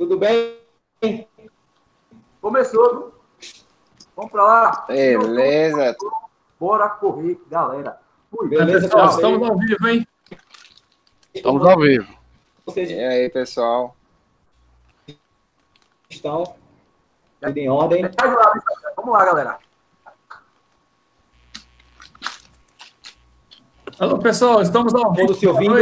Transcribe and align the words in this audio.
Tudo 0.00 0.16
bem? 0.16 0.56
Começou, 2.40 2.88
viu? 2.88 3.12
Vamos 4.16 4.32
para 4.32 4.42
lá. 4.42 4.86
Beleza. 4.88 5.94
Bora 6.58 6.88
correr, 6.88 7.38
galera. 7.50 8.00
Fui. 8.30 8.48
Beleza, 8.48 8.88
pessoal? 8.88 9.10
Estamos 9.10 9.46
ao 9.46 9.58
vivo, 9.58 9.88
hein? 9.88 10.08
Estamos 11.34 11.66
ao 11.66 11.78
vivo. 11.78 12.16
Vocês... 12.64 12.90
E 12.90 12.94
aí, 12.98 13.28
pessoal? 13.28 13.94
Estão? 16.08 16.44
Tudo 17.38 17.58
em 17.58 17.68
ordem? 17.68 18.02
Vamos 18.96 19.12
lá, 19.12 19.24
galera. 19.26 19.58
Alô, 23.98 24.18
pessoal, 24.18 24.62
estamos 24.62 24.94
ao 24.94 25.12
vivo. 25.12 25.26
Todo 25.26 25.38
se 25.38 25.46
ouvindo? 25.46 25.74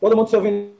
Todo 0.00 0.16
mundo 0.16 0.30
se 0.30 0.36
ouvindo 0.36 0.74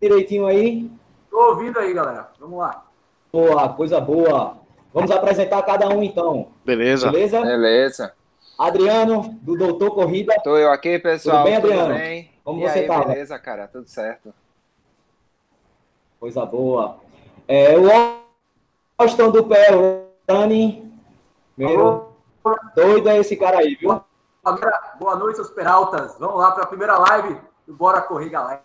direitinho 0.00 0.46
aí? 0.46 0.88
Estou 1.32 1.48
ouvindo 1.48 1.78
aí, 1.78 1.94
galera. 1.94 2.28
Vamos 2.38 2.58
lá. 2.58 2.84
Boa, 3.32 3.66
coisa 3.70 3.98
boa. 3.98 4.58
Vamos 4.92 5.10
apresentar 5.10 5.62
cada 5.62 5.88
um, 5.88 6.02
então. 6.02 6.48
Beleza. 6.62 7.10
Beleza? 7.10 7.40
Beleza. 7.40 8.14
Adriano, 8.58 9.38
do 9.40 9.56
Doutor 9.56 9.94
Corrida. 9.94 10.34
Estou 10.34 10.58
eu 10.58 10.70
aqui, 10.70 10.98
pessoal. 10.98 11.38
Tudo 11.38 11.46
bem, 11.46 11.56
Adriano? 11.56 11.86
Tudo 11.86 11.94
bem? 11.94 12.32
Como 12.44 12.60
e 12.60 12.68
você 12.68 12.80
aí, 12.80 12.86
tá? 12.86 13.04
Beleza, 13.04 13.38
cara. 13.38 13.66
Tudo 13.66 13.86
certo. 13.86 14.34
Coisa 16.20 16.44
boa. 16.44 16.98
É, 17.48 17.78
o 17.78 17.88
Austin 18.98 19.30
do 19.30 19.42
pé, 19.46 19.74
o 19.74 20.08
Dani. 20.26 20.92
Meu 21.56 22.12
doido 22.76 23.08
é 23.08 23.16
esse 23.16 23.36
cara 23.36 23.60
aí, 23.60 23.74
viu? 23.74 24.04
Boa 25.00 25.16
noite, 25.16 25.36
seus 25.36 25.48
peraltas. 25.48 26.14
Vamos 26.18 26.36
lá 26.36 26.52
para 26.52 26.64
a 26.64 26.66
primeira 26.66 26.98
live 26.98 27.38
do 27.66 27.72
Bora 27.72 28.02
Correr, 28.02 28.28
galera. 28.28 28.62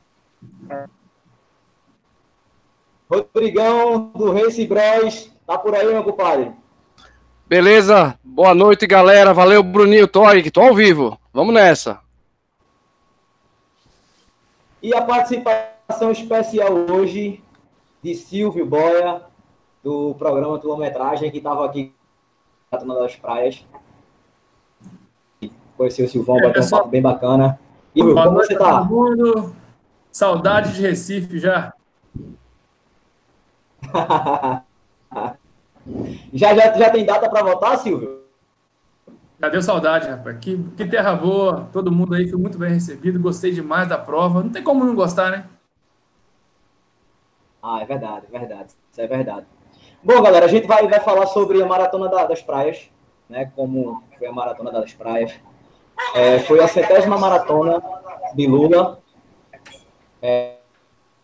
Rodrigão, 3.10 4.12
do 4.16 4.32
Race 4.32 4.66
Bros. 4.68 5.32
Tá 5.46 5.58
por 5.58 5.76
aí, 5.76 5.88
meu 5.88 6.04
compadre? 6.04 6.52
Beleza? 7.46 8.20
Boa 8.24 8.54
noite, 8.54 8.86
galera. 8.86 9.34
Valeu, 9.34 9.64
Bruninho. 9.64 10.08
Tô 10.08 10.26
aí, 10.26 10.52
tô 10.52 10.62
ao 10.62 10.76
vivo. 10.76 11.18
Vamos 11.34 11.54
nessa. 11.54 12.00
E 14.82 14.94
a 14.94 15.02
participação 15.02 16.12
especial 16.12 16.74
hoje 16.74 17.42
de 18.04 18.14
Silvio 18.14 18.66
Boia, 18.66 19.22
do 19.84 20.14
programa 20.16 20.60
Quilometragem, 20.60 21.32
que 21.32 21.38
estava 21.38 21.66
aqui 21.66 21.94
na 22.72 22.94
das 22.96 23.16
Praias 23.16 23.66
conhecer 25.78 26.04
o 26.04 26.10
Silvão, 26.10 26.38
é, 26.40 26.50
ter 26.50 26.64
um 26.64 26.70
papo 26.70 26.90
bem 26.90 27.02
bacana. 27.02 27.60
E, 27.96 28.02
Will, 28.02 28.16
como 28.16 28.32
você 28.32 28.56
tá? 28.56 28.84
Mundo. 28.84 29.56
Saudade 30.12 30.74
de 30.74 30.82
Recife 30.82 31.40
já. 31.40 31.74
já, 36.34 36.56
já, 36.56 36.74
já 36.78 36.90
tem 36.90 37.06
data 37.06 37.30
para 37.30 37.44
voltar, 37.44 37.78
Silvio? 37.78 38.24
Já 39.40 39.50
deu 39.50 39.62
saudade, 39.62 40.10
rapaz. 40.10 40.38
Que, 40.40 40.58
que 40.76 40.86
terra 40.86 41.16
boa. 41.16 41.70
Todo 41.72 41.92
mundo 41.92 42.16
aí 42.16 42.28
foi 42.28 42.40
muito 42.40 42.58
bem 42.58 42.72
recebido. 42.72 43.20
Gostei 43.20 43.52
demais 43.52 43.88
da 43.88 43.98
prova. 43.98 44.42
Não 44.44 44.50
tem 44.50 44.64
como 44.64 44.84
não 44.84 44.96
gostar, 44.96 45.32
né? 45.32 45.46
Ah, 47.62 47.82
é 47.82 47.86
verdade, 47.86 48.26
é 48.32 48.40
verdade. 48.40 48.74
Isso 48.92 49.02
é 49.02 49.08
verdade. 49.08 49.46
Bom, 50.04 50.22
galera, 50.22 50.46
a 50.46 50.50
gente 50.50 50.68
vai, 50.68 50.88
vai 50.88 51.00
falar 51.00 51.28
sobre 51.28 51.62
a 51.62 51.66
Maratona 51.66 52.08
da, 52.08 52.26
das 52.26 52.42
Praias, 52.42 52.90
né? 53.30 53.52
Como 53.56 54.04
foi 54.18 54.28
a 54.28 54.32
Maratona 54.32 54.72
das 54.72 54.94
Praias. 54.94 55.34
É, 56.16 56.40
foi 56.40 56.60
a 56.60 56.68
centésima 56.68 57.18
maratona 57.18 57.82
de 58.36 58.48
Lula. 58.48 59.00
É, 60.22 60.57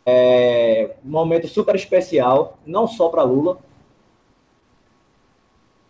é, 0.06 0.96
um 1.04 1.10
momento 1.10 1.48
super 1.48 1.76
especial, 1.76 2.58
não 2.66 2.88
só 2.88 3.10
para 3.10 3.24
Lula, 3.24 3.58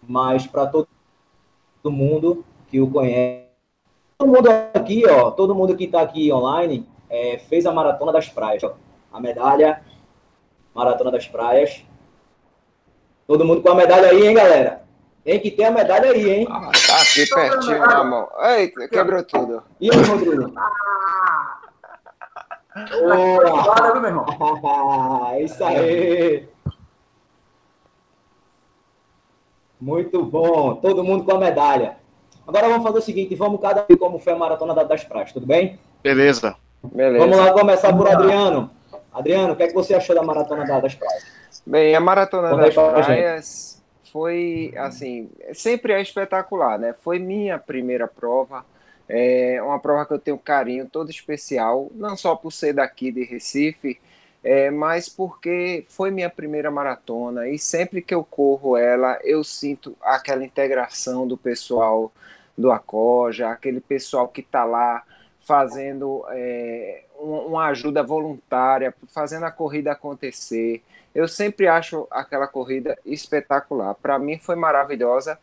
mas 0.08 0.46
para 0.46 0.68
todo, 0.68 0.88
mundo 1.86 2.46
que 2.70 2.80
o 2.80 2.90
conhece. 2.90 3.44
Todo 4.18 4.32
mundo 4.32 4.50
aqui, 4.74 5.04
ó, 5.08 5.32
todo 5.32 5.56
mundo 5.56 5.76
que 5.76 5.86
está 5.86 6.02
aqui 6.02 6.32
online 6.32 6.88
é, 7.10 7.38
fez 7.38 7.66
a 7.66 7.72
maratona 7.72 8.12
das 8.12 8.30
praias. 8.30 8.64
Ó. 8.64 8.74
A 9.12 9.20
medalha, 9.20 9.84
maratona 10.74 11.12
das 11.12 11.28
praias. 11.28 11.84
Todo 13.28 13.46
mundo 13.46 13.62
com 13.62 13.70
a 13.70 13.76
medalha 13.76 14.10
aí, 14.10 14.28
hein, 14.28 14.34
galera? 14.34 14.84
Tem 15.24 15.40
que 15.40 15.52
ter 15.52 15.66
a 15.66 15.72
medalha 15.72 16.12
aí, 16.12 16.30
hein? 16.30 16.48
Ah, 16.50 16.70
tá 16.88 17.02
aqui 17.02 17.26
pertinho 17.26 17.80
na 17.80 18.04
mão. 18.04 18.30
Eita, 18.40 18.88
quebrou 18.88 19.24
tudo. 19.24 19.64
E 19.80 19.90
aí, 19.90 20.02
Rodrigo? 20.02 20.54
Boa! 22.76 24.00
meu 24.00 24.10
irmão? 24.10 24.26
Isso 25.40 25.64
aí! 25.64 26.48
Muito 29.80 30.24
bom. 30.24 30.76
Todo 30.76 31.04
mundo 31.04 31.24
com 31.24 31.34
a 31.34 31.40
medalha. 31.40 31.98
Agora 32.48 32.68
vamos 32.68 32.84
fazer 32.84 32.98
o 33.00 33.02
seguinte, 33.02 33.36
vamos 33.36 33.62
cada 33.62 33.86
um 33.90 33.98
como 33.98 34.20
foi 34.20 34.34
a 34.34 34.38
maratona 34.38 34.74
das 34.74 35.04
praias, 35.04 35.32
tudo 35.32 35.46
bem? 35.46 35.80
Beleza. 36.02 36.56
Beleza. 36.84 37.20
Vamos 37.20 37.38
lá 37.38 37.54
começar 37.54 37.96
por 37.96 38.08
Adriano. 38.08 38.70
Adriano, 39.14 39.54
o 39.54 39.56
que, 39.56 39.64
é 39.64 39.68
que 39.68 39.74
você 39.74 39.94
achou 39.94 40.16
da 40.16 40.24
maratona 40.24 40.66
das 40.66 40.96
praias? 40.96 41.24
Bem, 41.66 41.96
a 41.96 42.00
maratona 42.00 42.56
das 42.58 42.74
praias 42.74 43.84
foi 44.12 44.74
assim, 44.78 45.30
sempre 45.54 45.94
é 45.94 46.02
espetacular, 46.02 46.78
né? 46.78 46.94
Foi 46.94 47.20
minha 47.20 47.58
primeira 47.58 48.08
prova, 48.08 48.66
é 49.16 49.62
uma 49.62 49.80
prova 49.80 50.08
que 50.08 50.14
eu 50.14 50.20
tenho 50.20 50.38
um 50.38 50.40
carinho 50.40 50.90
todo 50.90 51.12
especial, 51.12 51.92
não 51.94 52.18
só 52.18 52.36
por 52.36 52.52
ser 52.52 52.74
daqui 52.74 53.12
de 53.12 53.24
Recife, 53.24 54.00
é, 54.44 54.72
mas 54.72 55.08
porque 55.08 55.86
foi 55.88 56.10
minha 56.10 56.30
primeira 56.32 56.72
maratona 56.72 57.48
e 57.48 57.60
sempre 57.60 58.02
que 58.02 58.14
eu 58.14 58.24
corro 58.24 58.76
ela, 58.76 59.20
eu 59.24 59.44
sinto 59.44 59.96
aquela 60.02 60.44
integração 60.44 61.28
do 61.28 61.38
pessoal 61.38 62.12
do 62.58 62.72
Acoja, 62.72 63.50
aquele 63.50 63.80
pessoal 63.80 64.28
que 64.28 64.42
está 64.42 64.66
lá 64.66 65.04
fazendo 65.42 66.26
é, 66.30 67.04
uma 67.20 67.68
ajuda 67.68 68.02
voluntária, 68.02 68.94
fazendo 69.10 69.46
a 69.46 69.52
corrida 69.52 69.92
acontecer. 69.92 70.82
Eu 71.14 71.28
sempre 71.28 71.68
acho 71.68 72.08
aquela 72.10 72.48
corrida 72.48 72.98
espetacular. 73.06 73.94
Para 73.94 74.18
mim 74.18 74.40
foi 74.40 74.56
maravilhosa. 74.56 75.38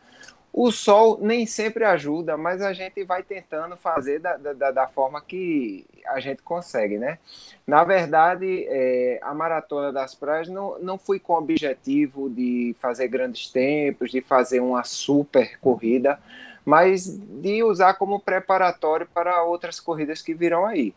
O 0.53 0.69
sol 0.69 1.17
nem 1.21 1.45
sempre 1.45 1.85
ajuda, 1.85 2.35
mas 2.35 2.61
a 2.61 2.73
gente 2.73 3.03
vai 3.05 3.23
tentando 3.23 3.77
fazer 3.77 4.19
da, 4.19 4.35
da, 4.35 4.71
da 4.71 4.87
forma 4.87 5.21
que 5.21 5.85
a 6.05 6.19
gente 6.19 6.41
consegue, 6.41 6.97
né? 6.97 7.19
Na 7.65 7.85
verdade, 7.85 8.65
é, 8.67 9.19
a 9.21 9.33
Maratona 9.33 9.93
das 9.93 10.13
Praias 10.13 10.49
não, 10.49 10.77
não 10.79 10.97
fui 10.97 11.19
com 11.19 11.33
o 11.33 11.37
objetivo 11.37 12.29
de 12.29 12.75
fazer 12.81 13.07
grandes 13.07 13.49
tempos, 13.49 14.11
de 14.11 14.19
fazer 14.19 14.59
uma 14.59 14.83
super 14.83 15.57
corrida, 15.59 16.19
mas 16.65 17.07
de 17.07 17.63
usar 17.63 17.93
como 17.93 18.19
preparatório 18.19 19.07
para 19.13 19.43
outras 19.43 19.79
corridas 19.79 20.21
que 20.21 20.33
virão 20.33 20.65
aí. 20.65 20.93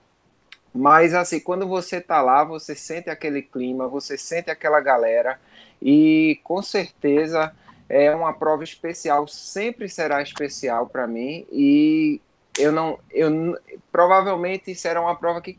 Mas 0.75 1.15
assim, 1.15 1.39
quando 1.39 1.69
você 1.69 2.01
tá 2.01 2.21
lá, 2.21 2.43
você 2.43 2.75
sente 2.75 3.09
aquele 3.09 3.41
clima, 3.41 3.87
você 3.87 4.19
sente 4.19 4.51
aquela 4.51 4.81
galera 4.81 5.39
e 5.81 6.41
com 6.43 6.61
certeza 6.61 7.55
é 7.89 8.15
uma 8.15 8.33
prova 8.33 8.65
especial, 8.65 9.27
sempre 9.29 9.89
será 9.89 10.23
especial 10.23 10.87
para 10.87 11.07
mim 11.07 11.47
e 11.51 12.21
eu 12.59 12.73
não 12.73 12.99
eu 13.11 13.59
provavelmente 13.91 14.75
será 14.75 15.01
uma 15.01 15.15
prova 15.15 15.41
que 15.41 15.59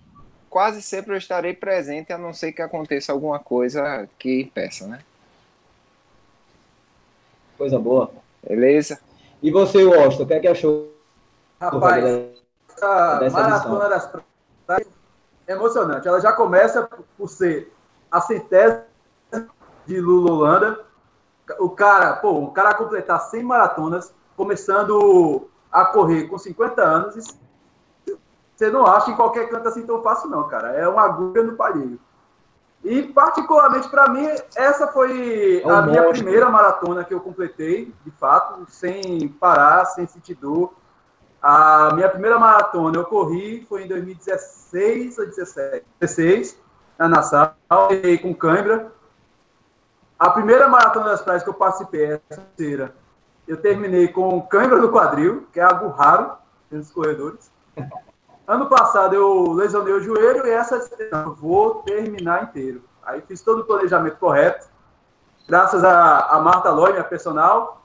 quase 0.50 0.82
sempre 0.82 1.14
eu 1.14 1.18
estarei 1.18 1.54
presente, 1.54 2.14
a 2.14 2.18
não 2.18 2.34
ser 2.34 2.54
que 2.54 2.62
aconteça 2.62 3.12
alguma 3.12 3.40
coisa 3.40 4.08
que 4.18 4.42
impeça, 4.42 4.88
né? 4.88 5.00
Coisa 7.58 7.78
boa. 7.78 8.12
Beleza? 8.48 9.00
E 9.42 9.52
você, 9.52 9.84
Washington, 9.84 10.24
o 10.24 10.28
que 10.28 10.34
é 10.34 10.40
que 10.40 10.48
achou? 10.48 10.94
Rapaz, 11.60 12.04
essa 12.70 13.30
maratona 13.32 13.90
das 13.90 14.08
praias 14.66 14.88
emocionante. 15.48 16.08
Ela 16.08 16.20
já 16.20 16.32
começa 16.32 16.90
por 17.18 17.30
ser 17.30 17.72
a 18.12 18.22
centésima 18.22 18.86
de 19.86 20.00
Lula 20.00 20.32
Holanda. 20.32 20.86
O 21.60 21.70
cara, 21.70 22.14
pô, 22.18 22.32
o 22.32 22.52
cara 22.52 22.74
completar 22.74 23.20
100 23.20 23.44
maratonas, 23.44 24.14
começando 24.36 25.48
a 25.72 25.86
correr 25.86 26.28
com 26.28 26.38
50 26.38 26.82
anos, 26.82 27.38
você 28.56 28.72
não 28.72 28.86
acha 28.86 29.12
em 29.12 29.16
qualquer 29.16 29.50
canto 29.50 29.68
assim 29.68 29.86
tão 29.86 30.02
fácil, 30.02 30.30
não, 30.30 30.48
cara. 30.48 30.70
É 30.72 30.88
uma 30.88 31.04
agulha 31.04 31.44
no 31.44 31.56
palheiro. 31.56 32.00
E, 32.84 33.04
particularmente 33.04 33.90
para 33.90 34.08
mim, 34.10 34.28
essa 34.56 34.88
foi 34.88 35.62
é 35.62 35.70
a 35.70 35.82
minha 35.82 36.08
primeira 36.10 36.50
maratona 36.50 37.04
que 37.04 37.14
eu 37.14 37.20
completei, 37.20 37.94
de 38.04 38.12
fato, 38.12 38.66
sem 38.70 39.28
parar, 39.28 39.86
sem 39.86 40.06
sentir 40.06 40.36
dor 40.36 40.72
a 41.48 41.94
minha 41.94 42.10
primeira 42.10 42.40
maratona 42.40 42.98
eu 42.98 43.06
corri 43.06 43.64
foi 43.70 43.84
em 43.84 43.88
2016 43.88 45.20
ou 45.20 45.28
17, 45.28 45.86
16, 46.00 46.60
na 46.98 47.08
Nassau, 47.08 47.54
com 48.24 48.34
cãibra. 48.34 48.92
A 50.18 50.30
primeira 50.30 50.68
maratona 50.68 51.10
das 51.10 51.22
praias 51.22 51.44
que 51.44 51.50
eu 51.50 51.54
participei, 51.54 52.06
essa 52.06 52.42
terceira, 52.42 52.96
eu 53.48 53.58
terminei 53.58 54.08
com 54.08 54.42
cãibra 54.42 54.78
no 54.78 54.92
quadril, 54.92 55.46
que 55.52 55.60
é 55.60 55.64
algo 55.64 55.90
raro 55.90 56.32
nos 56.72 56.90
corredores. 56.90 57.52
Ano 58.48 58.68
passado 58.70 59.14
eu 59.14 59.52
lesionei 59.54 59.94
o 59.94 60.02
joelho 60.02 60.46
e 60.48 60.52
essa 60.52 60.90
eu 61.00 61.34
vou 61.34 61.84
terminar 61.84 62.44
inteiro. 62.44 62.84
Aí 63.04 63.22
fiz 63.22 63.42
todo 63.42 63.62
o 63.62 63.66
planejamento 63.66 64.18
correto. 64.18 64.68
Graças 65.48 65.84
a, 65.84 66.28
a 66.28 66.40
Marta 66.40 66.72
Loy, 66.72 66.92
minha 66.92 67.04
personal, 67.04 67.84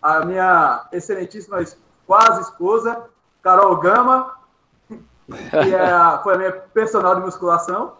a 0.00 0.24
minha 0.24 0.86
excelentíssima 0.92 1.58
quase 2.06 2.42
esposa, 2.42 3.04
Carol 3.42 3.76
Gama, 3.76 4.34
que 5.26 5.74
é, 5.74 6.18
foi 6.22 6.34
a 6.34 6.38
minha 6.38 6.52
personal 6.52 7.16
de 7.16 7.22
musculação. 7.22 7.94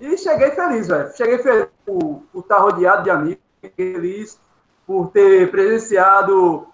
E 0.00 0.18
cheguei 0.18 0.50
feliz, 0.50 0.88
velho. 0.88 1.16
Cheguei 1.16 1.38
feliz 1.38 1.75
por, 1.86 2.22
estar 2.40 2.58
rodeado 2.58 3.04
de 3.04 3.10
amigos, 3.10 3.42
feliz 3.76 4.40
por 4.86 5.10
ter 5.10 5.50
presenciado 5.50 6.66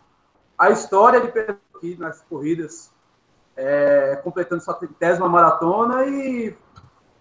a 0.58 0.70
história 0.70 1.20
de 1.20 1.28
aqui 1.82 1.96
nas 1.98 2.22
corridas, 2.22 2.92
é, 3.56 4.16
completando 4.22 4.62
sua 4.62 4.74
trigésima 4.74 5.28
maratona 5.28 6.04
e 6.06 6.56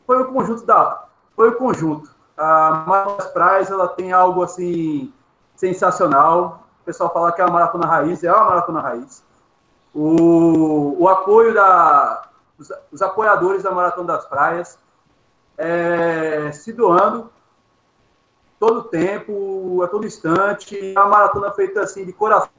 foi 0.05 0.21
o 0.21 0.31
conjunto 0.31 0.65
da 0.65 1.07
foi 1.35 1.49
o 1.49 1.55
conjunto. 1.55 2.13
A 2.37 2.83
Maratona 2.87 3.17
das 3.17 3.27
Praias 3.27 3.71
ela 3.71 3.87
tem 3.87 4.11
algo 4.11 4.43
assim 4.43 5.13
sensacional. 5.55 6.67
O 6.81 6.85
pessoal 6.85 7.11
fala 7.11 7.31
que 7.31 7.41
é 7.41 7.45
uma 7.45 7.53
maratona 7.53 7.87
raiz, 7.87 8.23
é 8.23 8.31
uma 8.31 8.45
maratona 8.45 8.81
raiz. 8.81 9.23
O, 9.93 11.01
o 11.01 11.07
apoio 11.07 11.53
da 11.53 12.29
os, 12.57 12.71
os 12.91 13.01
apoiadores 13.01 13.63
da 13.63 13.71
Maratona 13.71 14.13
das 14.13 14.25
Praias 14.25 14.77
é, 15.57 16.51
se 16.51 16.71
doando 16.71 17.31
todo 18.61 18.83
tempo, 18.83 19.81
a 19.83 19.87
todo 19.87 20.05
instante. 20.05 20.93
É 20.95 20.99
uma 20.99 21.09
maratona 21.09 21.51
feita 21.51 21.81
assim 21.81 22.05
de 22.05 22.13
coração 22.13 22.51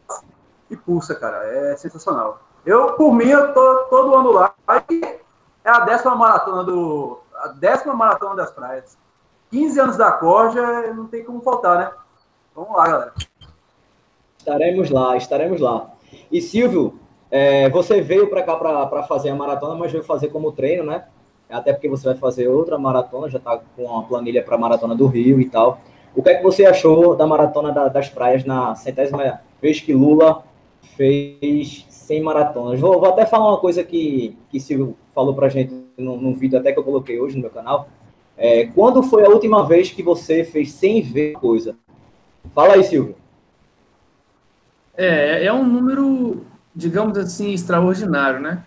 e 0.68 0.76
pulsa, 0.76 1.14
cara. 1.14 1.46
É 1.46 1.76
sensacional. 1.76 2.40
Eu, 2.66 2.94
por 2.94 3.14
mim, 3.14 3.28
eu 3.28 3.54
tô 3.54 3.76
todo 3.84 4.16
ano 4.16 4.32
lá. 4.32 4.52
É 5.64 5.70
a 5.70 5.80
décima 5.80 6.16
maratona 6.16 6.64
do. 6.64 7.20
A 7.36 7.48
décima 7.48 7.94
maratona 7.94 8.34
das 8.34 8.50
praias. 8.50 8.98
15 9.52 9.80
anos 9.80 9.96
da 9.96 10.10
Corja, 10.10 10.92
não 10.92 11.06
tem 11.06 11.22
como 11.24 11.40
faltar, 11.40 11.78
né? 11.78 11.90
Vamos 12.54 12.76
lá, 12.76 12.88
galera. 12.88 13.12
Estaremos 14.38 14.90
lá, 14.90 15.16
estaremos 15.16 15.60
lá. 15.60 15.90
E 16.32 16.40
Silvio, 16.40 16.98
é, 17.30 17.68
você 17.70 18.00
veio 18.00 18.28
para 18.28 18.42
cá 18.42 18.56
para 18.56 19.02
fazer 19.04 19.28
a 19.28 19.34
maratona, 19.36 19.76
mas 19.76 19.92
veio 19.92 20.02
fazer 20.02 20.28
como 20.28 20.52
treino, 20.52 20.84
né? 20.84 21.06
Até 21.48 21.72
porque 21.72 21.88
você 21.88 22.06
vai 22.06 22.16
fazer 22.16 22.48
outra 22.48 22.78
maratona, 22.78 23.28
já 23.28 23.38
está 23.38 23.60
com 23.76 23.98
a 23.98 24.02
planilha 24.04 24.42
para 24.42 24.56
maratona 24.56 24.96
do 24.96 25.06
Rio 25.06 25.40
e 25.40 25.48
tal. 25.48 25.78
O 26.14 26.22
que 26.22 26.28
é 26.28 26.34
que 26.34 26.42
você 26.42 26.66
achou 26.66 27.16
da 27.16 27.26
maratona 27.26 27.72
da, 27.72 27.88
das 27.88 28.08
praias 28.08 28.44
na 28.44 28.74
centésima 28.74 29.40
vez 29.60 29.80
que 29.80 29.94
Lula 29.94 30.44
fez 30.96 31.86
100 31.88 32.22
maratonas. 32.22 32.80
Vou, 32.80 32.98
vou, 33.00 33.08
até 33.08 33.24
falar 33.24 33.48
uma 33.48 33.58
coisa 33.58 33.82
que, 33.82 34.36
que 34.50 34.60
Silvio 34.60 34.96
falou 35.14 35.34
pra 35.34 35.48
gente 35.48 35.74
num, 35.96 36.20
num 36.20 36.34
vídeo 36.34 36.58
até 36.58 36.72
que 36.72 36.78
eu 36.78 36.84
coloquei 36.84 37.20
hoje 37.20 37.36
no 37.36 37.42
meu 37.42 37.50
canal. 37.50 37.88
É, 38.36 38.66
quando 38.66 39.02
foi 39.02 39.24
a 39.24 39.28
última 39.28 39.66
vez 39.66 39.90
que 39.90 40.02
você 40.02 40.44
fez 40.44 40.72
100 40.72 41.02
vezes 41.02 41.38
coisa? 41.38 41.76
Fala 42.54 42.74
aí, 42.74 42.84
Silvio. 42.84 43.14
É, 44.94 45.46
é 45.46 45.52
um 45.52 45.64
número, 45.64 46.44
digamos 46.74 47.16
assim, 47.16 47.52
extraordinário, 47.52 48.40
né? 48.40 48.64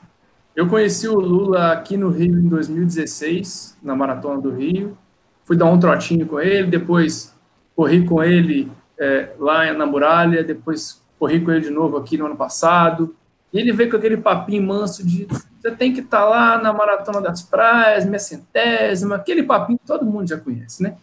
Eu 0.56 0.70
conheci 0.70 1.08
o 1.08 1.20
Lula 1.20 1.74
aqui 1.74 1.98
no 1.98 2.10
Rio 2.10 2.40
em 2.40 2.48
2016, 2.48 3.78
na 3.84 3.96
Maratona 3.96 4.40
do 4.40 4.52
Rio. 4.52 4.98
Fui 5.44 5.58
dar 5.58 5.66
um 5.66 5.80
trotinho 5.80 6.26
com 6.26 6.40
ele, 6.40 6.68
depois 6.68 7.35
corri 7.76 8.06
com 8.06 8.24
ele 8.24 8.72
é, 8.98 9.34
lá 9.38 9.72
na 9.74 9.86
muralha, 9.86 10.44
depois 10.44 11.04
corri 11.20 11.42
com 11.42 11.52
ele 11.52 11.62
de 11.62 11.70
novo 11.70 11.98
aqui 11.98 12.18
no 12.18 12.26
ano 12.26 12.36
passado, 12.36 13.16
e 13.52 13.60
ele 13.60 13.72
veio 13.72 13.90
com 13.90 13.98
aquele 13.98 14.18
papinho 14.18 14.64
manso 14.64 15.06
de 15.06 15.28
você 15.66 15.72
tem 15.72 15.92
que 15.92 16.02
estar 16.02 16.22
tá 16.22 16.26
lá 16.26 16.58
na 16.60 16.72
Maratona 16.72 17.20
das 17.20 17.42
Praias, 17.42 18.06
minha 18.06 18.20
centésima, 18.20 19.16
aquele 19.16 19.42
papinho 19.42 19.80
que 19.80 19.86
todo 19.86 20.06
mundo 20.06 20.28
já 20.28 20.38
conhece, 20.38 20.84
né? 20.84 20.96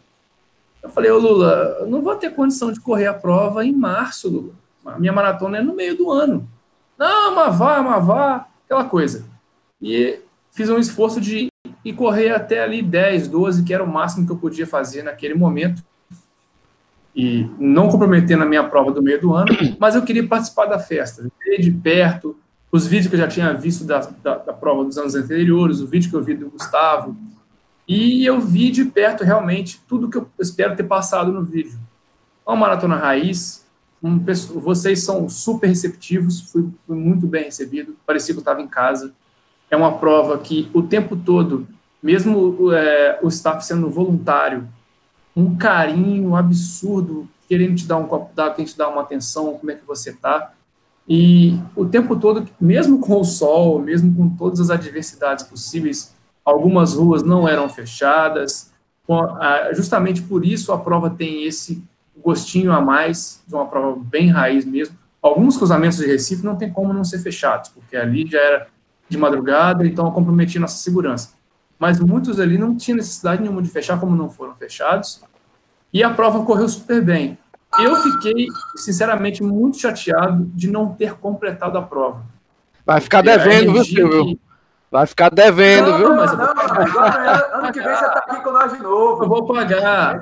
Eu 0.80 0.88
falei, 0.88 1.10
ô 1.10 1.18
Lula, 1.18 1.78
eu 1.80 1.86
não 1.88 2.00
vou 2.00 2.14
ter 2.14 2.34
condição 2.34 2.70
de 2.72 2.80
correr 2.80 3.06
a 3.06 3.14
prova 3.14 3.64
em 3.64 3.72
março, 3.72 4.28
Lula. 4.28 4.52
A 4.86 4.98
minha 4.98 5.12
maratona 5.12 5.58
é 5.58 5.62
no 5.62 5.74
meio 5.74 5.96
do 5.96 6.10
ano. 6.10 6.48
Não, 6.96 7.34
mas 7.34 7.56
vá, 7.56 7.82
mas 7.82 8.04
vá, 8.04 8.46
aquela 8.64 8.84
coisa. 8.84 9.24
E 9.80 10.20
fiz 10.50 10.68
um 10.70 10.78
esforço 10.78 11.20
de 11.20 11.48
ir 11.84 11.92
correr 11.94 12.30
até 12.30 12.62
ali 12.62 12.82
10, 12.82 13.28
12, 13.28 13.64
que 13.64 13.74
era 13.74 13.82
o 13.82 13.92
máximo 13.92 14.26
que 14.26 14.32
eu 14.32 14.36
podia 14.38 14.66
fazer 14.66 15.02
naquele 15.02 15.34
momento 15.34 15.82
e 17.14 17.46
não 17.58 17.88
comprometendo 17.88 18.42
a 18.42 18.46
minha 18.46 18.64
prova 18.64 18.90
do 18.90 19.02
meio 19.02 19.20
do 19.20 19.34
ano, 19.34 19.52
mas 19.78 19.94
eu 19.94 20.02
queria 20.02 20.26
participar 20.26 20.66
da 20.66 20.78
festa, 20.78 21.30
ver 21.44 21.60
de 21.60 21.70
perto 21.70 22.36
os 22.70 22.86
vídeos 22.86 23.08
que 23.08 23.14
eu 23.14 23.20
já 23.20 23.28
tinha 23.28 23.52
visto 23.52 23.84
da, 23.84 24.00
da, 24.22 24.38
da, 24.38 24.52
prova 24.52 24.82
dos 24.82 24.96
anos 24.96 25.14
anteriores, 25.14 25.80
o 25.80 25.86
vídeo 25.86 26.08
que 26.08 26.16
eu 26.16 26.24
vi 26.24 26.34
do 26.34 26.48
Gustavo, 26.48 27.14
e 27.86 28.24
eu 28.24 28.40
vi 28.40 28.70
de 28.70 28.86
perto 28.86 29.24
realmente 29.24 29.82
tudo 29.86 30.08
que 30.08 30.16
eu 30.16 30.26
espero 30.40 30.74
ter 30.74 30.84
passado 30.84 31.30
no 31.30 31.44
vídeo. 31.44 31.78
Uma 32.46 32.56
maratona 32.56 32.96
raiz, 32.96 33.66
um, 34.02 34.18
vocês 34.58 35.04
são 35.04 35.28
super 35.28 35.66
receptivos, 35.66 36.40
fui, 36.50 36.68
fui 36.86 36.96
muito 36.96 37.26
bem 37.26 37.44
recebido, 37.44 37.94
parecia 38.06 38.34
que 38.34 38.38
eu 38.38 38.42
estava 38.42 38.62
em 38.62 38.66
casa. 38.66 39.12
É 39.70 39.76
uma 39.76 39.98
prova 39.98 40.38
que 40.38 40.70
o 40.72 40.82
tempo 40.82 41.14
todo, 41.14 41.68
mesmo 42.02 42.72
é, 42.72 43.18
o 43.22 43.28
staff 43.28 43.64
sendo 43.64 43.90
voluntário, 43.90 44.66
um 45.34 45.56
carinho 45.56 46.36
absurdo, 46.36 47.28
querendo 47.48 47.74
te 47.76 47.86
dar 47.86 47.96
um 47.96 48.06
copo 48.06 48.34
d'água, 48.34 48.54
querendo 48.54 48.70
te 48.70 48.78
dar 48.78 48.88
uma 48.88 49.02
atenção, 49.02 49.54
como 49.54 49.70
é 49.70 49.74
que 49.74 49.86
você 49.86 50.10
está. 50.10 50.52
E 51.08 51.58
o 51.74 51.84
tempo 51.84 52.16
todo, 52.16 52.46
mesmo 52.60 52.98
com 52.98 53.20
o 53.20 53.24
sol, 53.24 53.78
mesmo 53.78 54.14
com 54.14 54.28
todas 54.28 54.60
as 54.60 54.70
adversidades 54.70 55.44
possíveis, 55.44 56.14
algumas 56.44 56.94
ruas 56.94 57.22
não 57.22 57.48
eram 57.48 57.68
fechadas. 57.68 58.70
Justamente 59.72 60.22
por 60.22 60.44
isso 60.44 60.72
a 60.72 60.78
prova 60.78 61.10
tem 61.10 61.44
esse 61.44 61.82
gostinho 62.22 62.72
a 62.72 62.80
mais, 62.80 63.42
de 63.46 63.54
uma 63.54 63.66
prova 63.66 63.98
bem 64.00 64.28
raiz 64.28 64.64
mesmo. 64.64 64.96
Alguns 65.20 65.56
cruzamentos 65.56 65.98
de 65.98 66.06
Recife 66.06 66.44
não 66.44 66.56
tem 66.56 66.70
como 66.70 66.92
não 66.92 67.04
ser 67.04 67.18
fechados, 67.18 67.70
porque 67.70 67.96
ali 67.96 68.26
já 68.26 68.38
era 68.38 68.68
de 69.08 69.18
madrugada, 69.18 69.86
então 69.86 70.10
comprometia 70.10 70.60
nossa 70.60 70.76
segurança 70.76 71.30
mas 71.82 71.98
muitos 71.98 72.38
ali 72.38 72.56
não 72.56 72.76
tinham 72.76 72.98
necessidade 72.98 73.42
nenhuma 73.42 73.60
de 73.60 73.68
fechar, 73.68 73.98
como 73.98 74.14
não 74.14 74.30
foram 74.30 74.54
fechados, 74.54 75.20
e 75.92 76.00
a 76.00 76.10
prova 76.14 76.44
correu 76.44 76.68
super 76.68 77.02
bem. 77.02 77.36
Eu 77.76 77.96
fiquei, 77.96 78.46
sinceramente, 78.76 79.42
muito 79.42 79.78
chateado 79.78 80.44
de 80.54 80.70
não 80.70 80.94
ter 80.94 81.14
completado 81.14 81.76
a 81.76 81.82
prova. 81.82 82.22
Vai 82.86 83.00
ficar 83.00 83.20
devendo, 83.20 83.72
viu, 83.72 83.84
Silvio? 83.84 84.24
Que... 84.26 84.40
Vai 84.92 85.06
ficar 85.06 85.28
devendo, 85.28 85.90
não, 85.90 85.98
viu? 85.98 86.14
Mas 86.14 86.38
não, 86.38 86.54
não, 86.54 87.58
ano 87.64 87.72
que 87.72 87.80
vem 87.80 87.96
você 87.96 88.04
tá 88.04 88.24
aqui 88.28 88.40
com 88.44 88.52
nós 88.52 88.72
de 88.72 88.78
novo. 88.80 89.24
Eu 89.24 89.28
vou 89.28 89.44
pagar. 89.44 90.20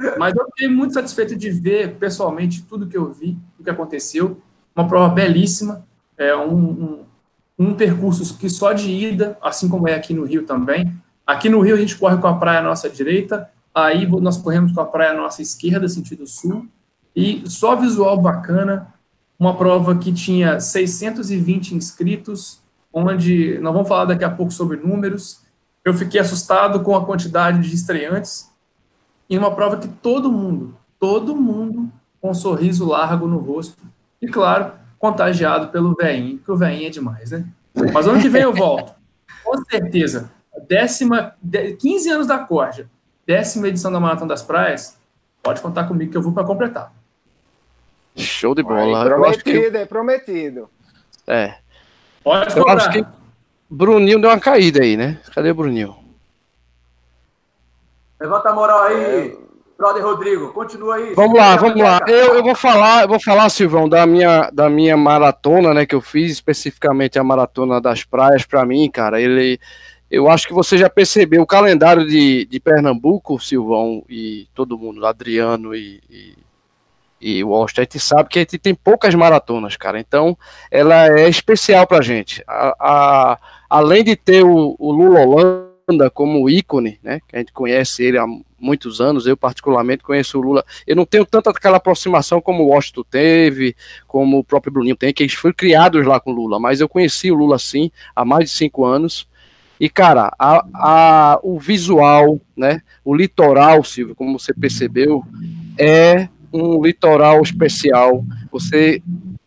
É, 0.00 0.18
mas 0.18 0.34
eu 0.34 0.46
fiquei 0.46 0.66
muito 0.66 0.94
satisfeito 0.94 1.36
de 1.36 1.48
ver 1.48 1.94
pessoalmente 1.94 2.64
tudo 2.64 2.88
que 2.88 2.98
eu 2.98 3.08
vi, 3.12 3.38
o 3.56 3.62
que 3.62 3.70
aconteceu. 3.70 4.40
Uma 4.74 4.88
prova 4.88 5.14
belíssima, 5.14 5.86
é 6.18 6.34
um, 6.34 6.56
um 6.56 7.04
um 7.60 7.74
percurso 7.74 8.38
que 8.38 8.48
só 8.48 8.72
de 8.72 8.90
ida, 8.90 9.36
assim 9.42 9.68
como 9.68 9.86
é 9.86 9.94
aqui 9.94 10.14
no 10.14 10.24
Rio 10.24 10.46
também. 10.46 10.90
Aqui 11.26 11.50
no 11.50 11.60
Rio 11.60 11.76
a 11.76 11.78
gente 11.78 11.94
corre 11.94 12.16
com 12.16 12.26
a 12.26 12.34
praia 12.34 12.60
à 12.60 12.62
nossa 12.62 12.88
direita, 12.88 13.50
aí 13.74 14.06
nós 14.06 14.38
corremos 14.38 14.72
com 14.72 14.80
a 14.80 14.86
praia 14.86 15.10
à 15.10 15.14
nossa 15.14 15.42
esquerda, 15.42 15.86
sentido 15.86 16.26
sul, 16.26 16.66
e 17.14 17.42
só 17.44 17.76
visual 17.76 18.16
bacana, 18.16 18.94
uma 19.38 19.54
prova 19.54 19.94
que 19.94 20.10
tinha 20.10 20.58
620 20.58 21.74
inscritos, 21.74 22.62
onde 22.90 23.58
nós 23.58 23.74
vamos 23.74 23.88
falar 23.88 24.06
daqui 24.06 24.24
a 24.24 24.30
pouco 24.30 24.50
sobre 24.50 24.78
números. 24.78 25.42
Eu 25.84 25.92
fiquei 25.92 26.18
assustado 26.18 26.80
com 26.80 26.96
a 26.96 27.04
quantidade 27.04 27.60
de 27.60 27.74
estreantes, 27.74 28.50
em 29.28 29.36
uma 29.36 29.54
prova 29.54 29.76
que 29.76 29.86
todo 29.86 30.32
mundo, 30.32 30.74
todo 30.98 31.36
mundo 31.36 31.92
com 32.22 32.30
um 32.30 32.34
sorriso 32.34 32.88
largo 32.88 33.28
no 33.28 33.36
rosto, 33.36 33.82
e 34.20 34.26
claro, 34.26 34.79
contagiado 35.00 35.68
pelo 35.68 35.94
veinho, 35.94 36.36
porque 36.36 36.52
o 36.52 36.56
veinho 36.56 36.86
é 36.86 36.90
demais, 36.90 37.30
né? 37.30 37.44
Mas 37.92 38.06
ano 38.06 38.20
que 38.20 38.28
vem 38.28 38.42
eu 38.42 38.52
volto. 38.52 38.94
Com 39.42 39.64
certeza. 39.64 40.30
Décima, 40.68 41.34
15 41.80 42.10
anos 42.10 42.26
da 42.26 42.38
corja, 42.38 42.88
décima 43.26 43.68
edição 43.68 43.90
da 43.90 43.98
Maratona 43.98 44.28
das 44.28 44.42
Praias, 44.42 44.98
pode 45.42 45.62
contar 45.62 45.84
comigo 45.88 46.10
que 46.10 46.16
eu 46.16 46.22
vou 46.22 46.32
para 46.32 46.44
completar. 46.44 46.92
Show 48.14 48.54
de 48.54 48.62
bola. 48.62 49.04
prometido, 49.06 49.42
que... 49.42 49.76
é 49.78 49.86
prometido. 49.86 50.70
É. 51.26 51.54
Pode 52.22 52.58
eu 52.58 52.68
acho 52.68 52.90
que 52.90 53.02
Bruninho 53.70 54.20
deu 54.20 54.28
uma 54.28 54.38
caída 54.38 54.82
aí, 54.82 54.98
né? 54.98 55.18
Cadê 55.34 55.50
o 55.50 55.54
Bruninho? 55.54 55.96
Levanta 58.20 58.50
a 58.50 58.52
moral 58.52 58.82
aí. 58.82 59.38
Brother 59.80 60.04
Rodrigo, 60.04 60.52
continua 60.52 60.96
aí. 60.96 61.14
Vamos 61.14 61.38
lá, 61.38 61.56
vamos 61.56 61.80
lá. 61.80 62.00
Eu, 62.06 62.34
eu 62.34 62.42
vou 62.42 62.54
falar, 62.54 63.04
eu 63.04 63.08
vou 63.08 63.18
falar, 63.18 63.48
Silvão, 63.48 63.88
da 63.88 64.04
minha, 64.04 64.50
da 64.52 64.68
minha 64.68 64.94
maratona, 64.94 65.72
né, 65.72 65.86
que 65.86 65.94
eu 65.94 66.02
fiz, 66.02 66.32
especificamente 66.32 67.18
a 67.18 67.24
maratona 67.24 67.80
das 67.80 68.04
praias, 68.04 68.44
para 68.44 68.62
mim, 68.66 68.90
cara, 68.90 69.18
ele, 69.18 69.58
eu 70.10 70.28
acho 70.28 70.46
que 70.46 70.52
você 70.52 70.76
já 70.76 70.90
percebeu 70.90 71.40
o 71.40 71.46
calendário 71.46 72.06
de, 72.06 72.44
de 72.44 72.60
Pernambuco, 72.60 73.40
Silvão, 73.40 74.04
e 74.06 74.46
todo 74.54 74.76
mundo, 74.76 75.06
Adriano 75.06 75.74
e, 75.74 76.02
e, 76.10 76.34
e 77.18 77.42
o 77.42 77.54
Austin, 77.54 77.80
a 77.80 77.84
gente 77.84 78.00
sabe 78.00 78.28
que 78.28 78.38
a 78.38 78.42
gente 78.42 78.58
tem 78.58 78.74
poucas 78.74 79.14
maratonas, 79.14 79.78
cara, 79.78 79.98
então 79.98 80.36
ela 80.70 81.06
é 81.06 81.26
especial 81.26 81.86
pra 81.86 82.02
gente. 82.02 82.44
A, 82.46 82.74
a 82.78 83.38
além 83.70 84.04
de 84.04 84.14
ter 84.14 84.44
o, 84.44 84.76
o 84.78 84.92
Lula 84.92 85.69
Como 86.10 86.48
ícone, 86.48 86.98
né? 87.02 87.20
Que 87.26 87.36
a 87.36 87.38
gente 87.38 87.52
conhece 87.52 88.02
ele 88.02 88.18
há 88.18 88.26
muitos 88.58 89.00
anos, 89.00 89.26
eu 89.26 89.36
particularmente 89.36 90.02
conheço 90.02 90.38
o 90.38 90.42
Lula. 90.42 90.64
Eu 90.86 90.94
não 90.94 91.06
tenho 91.06 91.24
tanta 91.24 91.50
aquela 91.50 91.78
aproximação 91.78 92.40
como 92.40 92.62
o 92.62 92.68
Washington 92.68 93.04
teve, 93.10 93.74
como 94.06 94.38
o 94.38 94.44
próprio 94.44 94.72
Bruninho 94.72 94.96
tem, 94.96 95.12
que 95.12 95.22
eles 95.22 95.32
foram 95.32 95.54
criados 95.54 96.06
lá 96.06 96.20
com 96.20 96.30
o 96.30 96.34
Lula, 96.34 96.60
mas 96.60 96.80
eu 96.80 96.88
conheci 96.88 97.30
o 97.30 97.34
Lula 97.34 97.58
sim 97.58 97.90
há 98.14 98.24
mais 98.24 98.44
de 98.44 98.50
cinco 98.50 98.84
anos. 98.84 99.28
E, 99.78 99.88
cara, 99.88 100.30
a, 100.38 100.66
a, 100.74 101.40
o 101.42 101.58
visual, 101.58 102.38
né? 102.54 102.82
O 103.02 103.14
litoral, 103.14 103.82
Silvio, 103.82 104.14
como 104.14 104.38
você 104.38 104.52
percebeu, 104.52 105.24
é 105.78 106.28
um 106.52 106.82
litoral 106.82 107.40
especial. 107.40 108.22
Você 108.52 109.02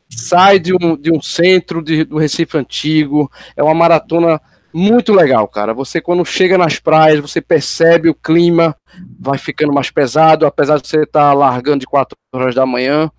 sai 0.10 0.60
de 0.60 0.74
um, 0.74 0.98
de 0.98 1.12
um 1.12 1.22
centro 1.22 1.84
de, 1.84 2.04
do 2.04 2.18
Recife 2.18 2.58
Antigo, 2.58 3.32
é 3.56 3.62
uma 3.62 3.76
maratona 3.76 4.42
muito 4.74 5.13
legal, 5.13 5.48
cara. 5.48 5.74
Você, 5.74 6.01
quando 6.01 6.25
chega 6.25 6.58
nas 6.58 6.80
praias, 6.80 7.20
você 7.20 7.39
percebe 7.39 8.10
o 8.10 8.15
clima, 8.15 8.75
vai 9.20 9.38
ficando 9.38 9.74
mais 9.74 9.92
pesado, 9.92 10.46
apesar 10.46 10.80
de 10.80 10.88
você 10.88 11.03
estar 11.03 11.30
tá 11.30 11.34
largando 11.34 11.80
de 11.80 11.86
4 11.86 12.18
horas 12.34 12.56
da 12.56 12.65
manhã. 12.65 13.12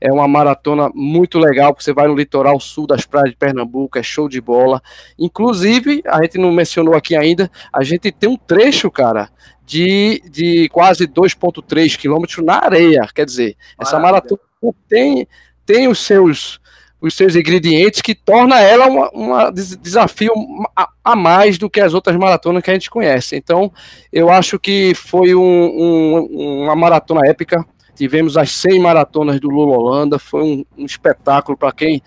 É 0.00 0.12
uma 0.12 0.26
maratona 0.26 0.90
muito 0.94 1.38
legal, 1.38 1.72
porque 1.72 1.84
você 1.84 1.92
vai 1.92 2.08
no 2.08 2.16
litoral 2.16 2.58
sul 2.58 2.88
das 2.88 3.06
praias 3.06 3.30
de 3.30 3.36
Pernambuco, 3.36 3.98
é 3.98 4.02
show 4.02 4.28
de 4.28 4.40
bola. 4.40 4.82
Inclusive, 5.16 6.02
a 6.06 6.22
gente 6.22 6.38
não 6.38 6.50
mencionou 6.50 6.94
aqui 6.94 7.14
ainda, 7.14 7.48
a 7.72 7.84
gente 7.84 8.10
tem 8.10 8.28
um 8.28 8.36
trecho, 8.36 8.90
cara, 8.90 9.30
de, 9.64 10.20
de 10.28 10.68
quase 10.70 11.06
2,3 11.06 11.96
quilômetros 11.96 12.44
na 12.44 12.64
areia. 12.64 13.06
Quer 13.14 13.24
dizer, 13.24 13.56
essa 13.80 13.98
maratona 13.98 14.40
tem, 14.88 15.28
tem 15.64 15.86
os 15.86 16.00
seus 16.00 16.60
os 17.02 17.14
seus 17.14 17.34
ingredientes 17.34 18.00
que 18.00 18.14
torna 18.14 18.60
ela 18.60 18.86
um 19.12 19.52
desafio 19.52 20.32
a, 20.74 20.88
a, 21.04 21.16
mais 21.16 21.58
do 21.58 21.68
que 21.68 21.80
as 21.80 21.94
outras 21.94 22.16
maratonas 22.16 22.62
que 22.62 22.70
a 22.70 22.74
gente 22.74 22.88
conhece. 22.88 23.34
Então, 23.34 23.72
eu 24.12 24.30
acho 24.30 24.56
que 24.56 24.94
foi 24.94 25.34
um, 25.34 25.42
um, 25.42 26.62
uma 26.62 26.76
maratona 26.76 27.22
épica. 27.26 27.66
Tivemos 27.96 28.36
as 28.36 28.52
100 28.52 28.78
maratonas 28.78 29.40
do 29.40 29.50
Lula 29.50 29.76
Holanda, 29.76 30.16
foi 30.16 30.42
um, 30.42 30.64
um 30.78 30.86
espetáculo 30.86 31.58
para 31.58 31.72
quem. 31.72 32.00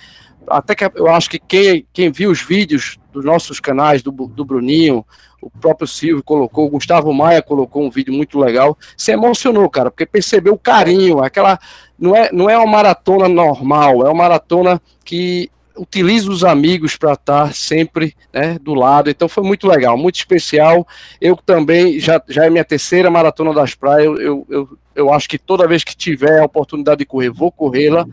Até 0.48 0.74
que 0.74 0.90
eu 0.96 1.08
acho 1.08 1.30
que 1.30 1.40
quem, 1.40 1.86
quem 1.92 2.10
viu 2.10 2.32
os 2.32 2.42
vídeos 2.42 2.98
dos 3.12 3.26
nossos 3.26 3.60
canais, 3.60 4.02
do, 4.02 4.12
do 4.12 4.46
Bruninho, 4.46 5.06
o 5.46 5.60
próprio 5.60 5.88
Silvio 5.88 6.24
colocou, 6.24 6.66
o 6.66 6.70
Gustavo 6.72 7.14
Maia 7.14 7.40
colocou 7.40 7.84
um 7.84 7.90
vídeo 7.92 8.12
muito 8.12 8.40
legal, 8.40 8.76
se 8.98 9.12
emocionou, 9.12 9.70
cara, 9.70 9.92
porque 9.92 10.06
percebeu 10.06 10.54
o 10.54 10.58
carinho, 10.58 11.24
aquela 11.24 11.60
não 12.00 12.16
é, 12.16 12.32
não 12.32 12.50
é 12.50 12.58
uma 12.58 12.66
maratona 12.66 13.30
normal, 13.30 14.02
é 14.02 14.06
uma 14.06 14.24
maratona 14.24 14.82
que 15.04 15.52
utiliza 15.78 16.32
os 16.32 16.44
amigos 16.44 16.96
para 16.96 17.14
estar 17.14 17.54
sempre 17.54 18.16
né, 18.34 18.58
do 18.60 18.74
lado. 18.74 19.10
Então 19.10 19.28
foi 19.28 19.44
muito 19.44 19.68
legal, 19.68 19.98
muito 19.98 20.16
especial. 20.16 20.88
Eu 21.22 21.36
também, 21.36 22.00
já, 22.00 22.22
já 22.28 22.46
é 22.46 22.50
minha 22.50 22.64
terceira 22.64 23.12
maratona 23.12 23.54
das 23.54 23.76
praias, 23.76 24.20
eu, 24.20 24.48
eu, 24.50 24.70
eu 24.96 25.14
acho 25.14 25.30
que 25.30 25.38
toda 25.38 25.68
vez 25.68 25.84
que 25.84 25.96
tiver 25.96 26.40
a 26.40 26.46
oportunidade 26.46 27.00
de 27.00 27.06
correr, 27.06 27.30
vou 27.30 27.52
corrê-la. 27.52 28.06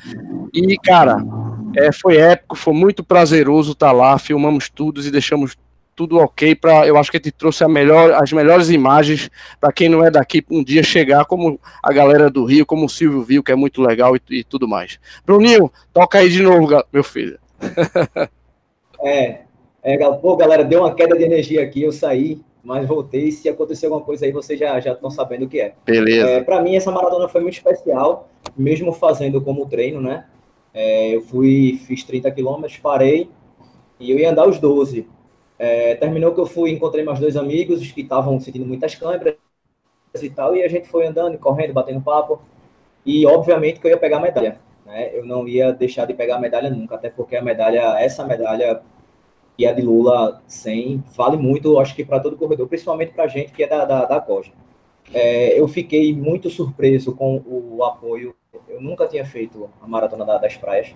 E, 0.53 0.77
cara, 0.77 1.17
é, 1.77 1.91
foi 1.93 2.19
épico, 2.19 2.57
foi 2.57 2.75
muito 2.75 3.03
prazeroso 3.03 3.73
estar 3.73 3.93
lá, 3.93 4.19
filmamos 4.19 4.69
tudo 4.69 5.01
e 5.01 5.11
deixamos 5.11 5.57
tudo 5.95 6.19
ok 6.19 6.55
para 6.55 6.87
eu 6.87 6.97
acho 6.97 7.11
que 7.11 7.17
a 7.17 7.21
gente 7.21 7.33
trouxe 7.33 7.67
melhor, 7.69 8.13
as 8.15 8.33
melhores 8.33 8.71
imagens 8.71 9.31
para 9.61 9.73
quem 9.73 9.89
não 9.89 10.05
é 10.05 10.11
daqui 10.11 10.45
um 10.51 10.63
dia 10.63 10.83
chegar 10.83 11.25
como 11.25 11.61
a 11.83 11.93
galera 11.93 12.31
do 12.31 12.45
Rio, 12.45 12.67
como 12.67 12.87
o 12.87 12.89
Silvio 12.89 13.23
viu, 13.23 13.43
que 13.43 13.53
é 13.53 13.57
muito 13.57 13.83
legal 13.83 14.17
e, 14.17 14.21
e 14.31 14.45
tudo 14.45 14.67
mais. 14.67 14.99
Bruninho, 15.25 15.71
toca 15.93 16.19
aí 16.19 16.29
de 16.29 16.43
novo, 16.43 16.83
meu 16.93 17.05
filho. 17.05 17.39
é, 19.03 19.41
é, 19.83 20.13
pô, 20.15 20.37
galera, 20.37 20.65
deu 20.65 20.81
uma 20.81 20.95
queda 20.95 21.17
de 21.17 21.25
energia 21.25 21.63
aqui, 21.63 21.83
eu 21.83 21.93
saí, 21.93 22.41
mas 22.63 22.87
voltei. 22.87 23.31
Se 23.31 23.49
acontecer 23.49 23.87
alguma 23.87 24.05
coisa 24.05 24.25
aí, 24.25 24.33
vocês 24.33 24.59
já 24.59 24.81
já 24.81 24.93
estão 24.93 25.11
sabendo 25.11 25.45
o 25.45 25.49
que 25.49 25.61
é. 25.61 25.75
Beleza. 25.85 26.29
É, 26.29 26.43
para 26.43 26.63
mim 26.63 26.77
essa 26.77 26.91
maratona 26.91 27.29
foi 27.29 27.41
muito 27.41 27.55
especial, 27.55 28.29
mesmo 28.57 28.93
fazendo 28.93 29.41
como 29.41 29.69
treino, 29.69 30.01
né? 30.01 30.25
É, 30.75 31.15
eu 31.15 31.21
fui, 31.21 31.81
fiz 31.87 32.03
30 32.03 32.31
quilômetros, 32.31 32.79
parei 32.79 33.29
e 34.01 34.11
eu 34.11 34.19
ia 34.19 34.31
andar 34.31 34.49
os 34.49 34.59
12. 34.59 35.07
É, 35.63 35.95
terminou 35.95 36.35
que 36.35 36.41
eu 36.41 36.47
fui, 36.47 36.73
encontrei 36.73 37.05
meus 37.05 37.21
dois 37.21 37.37
amigos 37.37 37.93
que 37.93 38.01
estavam 38.01 38.41
sentindo 38.41 38.67
muitas 38.67 38.97
câimbras 38.97 39.37
e 40.21 40.29
tal, 40.29 40.57
e 40.57 40.63
a 40.65 40.67
gente 40.67 40.89
foi 40.89 41.07
andando, 41.07 41.39
correndo, 41.39 41.73
batendo 41.73 42.01
papo. 42.01 42.43
E 43.07 43.25
obviamente 43.27 43.79
que 43.79 43.87
eu 43.87 43.93
ia 43.93 43.97
pegar 43.97 44.17
a 44.17 44.21
medalha. 44.21 44.59
Né? 44.85 45.17
Eu 45.17 45.25
não 45.25 45.47
ia 45.47 45.73
deixar 45.73 46.05
de 46.05 46.15
pegar 46.15 46.35
a 46.35 46.41
medalha 46.41 46.69
nunca, 46.69 46.97
até 46.97 47.09
porque 47.09 47.37
a 47.37 47.43
medalha, 47.43 47.97
essa 48.01 48.27
medalha 48.27 48.83
que 49.57 49.65
é 49.65 49.73
de 49.73 49.83
Lula 49.83 50.43
100, 50.49 51.05
vale 51.17 51.37
muito, 51.37 51.79
acho 51.79 51.95
que 51.95 52.05
para 52.05 52.19
todo 52.19 52.37
corredor, 52.37 52.67
principalmente 52.67 53.13
para 53.13 53.23
a 53.23 53.29
gente 53.29 53.53
que 53.53 53.63
é 53.63 53.69
da, 53.69 53.85
da, 53.85 54.05
da 54.05 54.21
Coja. 54.21 54.51
É, 55.15 55.57
eu 55.57 55.69
fiquei 55.69 56.13
muito 56.13 56.51
surpreso 56.51 57.15
com 57.15 57.41
o 57.47 57.85
apoio. 57.85 58.35
Eu 58.69 58.81
nunca 58.81 59.07
tinha 59.07 59.25
feito 59.25 59.71
a 59.81 59.87
maratona 59.87 60.25
da, 60.25 60.39
das 60.39 60.57
praias 60.57 60.93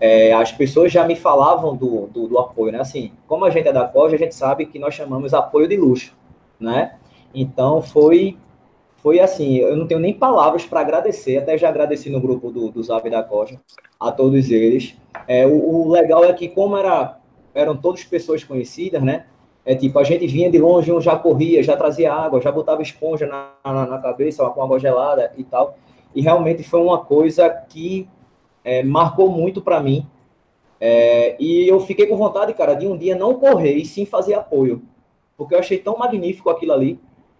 é, 0.00 0.32
as 0.32 0.52
pessoas 0.52 0.92
já 0.92 1.06
me 1.06 1.16
falavam 1.16 1.74
do, 1.74 2.06
do, 2.06 2.28
do, 2.28 2.38
apoio, 2.38 2.72
né? 2.72 2.80
Assim, 2.80 3.12
como 3.26 3.44
a 3.44 3.50
gente 3.50 3.68
é 3.68 3.72
da 3.72 3.86
COJ, 3.86 4.14
a 4.14 4.18
gente 4.18 4.34
sabe 4.34 4.66
que 4.66 4.78
nós 4.78 4.94
chamamos 4.94 5.32
apoio 5.32 5.66
de 5.66 5.76
luxo, 5.76 6.14
né? 6.60 6.96
Então, 7.34 7.80
foi, 7.80 8.36
foi 8.96 9.20
assim, 9.20 9.56
eu 9.56 9.76
não 9.76 9.86
tenho 9.86 10.00
nem 10.00 10.12
palavras 10.12 10.64
para 10.64 10.80
agradecer, 10.80 11.38
até 11.38 11.56
já 11.56 11.68
agradeci 11.68 12.10
no 12.10 12.20
grupo 12.20 12.50
do, 12.50 12.70
do 12.70 12.82
Zap 12.82 13.08
da 13.08 13.22
COJ, 13.22 13.58
a 13.98 14.12
todos 14.12 14.50
eles. 14.50 14.96
É, 15.26 15.46
o, 15.46 15.52
o, 15.52 15.90
legal 15.90 16.24
é 16.24 16.32
que, 16.32 16.48
como 16.48 16.76
era, 16.76 17.18
eram 17.54 17.76
todas 17.76 18.04
pessoas 18.04 18.44
conhecidas, 18.44 19.02
né? 19.02 19.24
É 19.64 19.74
tipo, 19.74 19.98
a 19.98 20.04
gente 20.04 20.26
vinha 20.26 20.50
de 20.50 20.58
longe, 20.58 20.92
um 20.92 21.00
já 21.00 21.16
corria, 21.16 21.62
já 21.62 21.76
trazia 21.76 22.12
água, 22.12 22.40
já 22.40 22.52
botava 22.52 22.82
esponja 22.82 23.26
na, 23.26 23.50
na, 23.64 23.86
na 23.86 23.98
cabeça, 23.98 24.48
com 24.50 24.62
água 24.62 24.78
gelada 24.78 25.32
e 25.36 25.42
tal. 25.42 25.76
E 26.14 26.20
realmente 26.20 26.62
foi 26.62 26.80
uma 26.80 26.98
coisa 26.98 27.50
que 27.50 28.08
é, 28.66 28.82
marcou 28.82 29.30
muito 29.30 29.62
para 29.62 29.80
mim. 29.80 30.04
É, 30.80 31.36
e 31.40 31.68
eu 31.68 31.78
fiquei 31.78 32.04
com 32.06 32.16
vontade, 32.16 32.52
cara, 32.52 32.74
de 32.74 32.86
um 32.86 32.98
dia 32.98 33.14
não 33.14 33.34
correr 33.34 33.74
e 33.74 33.86
sim 33.86 34.04
fazer 34.04 34.34
apoio. 34.34 34.82
Porque 35.36 35.54
eu 35.54 35.60
achei 35.60 35.78
tão 35.78 35.96
magnífico 35.96 36.50
aquilo 36.50 36.72
ali, 36.72 36.98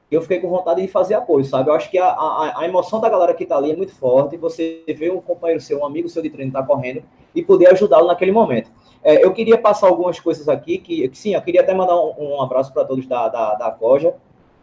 eu 0.09 0.23
fiquei 0.23 0.39
com 0.39 0.49
vontade 0.49 0.81
de 0.81 0.87
fazer 0.87 1.15
apoio, 1.15 1.45
sabe? 1.45 1.69
Eu 1.69 1.75
acho 1.75 1.91
que 1.91 1.99
a, 1.99 2.07
a, 2.07 2.61
a 2.61 2.65
emoção 2.65 3.01
da 3.01 3.09
galera 3.09 3.35
que 3.35 3.45
tá 3.45 3.57
ali 3.57 3.73
é 3.73 3.77
muito 3.77 3.93
forte. 3.93 4.37
Você 4.37 4.85
vê 4.87 5.11
um 5.11 5.21
companheiro 5.21 5.61
seu, 5.61 5.81
um 5.81 5.85
amigo 5.85 6.09
seu 6.09 6.23
de 6.23 6.31
treino 6.31 6.53
tá 6.53 6.63
correndo 6.63 7.03
e 7.35 7.43
poder 7.43 7.73
ajudá-lo 7.73 8.07
naquele 8.07 8.31
momento. 8.31 8.71
É, 9.03 9.25
eu 9.25 9.33
queria 9.33 9.59
passar 9.59 9.89
algumas 9.89 10.21
coisas 10.21 10.49
aqui, 10.49 10.79
que, 10.79 11.09
que 11.09 11.19
sim, 11.19 11.35
eu 11.35 11.43
queria 11.43 11.63
até 11.63 11.75
mandar 11.75 11.97
um, 11.97 12.37
um 12.37 12.41
abraço 12.41 12.73
para 12.73 12.85
todos 12.85 13.05
da, 13.07 13.29
da, 13.29 13.55
da 13.57 13.71
Coja, 13.73 14.15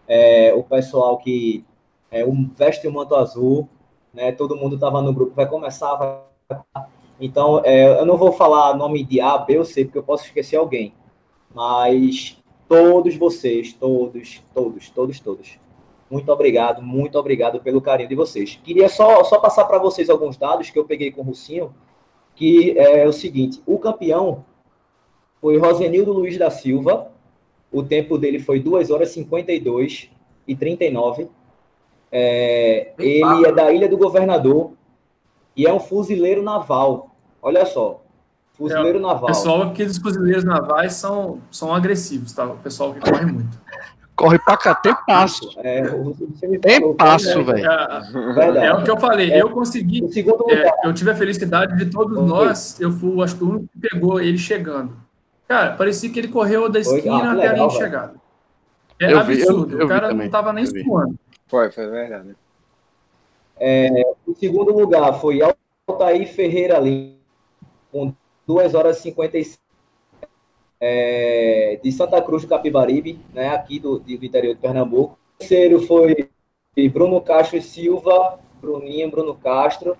é, 0.07 0.53
o 0.53 0.63
pessoal 0.63 1.17
que 1.17 1.65
é, 2.09 2.23
veste 2.55 2.87
o 2.87 2.93
manto 2.93 3.15
azul, 3.15 3.67
né? 4.13 4.31
Todo 4.31 4.55
mundo 4.55 4.79
tava 4.79 5.01
no 5.01 5.13
grupo, 5.13 5.33
vai 5.35 5.45
começar, 5.45 5.93
vai 5.95 6.32
então, 7.19 7.61
é, 7.63 7.99
eu 7.99 8.05
não 8.05 8.17
vou 8.17 8.31
falar 8.31 8.75
nome 8.75 9.03
de 9.03 9.21
A, 9.21 9.37
B 9.37 9.57
ou 9.57 9.65
C, 9.65 9.85
porque 9.85 9.97
eu 9.97 10.03
posso 10.03 10.25
esquecer 10.25 10.57
alguém. 10.57 10.93
Mas 11.53 12.41
todos 12.67 13.15
vocês, 13.15 13.73
todos, 13.73 14.43
todos, 14.53 14.89
todos, 14.89 15.19
todos. 15.19 15.59
Muito 16.09 16.31
obrigado, 16.31 16.81
muito 16.81 17.17
obrigado 17.17 17.59
pelo 17.59 17.81
carinho 17.81 18.09
de 18.09 18.15
vocês. 18.15 18.59
Queria 18.63 18.87
só, 18.89 19.23
só 19.23 19.39
passar 19.39 19.65
para 19.65 19.79
vocês 19.79 20.09
alguns 20.09 20.37
dados 20.37 20.69
que 20.69 20.77
eu 20.77 20.85
peguei 20.85 21.11
com 21.11 21.21
o 21.21 21.23
Rucinho, 21.23 21.73
que 22.35 22.77
é 22.77 23.07
o 23.07 23.13
seguinte: 23.13 23.61
o 23.65 23.79
campeão 23.79 24.45
foi 25.41 25.57
Rosenildo 25.57 26.13
Luiz 26.13 26.37
da 26.37 26.49
Silva, 26.49 27.11
o 27.71 27.81
tempo 27.81 28.17
dele 28.17 28.39
foi 28.39 28.59
2 28.59 28.91
horas 28.91 29.09
52 29.09 30.09
e 30.47 30.55
39. 30.55 31.27
É, 32.11 32.93
ele 32.99 33.47
é 33.47 33.51
da 33.51 33.71
Ilha 33.71 33.89
do 33.89 33.97
Governador, 33.97 34.73
e 35.55 35.65
é 35.65 35.73
um 35.73 35.79
fuzileiro 35.79 36.41
naval. 36.41 37.15
Olha 37.41 37.65
só, 37.65 38.01
fuzileiro 38.53 38.99
é, 38.99 39.01
naval. 39.01 39.25
Pessoal, 39.25 39.63
aqueles 39.63 39.97
fuzileiros 39.97 40.43
navais 40.43 40.93
são, 40.93 41.39
são 41.51 41.73
agressivos, 41.73 42.33
tá? 42.33 42.45
O 42.45 42.57
pessoal 42.57 42.93
que 42.93 42.99
corre 42.99 43.25
muito. 43.25 43.61
Corre 44.15 44.37
pra 44.37 44.55
cá, 44.55 44.75
tem 44.75 44.95
passo. 45.07 45.49
É, 45.57 45.83
tem 46.61 46.93
passo, 46.95 47.43
velho. 47.43 47.65
É, 47.67 48.67
é, 48.67 48.73
o 48.73 48.83
que 48.83 48.91
eu 48.91 48.99
falei. 48.99 49.31
É, 49.31 49.41
eu 49.41 49.49
consegui. 49.49 50.03
É, 50.49 50.87
eu 50.87 50.93
tive 50.93 51.09
a 51.09 51.15
felicidade 51.15 51.75
de 51.75 51.89
todos 51.89 52.23
nós. 52.23 52.79
Eu 52.79 52.91
fui, 52.91 53.23
acho 53.23 53.35
que 53.35 53.43
o 53.43 53.49
único 53.49 53.67
que 53.73 53.89
pegou 53.89 54.21
ele 54.21 54.37
chegando. 54.37 54.95
Cara, 55.47 55.73
parecia 55.73 56.09
que 56.11 56.19
ele 56.19 56.27
correu 56.27 56.69
da 56.69 56.79
esquina 56.79 57.31
ah, 57.31 57.33
até 57.33 57.47
a 57.47 57.53
linha 57.53 57.67
de 57.67 57.75
chegada. 57.75 58.13
É 58.99 59.11
eu 59.11 59.19
absurdo. 59.19 59.65
Vi, 59.67 59.73
eu, 59.73 59.79
eu 59.79 59.85
o 59.85 59.89
cara 59.89 60.13
não 60.13 60.29
tava 60.29 60.53
nem 60.53 60.65
suando. 60.65 61.15
Foi, 61.47 61.71
foi 61.71 61.87
verdade. 61.87 62.35
É, 63.59 64.12
o 64.33 64.35
segundo 64.35 64.75
lugar 64.75 65.13
foi 65.19 65.39
Altair 65.87 66.27
Ferreira 66.27 66.79
Lima, 66.79 67.13
com 67.91 68.13
2 68.47 68.73
horas 68.73 68.97
e 68.97 69.01
55 69.03 69.61
é, 70.81 71.79
de 71.81 71.91
Santa 71.91 72.19
Cruz 72.21 72.41
do 72.41 72.49
Capibaribe, 72.49 73.19
né, 73.31 73.49
aqui 73.49 73.79
do, 73.79 73.99
do 73.99 74.11
interior 74.11 74.55
de 74.55 74.59
Pernambuco. 74.59 75.17
O 75.35 75.37
terceiro 75.37 75.81
foi 75.83 76.29
Bruno 76.91 77.21
Castro 77.21 77.61
Silva, 77.61 78.39
Bruninho 78.59 79.11
Bruno 79.11 79.35
Castro, 79.35 79.95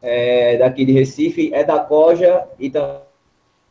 é, 0.00 0.56
daqui 0.56 0.84
de 0.84 0.92
Recife, 0.92 1.52
é 1.52 1.62
da 1.62 1.78
Coja 1.78 2.48
e, 2.58 2.72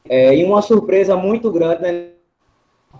é, 0.07 0.35
e 0.35 0.43
uma 0.43 0.61
surpresa 0.61 1.17
muito 1.17 1.51
grande, 1.51 1.81
né, 1.81 2.09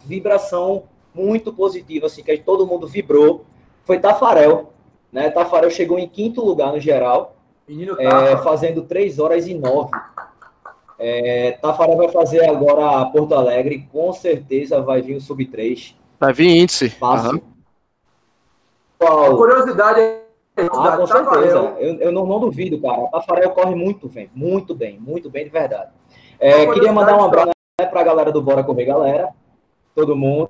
vibração 0.04 0.86
muito 1.14 1.54
positiva, 1.54 2.08
assim, 2.08 2.24
que 2.24 2.38
todo 2.40 2.66
mundo 2.66 2.88
vibrou, 2.88 3.46
foi 3.84 4.00
Tafarel. 4.00 4.73
Né? 5.14 5.30
Tafarel 5.30 5.70
chegou 5.70 6.00
em 6.00 6.08
quinto 6.10 6.44
lugar 6.44 6.74
no 6.74 6.80
geral, 6.80 7.36
é, 8.00 8.36
fazendo 8.38 8.82
3 8.82 9.20
horas 9.20 9.48
e 9.48 9.54
9. 9.54 9.92
É, 10.98 11.52
Tafarel 11.62 11.96
vai 11.96 12.10
fazer 12.10 12.44
agora 12.50 13.06
Porto 13.06 13.36
Alegre, 13.36 13.88
com 13.92 14.12
certeza 14.12 14.82
vai 14.82 15.02
vir 15.02 15.16
o 15.16 15.22
sub 15.22 15.46
3. 15.46 15.96
Vai 16.20 16.34
vir 16.34 16.50
índice. 16.50 16.90
Fácil. 16.90 17.34
Uhum. 17.34 17.42
Qual? 18.98 19.38
curiosidade 19.38 20.00
é. 20.00 20.24
Ah, 20.72 20.98
com 20.98 21.08
certeza. 21.08 21.58
Eu, 21.80 21.96
eu 22.00 22.12
não, 22.12 22.26
não, 22.26 22.40
duvido, 22.40 22.80
cara. 22.80 23.08
Tafarel 23.08 23.52
corre 23.52 23.76
muito 23.76 24.08
bem, 24.08 24.30
muito 24.34 24.74
bem, 24.74 25.00
muito 25.00 25.30
bem 25.30 25.44
de 25.44 25.50
verdade. 25.50 25.92
É, 26.40 26.66
queria 26.68 26.92
mandar 26.92 27.18
um 27.18 27.24
abraço 27.24 27.52
né, 27.80 27.88
para 27.88 28.02
a 28.02 28.04
galera 28.04 28.32
do 28.32 28.42
Bora 28.42 28.64
Correr 28.64 28.86
Galera, 28.86 29.30
todo 29.96 30.16
mundo 30.16 30.50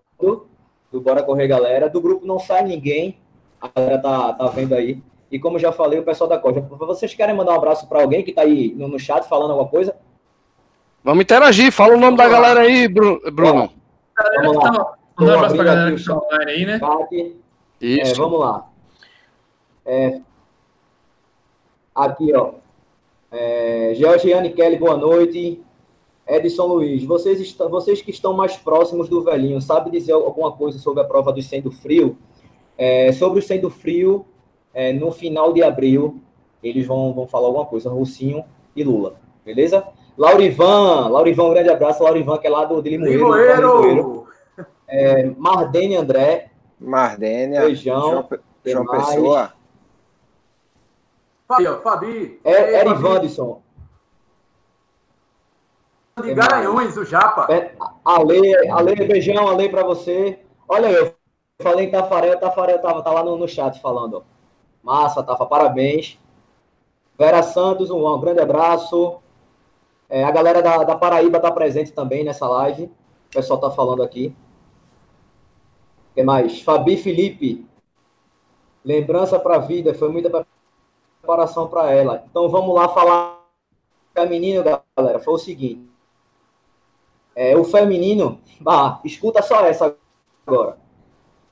do 0.91 1.01
Bora 1.01 1.23
Correr 1.23 1.47
Galera. 1.47 1.89
Do 1.89 2.01
grupo 2.01 2.25
não 2.25 2.37
sai 2.39 2.63
ninguém, 2.63 3.17
a 3.63 3.69
galera 3.73 3.97
tá, 3.97 4.33
tá 4.33 4.47
vendo 4.47 4.75
aí. 4.75 5.01
E 5.31 5.39
como 5.39 5.57
já 5.57 5.71
falei, 5.71 5.99
o 5.99 6.03
pessoal 6.03 6.29
da 6.29 6.37
Coja, 6.37 6.59
vocês 6.59 7.13
querem 7.13 7.35
mandar 7.35 7.53
um 7.53 7.55
abraço 7.55 7.87
para 7.87 8.01
alguém 8.01 8.21
que 8.21 8.31
está 8.31 8.41
aí 8.41 8.73
no, 8.75 8.89
no, 8.89 8.99
chat 8.99 9.27
falando 9.27 9.51
alguma 9.51 9.69
coisa? 9.69 9.95
Vamos 11.01 11.23
interagir, 11.23 11.71
fala 11.71 11.95
o 11.95 11.99
nome 11.99 12.17
da 12.17 12.27
galera 12.27 12.61
aí, 12.61 12.87
Bruno. 12.87 13.19
Vamos 13.33 13.71
lá. 14.63 14.95
Um 15.19 15.29
abraço 15.29 15.55
para 15.55 15.63
a 15.63 15.65
galera 15.65 15.91
que 15.91 16.01
está 16.01 16.13
online 16.13 16.51
aí, 16.51 16.65
né? 16.65 16.79
Isso. 17.79 18.13
É, 18.13 18.15
vamos 18.15 18.39
lá. 18.39 18.69
É, 19.85 20.19
aqui, 21.95 22.33
ó. 22.35 22.53
É, 23.31 23.93
Georgiane 23.95 24.51
Kelly, 24.51 24.77
boa 24.77 24.97
noite. 24.97 25.61
Edson 26.27 26.65
Luiz, 26.67 27.03
vocês, 27.03 27.39
estão, 27.39 27.69
vocês 27.69 28.01
que 28.01 28.11
estão 28.11 28.33
mais 28.33 28.55
próximos 28.55 29.09
do 29.09 29.21
velhinho, 29.23 29.59
sabe 29.61 29.91
dizer 29.91 30.13
alguma 30.13 30.51
coisa 30.51 30.79
sobre 30.79 31.01
a 31.01 31.05
prova 31.05 31.33
do 31.33 31.41
sendo 31.41 31.69
frio? 31.69 32.17
É, 32.77 33.11
sobre 33.11 33.39
o 33.39 33.41
sendo 33.41 33.69
frio, 33.69 34.25
é, 34.73 34.91
no 34.91 35.11
final 35.11 35.53
de 35.53 35.63
abril, 35.63 36.21
eles 36.63 36.85
vão, 36.85 37.13
vão 37.13 37.27
falar 37.27 37.47
alguma 37.47 37.65
coisa, 37.65 37.89
Rocinho 37.89 38.43
e 38.75 38.83
Lula, 38.83 39.15
beleza? 39.45 39.85
Laurivan, 40.17 41.07
Laurivan, 41.09 41.43
um 41.43 41.53
grande 41.53 41.69
abraço, 41.69 42.03
Laurivan, 42.03 42.37
que 42.37 42.47
é 42.47 42.49
lá 42.49 42.65
do 42.65 42.81
de 42.81 42.91
Limoeiro. 42.91 43.27
Limoeiro. 43.27 44.27
É, 44.87 45.25
Mardênia 45.37 46.01
André. 46.01 46.51
Mardênia. 46.79 47.61
Feijão. 47.61 48.27
João, 48.63 48.85
João 48.85 48.85
Pessoa. 48.85 49.53
Fabi, 51.47 51.65
Fabi. 51.83 52.39
É, 52.43 52.79
Erivandson 52.81 53.63
de 56.21 56.33
Garanhuns, 56.35 56.95
o 56.95 57.05
Japa. 57.05 57.47
É, 57.51 57.73
Ale, 58.05 58.55
Ale, 58.69 58.95
beijão, 59.07 59.47
Ale 59.47 59.69
para 59.69 59.83
você. 59.83 60.39
Olha, 60.67 60.87
eu 60.87 61.15
falei 61.61 61.85
em 61.85 61.91
Tafarel, 61.91 62.39
Tafarel 62.39 62.81
tava, 62.81 63.01
tá 63.01 63.11
lá 63.11 63.23
no, 63.23 63.37
no 63.37 63.47
chat 63.47 63.79
falando. 63.79 64.23
Massa, 64.81 65.23
Tafa, 65.23 65.45
parabéns. 65.45 66.19
Vera 67.17 67.43
Santos, 67.43 67.89
um, 67.89 68.05
um 68.05 68.19
grande 68.19 68.41
abraço. 68.41 69.21
É, 70.09 70.23
a 70.23 70.31
galera 70.31 70.61
da, 70.61 70.83
da 70.83 70.95
Paraíba 70.95 71.39
tá 71.39 71.51
presente 71.51 71.91
também 71.91 72.23
nessa 72.23 72.47
live. 72.47 72.85
O 72.85 73.33
pessoal 73.33 73.59
tá 73.59 73.71
falando 73.71 74.03
aqui. 74.03 74.35
O 76.11 76.15
que 76.15 76.23
mais? 76.23 76.61
Fabi 76.61 76.97
Felipe. 76.97 77.65
Lembrança 78.83 79.39
para 79.39 79.55
a 79.55 79.59
vida, 79.59 79.93
foi 79.93 80.09
muita 80.09 80.45
preparação 81.21 81.67
para 81.67 81.89
ela. 81.91 82.23
Então 82.29 82.49
vamos 82.49 82.75
lá 82.75 82.89
falar 82.89 83.41
a 84.13 84.25
menina, 84.25 84.83
galera. 84.95 85.19
Foi 85.19 85.33
o 85.33 85.39
seguinte. 85.39 85.89
É, 87.35 87.57
o 87.57 87.63
feminino, 87.63 88.39
bah, 88.59 88.99
escuta 89.03 89.41
só 89.41 89.65
essa 89.65 89.95
agora. 90.45 90.82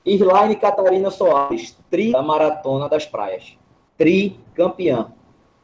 Irlaine 0.04 0.56
Catarina 0.56 1.10
Soares, 1.10 1.76
tri 1.90 2.12
da 2.12 2.22
Maratona 2.22 2.88
das 2.88 3.06
Praias. 3.06 3.56
Tri 3.96 4.38
campeã. 4.54 5.12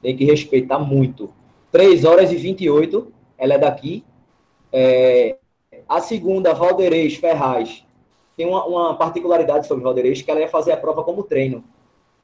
Tem 0.01 0.16
que 0.16 0.24
respeitar 0.24 0.79
muito. 0.79 1.33
3 1.70 2.05
horas 2.05 2.33
e 2.33 2.37
28, 2.37 3.12
ela 3.37 3.55
é 3.55 3.59
daqui. 3.59 4.05
É, 4.72 5.37
a 5.88 6.01
segunda, 6.01 6.55
Valderez 6.55 7.16
Ferraz. 7.16 7.85
Tem 8.37 8.46
uma, 8.46 8.64
uma, 8.64 8.94
particularidade 8.94 9.66
sobre 9.66 9.85
Valderez, 9.85 10.22
que 10.22 10.31
ela 10.31 10.40
ia 10.40 10.48
fazer 10.48 10.72
a 10.72 10.77
prova 10.77 11.03
como 11.03 11.22
treino. 11.22 11.64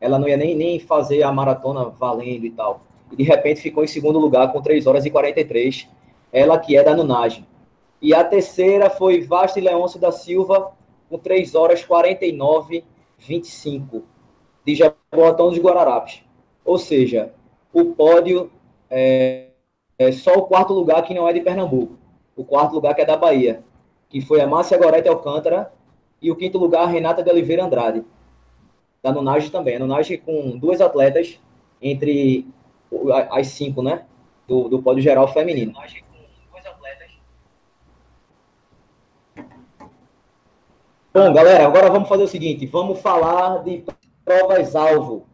Ela 0.00 0.18
não 0.18 0.28
ia 0.28 0.36
nem, 0.36 0.54
nem 0.54 0.78
fazer 0.78 1.22
a 1.22 1.32
maratona 1.32 1.86
valendo 1.86 2.46
e 2.46 2.50
tal. 2.50 2.82
E 3.10 3.16
de 3.16 3.22
repente 3.22 3.60
ficou 3.60 3.82
em 3.82 3.88
segundo 3.88 4.18
lugar 4.18 4.52
com 4.52 4.62
3 4.62 4.86
horas 4.86 5.04
e 5.04 5.10
43. 5.10 5.88
Ela 6.32 6.58
que 6.58 6.76
é 6.76 6.82
da 6.82 6.94
Nunagem. 6.94 7.46
E 8.00 8.14
a 8.14 8.22
terceira 8.22 8.90
foi 8.90 9.22
Vasta 9.22 9.58
e 9.58 9.62
Leôncio 9.62 9.98
da 9.98 10.12
Silva, 10.12 10.72
com 11.14 11.18
3 11.18 11.54
horas 11.54 11.84
49, 11.84 12.84
25, 13.18 14.02
de 14.66 14.74
Jaboatão 14.74 15.48
dos 15.48 15.58
Guararapes. 15.58 16.24
Ou 16.64 16.76
seja, 16.76 17.32
o 17.72 17.84
pódio 17.84 18.50
é, 18.90 19.50
é, 19.96 20.10
só 20.10 20.32
o 20.32 20.42
quarto 20.42 20.74
lugar 20.74 21.02
que 21.02 21.14
não 21.14 21.28
é 21.28 21.32
de 21.32 21.40
Pernambuco. 21.40 21.96
O 22.36 22.44
quarto 22.44 22.74
lugar 22.74 22.94
que 22.96 23.02
é 23.02 23.04
da 23.04 23.16
Bahia, 23.16 23.62
que 24.08 24.20
foi 24.20 24.40
a 24.40 24.46
Márcia 24.46 24.76
Gorete 24.76 25.08
Alcântara, 25.08 25.72
e 26.20 26.32
o 26.32 26.36
quinto 26.36 26.58
lugar, 26.58 26.86
Renata 26.86 27.22
de 27.22 27.30
Oliveira 27.30 27.64
Andrade, 27.64 28.04
da 29.00 29.12
Nunage 29.12 29.50
também. 29.50 29.76
A 29.76 29.78
Nunage 29.78 30.18
com 30.18 30.58
duas 30.58 30.80
atletas 30.80 31.38
entre 31.80 32.44
as 33.30 33.48
cinco, 33.48 33.82
né? 33.82 34.04
Do, 34.48 34.68
do 34.68 34.82
pódio 34.82 35.02
geral 35.02 35.28
feminino. 35.28 35.74
Bom, 41.14 41.32
galera, 41.32 41.64
agora 41.64 41.88
vamos 41.90 42.08
fazer 42.08 42.24
o 42.24 42.28
seguinte: 42.28 42.66
vamos 42.66 43.00
falar 43.00 43.62
de 43.62 43.84
provas-alvo. 44.24 45.28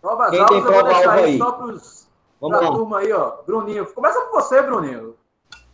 Provas 0.00 0.30
Quem 0.30 0.46
tem 0.46 0.62
prova-alvo 0.62 1.10
aí? 1.10 1.36
Só 1.36 1.52
pros, 1.52 2.08
vamos 2.40 2.60
lá. 2.62 2.72
turma 2.72 2.98
aí, 3.00 3.12
ó. 3.12 3.34
Bruninho. 3.46 3.84
Começa 3.92 4.18
com 4.22 4.40
você, 4.40 4.62
Bruninho. 4.62 5.14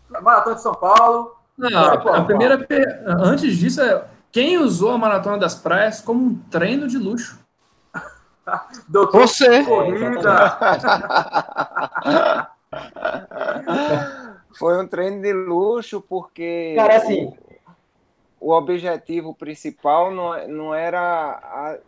Maratona 0.08 0.56
de 0.56 0.62
São 0.62 0.74
Paulo. 0.74 1.36
Não, 1.56 1.78
a, 1.78 1.92
a 1.92 2.24
primeira. 2.24 2.66
Antes 3.06 3.56
disso, 3.56 3.80
é 3.80 4.04
quem 4.32 4.58
usou 4.58 4.90
a 4.90 4.98
Maratona 4.98 5.38
das 5.38 5.54
Praias 5.54 6.00
como 6.00 6.24
um 6.24 6.34
treino 6.50 6.88
de 6.88 6.98
luxo? 6.98 7.38
Doutor 8.88 9.28
você. 9.28 9.62
Corrida. 9.62 10.58
Foi 14.60 14.78
um 14.78 14.86
treino 14.86 15.22
de 15.22 15.32
luxo, 15.32 16.02
porque 16.02 16.74
Cara, 16.76 16.98
assim, 16.98 17.32
o, 18.38 18.50
o 18.50 18.52
objetivo 18.52 19.34
principal 19.34 20.10
não, 20.10 20.46
não 20.48 20.74
era 20.74 21.00
a, 21.00 21.78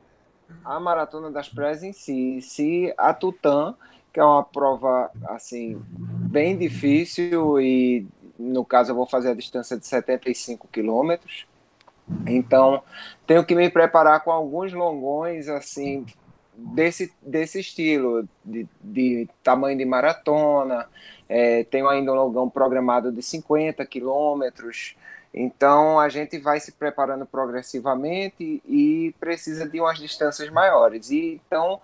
a 0.64 0.80
maratona 0.80 1.30
das 1.30 1.50
praias 1.50 1.82
em 1.82 1.92
si, 1.92 2.40
se 2.40 2.90
a 2.96 3.12
Tutã, 3.12 3.74
que 4.10 4.18
é 4.18 4.24
uma 4.24 4.42
prova 4.42 5.10
assim 5.28 5.82
bem 5.86 6.56
difícil 6.56 7.60
e 7.60 8.06
no 8.38 8.64
caso 8.64 8.92
eu 8.92 8.96
vou 8.96 9.06
fazer 9.06 9.32
a 9.32 9.34
distância 9.34 9.76
de 9.76 9.86
75 9.86 10.66
quilômetros. 10.68 11.46
Então, 12.26 12.82
tenho 13.26 13.44
que 13.44 13.54
me 13.54 13.68
preparar 13.68 14.24
com 14.24 14.32
alguns 14.32 14.72
longões 14.72 15.46
assim 15.46 16.06
desse, 16.54 17.12
desse 17.20 17.60
estilo, 17.60 18.26
de, 18.42 18.66
de 18.82 19.28
tamanho 19.42 19.76
de 19.76 19.84
maratona, 19.84 20.88
é, 21.32 21.64
tenho 21.64 21.88
ainda 21.88 22.12
um 22.12 22.14
longão 22.14 22.50
programado 22.50 23.10
de 23.10 23.22
50 23.22 23.86
quilômetros, 23.86 24.94
então 25.32 25.98
a 25.98 26.10
gente 26.10 26.38
vai 26.38 26.60
se 26.60 26.72
preparando 26.72 27.24
progressivamente 27.24 28.62
e 28.66 29.14
precisa 29.18 29.66
de 29.66 29.80
umas 29.80 29.98
distâncias 29.98 30.50
maiores. 30.50 31.10
E, 31.10 31.40
então 31.46 31.80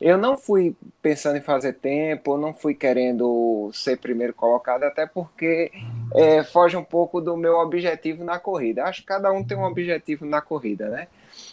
eu 0.00 0.16
não 0.16 0.36
fui 0.36 0.76
pensando 1.00 1.36
em 1.36 1.40
fazer 1.40 1.72
tempo, 1.72 2.38
não 2.38 2.54
fui 2.54 2.74
querendo 2.74 3.70
ser 3.74 3.98
primeiro 3.98 4.32
colocado, 4.32 4.84
até 4.84 5.04
porque 5.04 5.72
é, 6.14 6.44
foge 6.44 6.76
um 6.76 6.84
pouco 6.84 7.20
do 7.20 7.36
meu 7.36 7.56
objetivo 7.58 8.22
na 8.22 8.38
corrida. 8.38 8.84
Acho 8.84 9.00
que 9.00 9.08
cada 9.08 9.32
um 9.32 9.42
tem 9.42 9.58
um 9.58 9.64
objetivo 9.64 10.24
na 10.24 10.40
corrida, 10.40 10.88
né? 10.88 11.08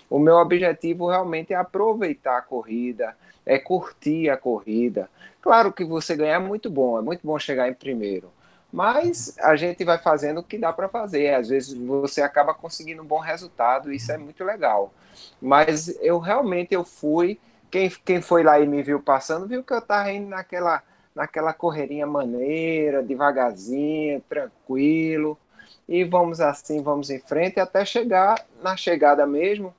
O 0.10 0.18
meu 0.18 0.36
objetivo 0.36 1.08
realmente 1.08 1.54
é 1.54 1.56
aproveitar 1.56 2.38
a 2.38 2.42
corrida, 2.42 3.16
é 3.46 3.60
curtir 3.60 4.30
a 4.30 4.38
corrida. 4.38 5.10
Claro 5.42 5.72
que 5.72 5.86
você 5.86 6.16
ganhar 6.16 6.36
é 6.36 6.40
muito 6.40 6.70
bom, 6.70 6.98
é 6.98 7.02
muito 7.02 7.26
bom 7.26 7.38
chegar 7.38 7.70
em 7.70 7.74
primeiro. 7.74 8.32
Mas 8.72 9.36
a 9.40 9.56
gente 9.56 9.84
vai 9.84 9.98
fazendo 9.98 10.40
o 10.40 10.44
que 10.44 10.58
dá 10.58 10.72
para 10.72 10.88
fazer. 10.88 11.34
Às 11.34 11.50
vezes 11.50 11.74
você 11.74 12.22
acaba 12.22 12.54
conseguindo 12.54 13.02
um 13.02 13.06
bom 13.06 13.20
resultado, 13.20 13.92
isso 13.92 14.12
é 14.12 14.18
muito 14.18 14.44
legal. 14.44 14.94
Mas 15.42 15.88
eu 16.02 16.20
realmente 16.20 16.74
eu 16.74 16.84
fui. 16.84 17.40
Quem, 17.72 17.90
quem 18.04 18.22
foi 18.22 18.44
lá 18.44 18.60
e 18.60 18.68
me 18.68 18.82
viu 18.82 19.00
passando, 19.00 19.48
viu 19.48 19.64
que 19.64 19.74
eu 19.74 19.80
estava 19.80 20.12
indo 20.12 20.28
naquela, 20.30 20.82
naquela 21.14 21.54
correrinha 21.54 22.06
maneira, 22.08 23.04
devagarzinho, 23.04 24.22
tranquilo. 24.28 25.38
E 25.88 26.04
vamos 26.04 26.40
assim, 26.40 26.82
vamos 26.82 27.10
em 27.10 27.20
frente 27.20 27.60
até 27.60 27.84
chegar 27.86 28.44
na 28.62 28.76
chegada 28.76 29.26
mesmo. 29.26 29.74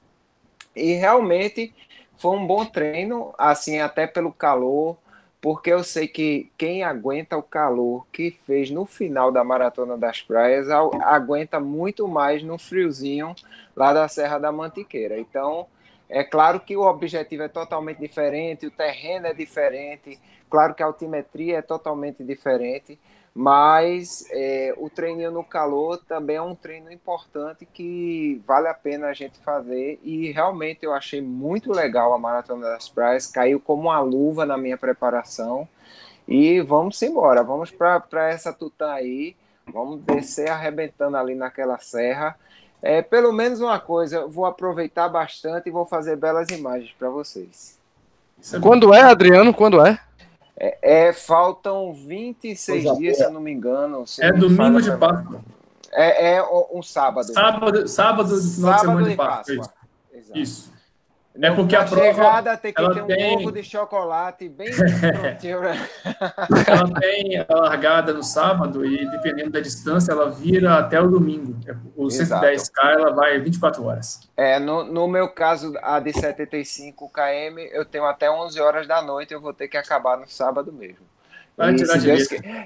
E 0.80 0.94
realmente 0.94 1.74
foi 2.16 2.36
um 2.36 2.46
bom 2.46 2.64
treino, 2.64 3.34
assim, 3.38 3.78
até 3.78 4.06
pelo 4.06 4.32
calor 4.32 4.96
porque 5.40 5.72
eu 5.72 5.82
sei 5.82 6.06
que 6.06 6.50
quem 6.58 6.84
aguenta 6.84 7.36
o 7.36 7.42
calor 7.42 8.06
que 8.12 8.30
fez 8.30 8.70
no 8.70 8.84
final 8.84 9.32
da 9.32 9.42
Maratona 9.42 9.96
das 9.96 10.20
Praias 10.20 10.68
aguenta 10.68 11.58
muito 11.58 12.06
mais 12.06 12.42
no 12.42 12.58
friozinho 12.58 13.34
lá 13.74 13.92
da 13.92 14.06
Serra 14.06 14.38
da 14.38 14.52
Mantiqueira. 14.52 15.18
Então, 15.18 15.66
é 16.08 16.22
claro 16.22 16.60
que 16.60 16.76
o 16.76 16.82
objetivo 16.82 17.42
é 17.42 17.48
totalmente 17.48 17.98
diferente, 17.98 18.66
o 18.66 18.70
terreno 18.70 19.28
é 19.28 19.32
diferente, 19.32 20.18
claro 20.50 20.74
que 20.74 20.82
a 20.82 20.86
altimetria 20.86 21.58
é 21.58 21.62
totalmente 21.62 22.22
diferente, 22.22 22.98
mas 23.34 24.24
é, 24.30 24.74
o 24.76 24.90
treino 24.90 25.30
no 25.30 25.44
calor 25.44 25.98
também 25.98 26.36
é 26.36 26.42
um 26.42 26.54
treino 26.54 26.92
importante 26.92 27.64
que 27.64 28.42
vale 28.46 28.68
a 28.68 28.74
pena 28.74 29.08
a 29.08 29.12
gente 29.12 29.38
fazer 29.40 30.00
e 30.02 30.32
realmente 30.32 30.80
eu 30.82 30.92
achei 30.92 31.22
muito 31.22 31.72
legal 31.72 32.12
a 32.12 32.18
Maratona 32.18 32.66
das 32.70 32.88
Praias, 32.88 33.26
caiu 33.26 33.60
como 33.60 33.82
uma 33.82 34.00
luva 34.00 34.44
na 34.44 34.56
minha 34.56 34.76
preparação 34.76 35.68
e 36.26 36.60
vamos 36.60 37.00
embora, 37.02 37.42
vamos 37.42 37.70
para 37.70 38.28
essa 38.28 38.52
tutã 38.52 38.92
aí, 38.92 39.36
vamos 39.72 40.00
descer 40.02 40.48
arrebentando 40.48 41.16
ali 41.16 41.34
naquela 41.34 41.78
serra. 41.78 42.36
É, 42.82 43.02
pelo 43.02 43.32
menos 43.32 43.60
uma 43.60 43.78
coisa, 43.78 44.26
vou 44.26 44.46
aproveitar 44.46 45.08
bastante 45.08 45.68
e 45.68 45.72
vou 45.72 45.84
fazer 45.84 46.16
belas 46.16 46.48
imagens 46.48 46.92
para 46.98 47.10
vocês. 47.10 47.78
Quando 48.62 48.94
é, 48.94 49.02
Adriano? 49.02 49.52
Quando 49.52 49.84
é? 49.84 50.00
É, 50.62 51.06
é, 51.06 51.12
faltam 51.14 51.94
26 51.94 52.84
Coisa 52.84 52.98
dias, 52.98 53.16
boa. 53.16 53.24
se 53.24 53.30
eu 53.30 53.32
não 53.32 53.40
me 53.40 53.50
engano. 53.50 54.04
É 54.20 54.30
domingo 54.30 54.82
de 54.82 54.94
Páscoa. 54.94 55.40
É, 55.90 56.34
é 56.34 56.42
um 56.70 56.82
sábado. 56.82 57.32
Sábado, 57.32 57.88
sábado 57.88 58.28
do 58.28 58.40
final 58.42 58.78
sábado 58.78 58.78
de 58.78 58.80
semana 58.80 59.08
de 59.08 59.16
Páscoa. 59.16 59.56
Páscoa. 59.56 59.74
Isso. 60.34 60.70
É 61.42 61.50
porque 61.50 61.74
a 61.74 61.84
prova. 61.84 62.14
Chegada 62.14 62.56
tem 62.56 62.72
que 62.72 62.82
ter 62.82 63.02
um 63.02 63.06
tem... 63.06 63.36
ovo 63.36 63.52
de 63.52 63.62
chocolate 63.62 64.48
bem. 64.48 64.70
Né? 65.40 65.88
ela 66.66 67.00
tem 67.00 67.38
a 67.38 67.54
largada 67.54 68.12
no 68.12 68.22
sábado 68.22 68.84
e, 68.84 69.08
dependendo 69.10 69.50
da 69.50 69.60
distância, 69.60 70.12
ela 70.12 70.30
vira 70.30 70.78
até 70.78 71.00
o 71.00 71.08
domingo. 71.08 71.56
É, 71.66 71.74
o 71.96 72.06
110K 72.06 72.70
ela 72.82 73.12
vai 73.12 73.38
24 73.38 73.84
horas. 73.84 74.28
É, 74.36 74.58
no, 74.58 74.84
no 74.84 75.08
meu 75.08 75.28
caso, 75.28 75.74
a 75.82 75.98
de 75.98 76.12
75 76.12 77.10
km, 77.10 77.58
eu 77.72 77.84
tenho 77.84 78.04
até 78.04 78.30
11 78.30 78.60
horas 78.60 78.86
da 78.86 79.02
noite, 79.02 79.32
eu 79.32 79.40
vou 79.40 79.52
ter 79.52 79.68
que 79.68 79.76
acabar 79.76 80.16
no 80.18 80.28
sábado 80.28 80.72
mesmo. 80.72 81.06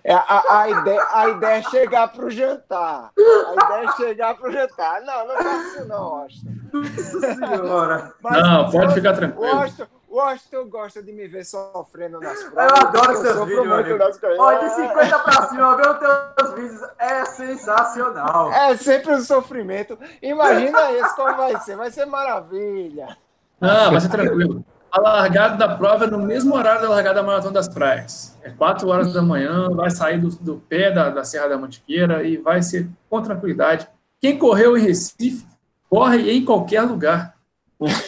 É, 0.04 0.14
a, 0.14 0.60
a, 0.60 0.70
ideia, 0.70 1.06
a 1.10 1.28
ideia 1.28 1.58
é 1.58 1.62
chegar 1.62 2.08
para 2.08 2.24
o 2.24 2.30
jantar. 2.30 3.10
A 3.16 3.64
ideia 3.64 3.88
é 3.88 3.96
chegar 3.96 4.34
para 4.36 4.48
o 4.48 4.52
jantar. 4.52 5.02
Não, 5.02 5.26
não 5.26 5.36
faço 5.36 5.66
isso 5.66 5.88
não, 5.88 6.02
Austin. 6.02 6.60
Nossa 6.72 7.34
senhora. 7.34 8.12
Mas, 8.22 8.42
não, 8.42 8.70
pode 8.70 8.94
ficar 8.94 9.12
tranquilo. 9.14 9.46
Austin, 9.46 9.84
o 10.08 10.20
Austin 10.20 10.68
gosta 10.68 11.02
de 11.02 11.12
me 11.12 11.26
ver 11.26 11.44
sofrendo 11.44 12.20
nas 12.20 12.40
provas. 12.44 12.70
Eu 12.70 12.88
adoro 12.88 13.16
seus 13.16 13.48
vídeos, 13.48 14.38
Olha, 14.38 14.58
de 14.60 14.74
50 14.76 15.18
para 15.18 15.48
cima, 15.48 15.76
ver 15.76 15.88
os 15.90 15.98
teus 15.98 16.54
vídeos 16.54 16.90
é 16.98 17.24
sensacional. 17.24 18.52
É 18.52 18.76
sempre 18.76 19.12
um 19.12 19.20
sofrimento. 19.20 19.98
Imagina 20.22 20.92
esse 20.92 21.16
como 21.16 21.36
vai 21.36 21.60
ser. 21.62 21.76
Vai 21.76 21.90
ser 21.90 22.06
maravilha. 22.06 23.16
Não, 23.60 23.90
vai 23.90 24.00
ser 24.00 24.08
tranquilo. 24.08 24.64
A 24.94 25.00
largada 25.00 25.56
da 25.56 25.76
prova 25.76 26.04
é 26.04 26.06
no 26.06 26.20
mesmo 26.20 26.54
horário 26.54 26.82
da 26.82 26.88
largada 26.88 27.16
da 27.16 27.22
Maratona 27.24 27.54
das 27.54 27.66
Praias. 27.66 28.38
É 28.44 28.50
4 28.50 28.88
horas 28.88 29.12
da 29.12 29.20
manhã, 29.20 29.68
vai 29.70 29.90
sair 29.90 30.18
do, 30.18 30.28
do 30.28 30.62
pé 30.68 30.92
da, 30.92 31.10
da 31.10 31.24
Serra 31.24 31.48
da 31.48 31.58
Mantiqueira 31.58 32.22
e 32.22 32.36
vai 32.36 32.62
ser 32.62 32.88
com 33.10 33.20
tranquilidade. 33.20 33.88
Quem 34.20 34.38
correu 34.38 34.78
em 34.78 34.82
Recife, 34.82 35.44
corre 35.90 36.30
em 36.30 36.44
qualquer 36.44 36.82
lugar. 36.82 37.34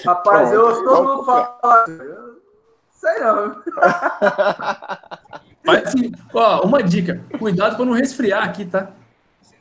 Rapaz, 0.05 0.53
eu 0.53 0.64
ouço 0.64 0.85
todo 0.85 1.09
mundo 1.09 1.25
falar. 1.25 1.87
Sei 2.92 3.18
não. 3.18 3.62
Mas, 5.66 5.88
assim, 5.88 6.12
ó, 6.33 6.64
uma 6.64 6.85
dica: 6.85 7.20
cuidado 7.37 7.75
para 7.75 7.85
não 7.85 7.94
resfriar 7.94 8.44
aqui, 8.44 8.64
tá? 8.64 8.90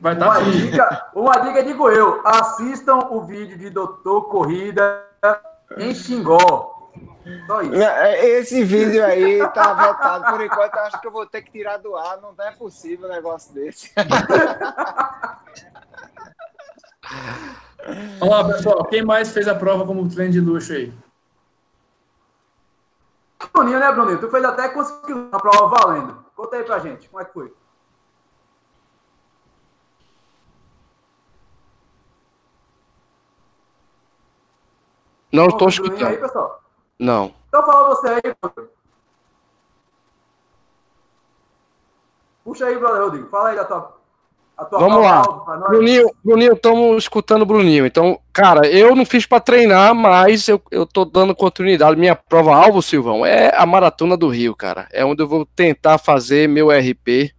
Vai 0.00 0.14
dar 0.14 0.30
uma 0.30 0.52
dica, 0.52 1.10
uma 1.12 1.32
dica 1.40 1.64
digo 1.64 1.90
eu: 1.90 2.22
assistam 2.24 2.98
o 3.10 3.22
vídeo 3.22 3.58
de 3.58 3.68
Doutor 3.68 4.28
Corrida 4.28 5.02
em 5.76 5.92
Xingó. 5.92 6.75
É, 7.74 8.24
esse 8.38 8.62
vídeo 8.62 9.04
aí 9.04 9.38
tá 9.52 9.72
vetado. 9.74 10.30
Por 10.30 10.40
enquanto, 10.44 10.76
eu 10.76 10.82
acho 10.82 11.00
que 11.00 11.06
eu 11.08 11.12
vou 11.12 11.26
ter 11.26 11.42
que 11.42 11.50
tirar 11.50 11.76
do 11.78 11.96
ar. 11.96 12.20
Não 12.20 12.32
é 12.38 12.52
possível 12.52 13.08
um 13.08 13.12
negócio 13.12 13.52
desse. 13.52 13.92
Vamos 18.18 18.34
lá, 18.34 18.44
pessoal. 18.44 18.84
Quem 18.84 19.04
mais 19.04 19.32
fez 19.32 19.48
a 19.48 19.54
prova 19.54 19.84
como 19.84 20.08
trem 20.08 20.30
de 20.30 20.40
luxo 20.40 20.72
aí? 20.72 20.92
Bruninho, 23.52 23.80
né, 23.80 23.90
Bruninho? 23.92 24.20
Tu 24.20 24.30
fez 24.30 24.44
até 24.44 24.68
conseguiu 24.68 25.28
a 25.32 25.38
prova 25.38 25.66
valendo. 25.68 26.24
Conta 26.34 26.56
aí 26.56 26.64
pra 26.64 26.78
gente, 26.78 27.08
como 27.08 27.22
é 27.22 27.24
que 27.24 27.32
foi? 27.32 27.52
Não 35.32 35.46
estou 35.46 35.68
escutando. 35.68 36.06
Aí, 36.06 36.16
pessoal? 36.18 36.65
Não. 36.98 37.32
Então 37.48 37.64
fala 37.64 37.88
você 37.88 38.08
aí, 38.08 38.34
brother. 38.40 38.70
Puxa 42.44 42.66
aí, 42.66 42.78
brother 42.78 43.02
Rodrigo. 43.02 43.28
Fala 43.28 43.50
aí 43.50 43.56
da 43.56 43.64
tua. 43.64 43.96
Vamos 44.70 45.02
lá. 45.02 45.22
Bruninho, 45.68 46.10
Bruninho, 46.24 46.54
estamos 46.54 47.02
escutando 47.02 47.42
o 47.42 47.46
Bruninho. 47.46 47.84
Então, 47.84 48.18
cara, 48.32 48.66
eu 48.66 48.96
não 48.96 49.04
fiz 49.04 49.26
para 49.26 49.38
treinar, 49.38 49.94
mas 49.94 50.48
eu, 50.48 50.60
eu 50.70 50.86
tô 50.86 51.04
dando 51.04 51.34
continuidade. 51.34 52.00
Minha 52.00 52.16
prova-alvo, 52.16 52.80
Silvão, 52.80 53.26
é 53.26 53.52
a 53.54 53.66
Maratona 53.66 54.16
do 54.16 54.28
Rio, 54.28 54.56
cara. 54.56 54.88
É 54.90 55.04
onde 55.04 55.22
eu 55.22 55.28
vou 55.28 55.44
tentar 55.44 55.98
fazer 55.98 56.48
meu 56.48 56.70
RP. 56.70 57.34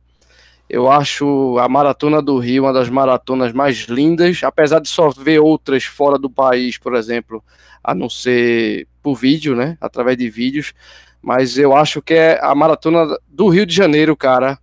Eu 0.69 0.91
acho 0.91 1.57
a 1.59 1.69
Maratona 1.69 2.21
do 2.21 2.37
Rio 2.37 2.63
uma 2.63 2.73
das 2.73 2.89
maratonas 2.89 3.53
mais 3.53 3.85
lindas, 3.85 4.41
apesar 4.43 4.79
de 4.79 4.89
só 4.89 5.09
ver 5.09 5.39
outras 5.39 5.85
fora 5.85 6.17
do 6.17 6.29
país, 6.29 6.77
por 6.77 6.93
exemplo, 6.93 7.43
a 7.83 7.95
não 7.95 8.09
ser 8.09 8.87
por 9.01 9.15
vídeo, 9.15 9.55
né? 9.55 9.77
Através 9.79 10.17
de 10.17 10.29
vídeos. 10.29 10.73
Mas 11.21 11.57
eu 11.57 11.75
acho 11.75 12.01
que 12.01 12.13
é 12.13 12.39
a 12.43 12.53
maratona 12.53 13.17
do 13.27 13.47
Rio 13.47 13.65
de 13.65 13.73
Janeiro, 13.73 14.15
cara. 14.15 14.59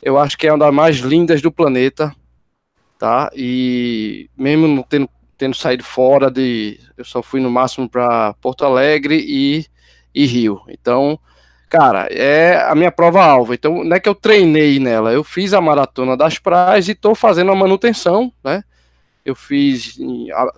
Eu 0.00 0.16
acho 0.16 0.38
que 0.38 0.46
é 0.46 0.52
uma 0.52 0.58
das 0.58 0.72
mais 0.72 0.96
lindas 0.98 1.42
do 1.42 1.50
planeta, 1.50 2.14
tá? 2.98 3.30
E 3.34 4.30
mesmo 4.36 4.68
não 4.68 4.82
tendo, 4.84 5.08
tendo 5.36 5.56
saído 5.56 5.82
fora 5.82 6.30
de. 6.30 6.78
Eu 6.96 7.04
só 7.04 7.20
fui 7.20 7.40
no 7.40 7.50
máximo 7.50 7.88
para 7.88 8.32
Porto 8.34 8.64
Alegre 8.64 9.24
e, 9.26 9.66
e 10.14 10.24
Rio. 10.24 10.62
Então, 10.68 11.18
cara, 11.68 12.08
é 12.10 12.60
a 12.62 12.74
minha 12.74 12.90
prova-alvo. 12.90 13.54
Então, 13.54 13.84
não 13.84 13.96
é 13.96 14.00
que 14.00 14.08
eu 14.08 14.14
treinei 14.14 14.78
nela, 14.78 15.12
eu 15.12 15.22
fiz 15.22 15.52
a 15.52 15.60
maratona 15.60 16.16
das 16.16 16.38
praias 16.38 16.88
e 16.88 16.92
estou 16.92 17.14
fazendo 17.14 17.52
a 17.52 17.56
manutenção, 17.56 18.32
né? 18.42 18.62
eu 19.28 19.34
fiz 19.34 19.98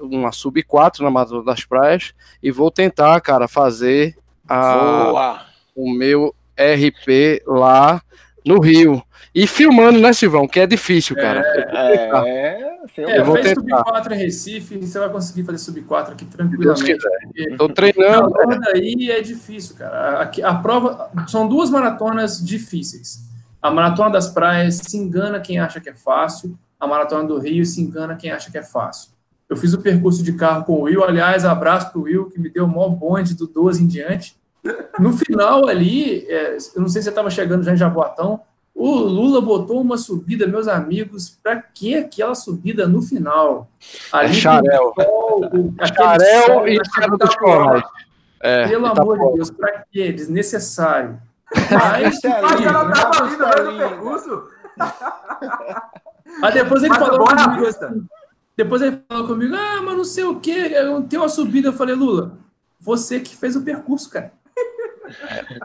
uma 0.00 0.30
sub 0.30 0.62
4 0.62 1.02
na 1.02 1.10
Maratona 1.10 1.42
das 1.42 1.64
Praias 1.64 2.14
e 2.40 2.52
vou 2.52 2.70
tentar, 2.70 3.20
cara, 3.20 3.48
fazer 3.48 4.16
a, 4.48 5.44
o 5.74 5.90
meu 5.90 6.32
RP 6.56 7.42
lá 7.46 8.00
no 8.46 8.60
Rio. 8.60 9.02
E 9.34 9.46
filmando, 9.46 9.98
né, 9.98 10.12
Silvão? 10.12 10.46
Que 10.46 10.60
é 10.60 10.66
difícil, 10.68 11.16
cara. 11.16 11.40
É, 11.40 12.10
é, 12.28 12.69
é 12.98 13.20
eu 13.20 13.32
fez 13.32 13.50
sub 13.50 13.70
4 13.70 14.14
em 14.14 14.16
Recife, 14.16 14.78
você 14.78 14.98
vai 14.98 15.08
conseguir 15.08 15.44
fazer 15.44 15.58
sub 15.58 15.80
4 15.82 16.12
aqui 16.12 16.24
tranquilamente. 16.24 16.98
Estou 17.36 17.68
treinando. 17.68 18.32
A 18.40 18.44
daí 18.56 19.10
é 19.10 19.20
difícil, 19.20 19.76
cara. 19.76 20.20
Aqui, 20.20 20.42
a 20.42 20.54
prova 20.54 21.10
são 21.28 21.48
duas 21.48 21.70
maratonas 21.70 22.44
difíceis. 22.44 23.28
A 23.60 23.70
maratona 23.70 24.10
das 24.10 24.28
praias 24.28 24.76
se 24.76 24.96
engana 24.96 25.40
quem 25.40 25.58
acha 25.58 25.80
que 25.80 25.90
é 25.90 25.94
fácil 25.94 26.58
a 26.80 26.86
Maratona 26.86 27.28
do 27.28 27.38
Rio 27.38 27.64
se 27.66 27.82
engana 27.82 28.16
quem 28.16 28.32
acha 28.32 28.50
que 28.50 28.56
é 28.56 28.62
fácil. 28.62 29.10
Eu 29.48 29.56
fiz 29.56 29.74
o 29.74 29.82
percurso 29.82 30.22
de 30.22 30.32
carro 30.32 30.64
com 30.64 30.72
o 30.74 30.82
Will, 30.82 31.04
aliás, 31.04 31.44
abraço 31.44 31.90
para 31.90 32.00
o 32.00 32.04
Will, 32.04 32.30
que 32.30 32.40
me 32.40 32.48
deu 32.48 32.64
o 32.64 32.68
maior 32.68 32.88
bonde 32.88 33.34
do 33.34 33.46
12 33.46 33.84
em 33.84 33.86
diante. 33.86 34.34
No 34.98 35.12
final 35.12 35.68
ali, 35.68 36.24
é, 36.28 36.56
eu 36.74 36.80
não 36.80 36.88
sei 36.88 37.02
se 37.02 37.04
você 37.04 37.08
estava 37.10 37.28
chegando 37.30 37.62
já 37.62 37.74
em 37.74 37.76
Jaboatão, 37.76 38.40
o 38.82 38.96
Lula 38.96 39.42
botou 39.42 39.78
uma 39.78 39.98
subida, 39.98 40.46
meus 40.46 40.66
amigos, 40.66 41.38
para 41.42 41.60
que 41.60 41.94
aquela 41.94 42.34
subida 42.34 42.88
no 42.88 43.02
final? 43.02 43.68
Ali, 44.10 44.30
é 44.30 44.32
Xarel. 44.32 44.94
Sol, 44.94 45.50
Xarel 45.94 46.66
e 46.66 46.80
Xarel 46.86 47.18
dos 47.18 47.36
Corais. 47.36 47.84
É, 48.40 48.66
Pelo 48.68 48.86
amor 48.86 49.18
de 49.18 49.34
Deus, 49.34 49.50
para 49.50 49.84
que? 49.92 50.10
Desnecessário. 50.10 51.20
Mas, 51.54 52.20
Mas 52.22 52.64
ela 52.64 53.28
estava 53.30 53.60
ali 53.60 53.72
no 53.72 53.78
percurso. 53.78 54.44
Aí 56.42 56.54
depois 56.54 56.82
ele 56.82 56.90
mas 56.90 56.98
falou 56.98 57.26
comigo 57.26 57.66
assim, 57.66 58.06
depois 58.56 58.80
ele 58.80 58.98
falou 59.06 59.26
comigo, 59.26 59.54
ah, 59.54 59.82
mas 59.82 59.96
não 59.96 60.04
sei 60.04 60.24
o 60.24 60.40
que, 60.40 60.70
tem 61.08 61.18
uma 61.18 61.28
subida. 61.28 61.68
Eu 61.68 61.72
falei, 61.74 61.94
Lula, 61.94 62.38
você 62.78 63.20
que 63.20 63.36
fez 63.36 63.56
o 63.56 63.62
percurso, 63.62 64.08
cara. 64.08 64.32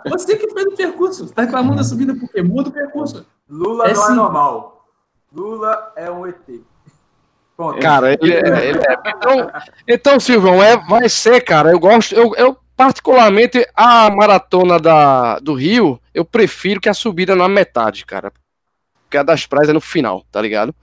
Você 0.08 0.36
que 0.38 0.50
fez 0.52 0.66
o 0.66 0.76
percurso. 0.76 1.34
Tá 1.34 1.44
reclamando 1.44 1.78
da 1.78 1.84
subida 1.84 2.16
por 2.16 2.30
quê? 2.30 2.42
Muda 2.42 2.70
o 2.70 2.72
percurso. 2.72 3.26
Lula 3.50 3.88
é 3.88 3.94
não 3.94 4.02
é 4.02 4.06
sim. 4.06 4.12
é 4.12 4.16
normal. 4.16 4.88
Lula 5.34 5.94
é 5.96 6.10
um 6.10 6.26
ET. 6.26 6.62
Pronto. 7.56 7.80
Cara, 7.80 8.14
ele, 8.14 8.34
é, 8.34 8.70
ele 8.70 8.80
é. 8.80 8.98
Então, 9.08 9.52
então 9.88 10.20
Silvão, 10.20 10.62
é, 10.62 10.78
vai 10.78 11.08
ser, 11.08 11.42
cara. 11.42 11.72
Eu 11.72 11.80
gosto, 11.80 12.14
eu, 12.14 12.36
eu 12.36 12.58
particularmente 12.76 13.66
a 13.74 14.10
maratona 14.10 14.78
da, 14.80 15.40
do 15.40 15.54
Rio 15.54 16.00
eu 16.14 16.26
prefiro 16.26 16.82
que 16.82 16.90
a 16.90 16.94
subida 16.94 17.36
na 17.36 17.48
metade, 17.48 18.06
cara. 18.06 18.32
Porque 19.04 19.18
a 19.18 19.24
das 19.24 19.46
praias 19.46 19.70
é 19.70 19.74
no 19.74 19.82
final, 19.82 20.26
tá 20.32 20.42
ligado? 20.42 20.74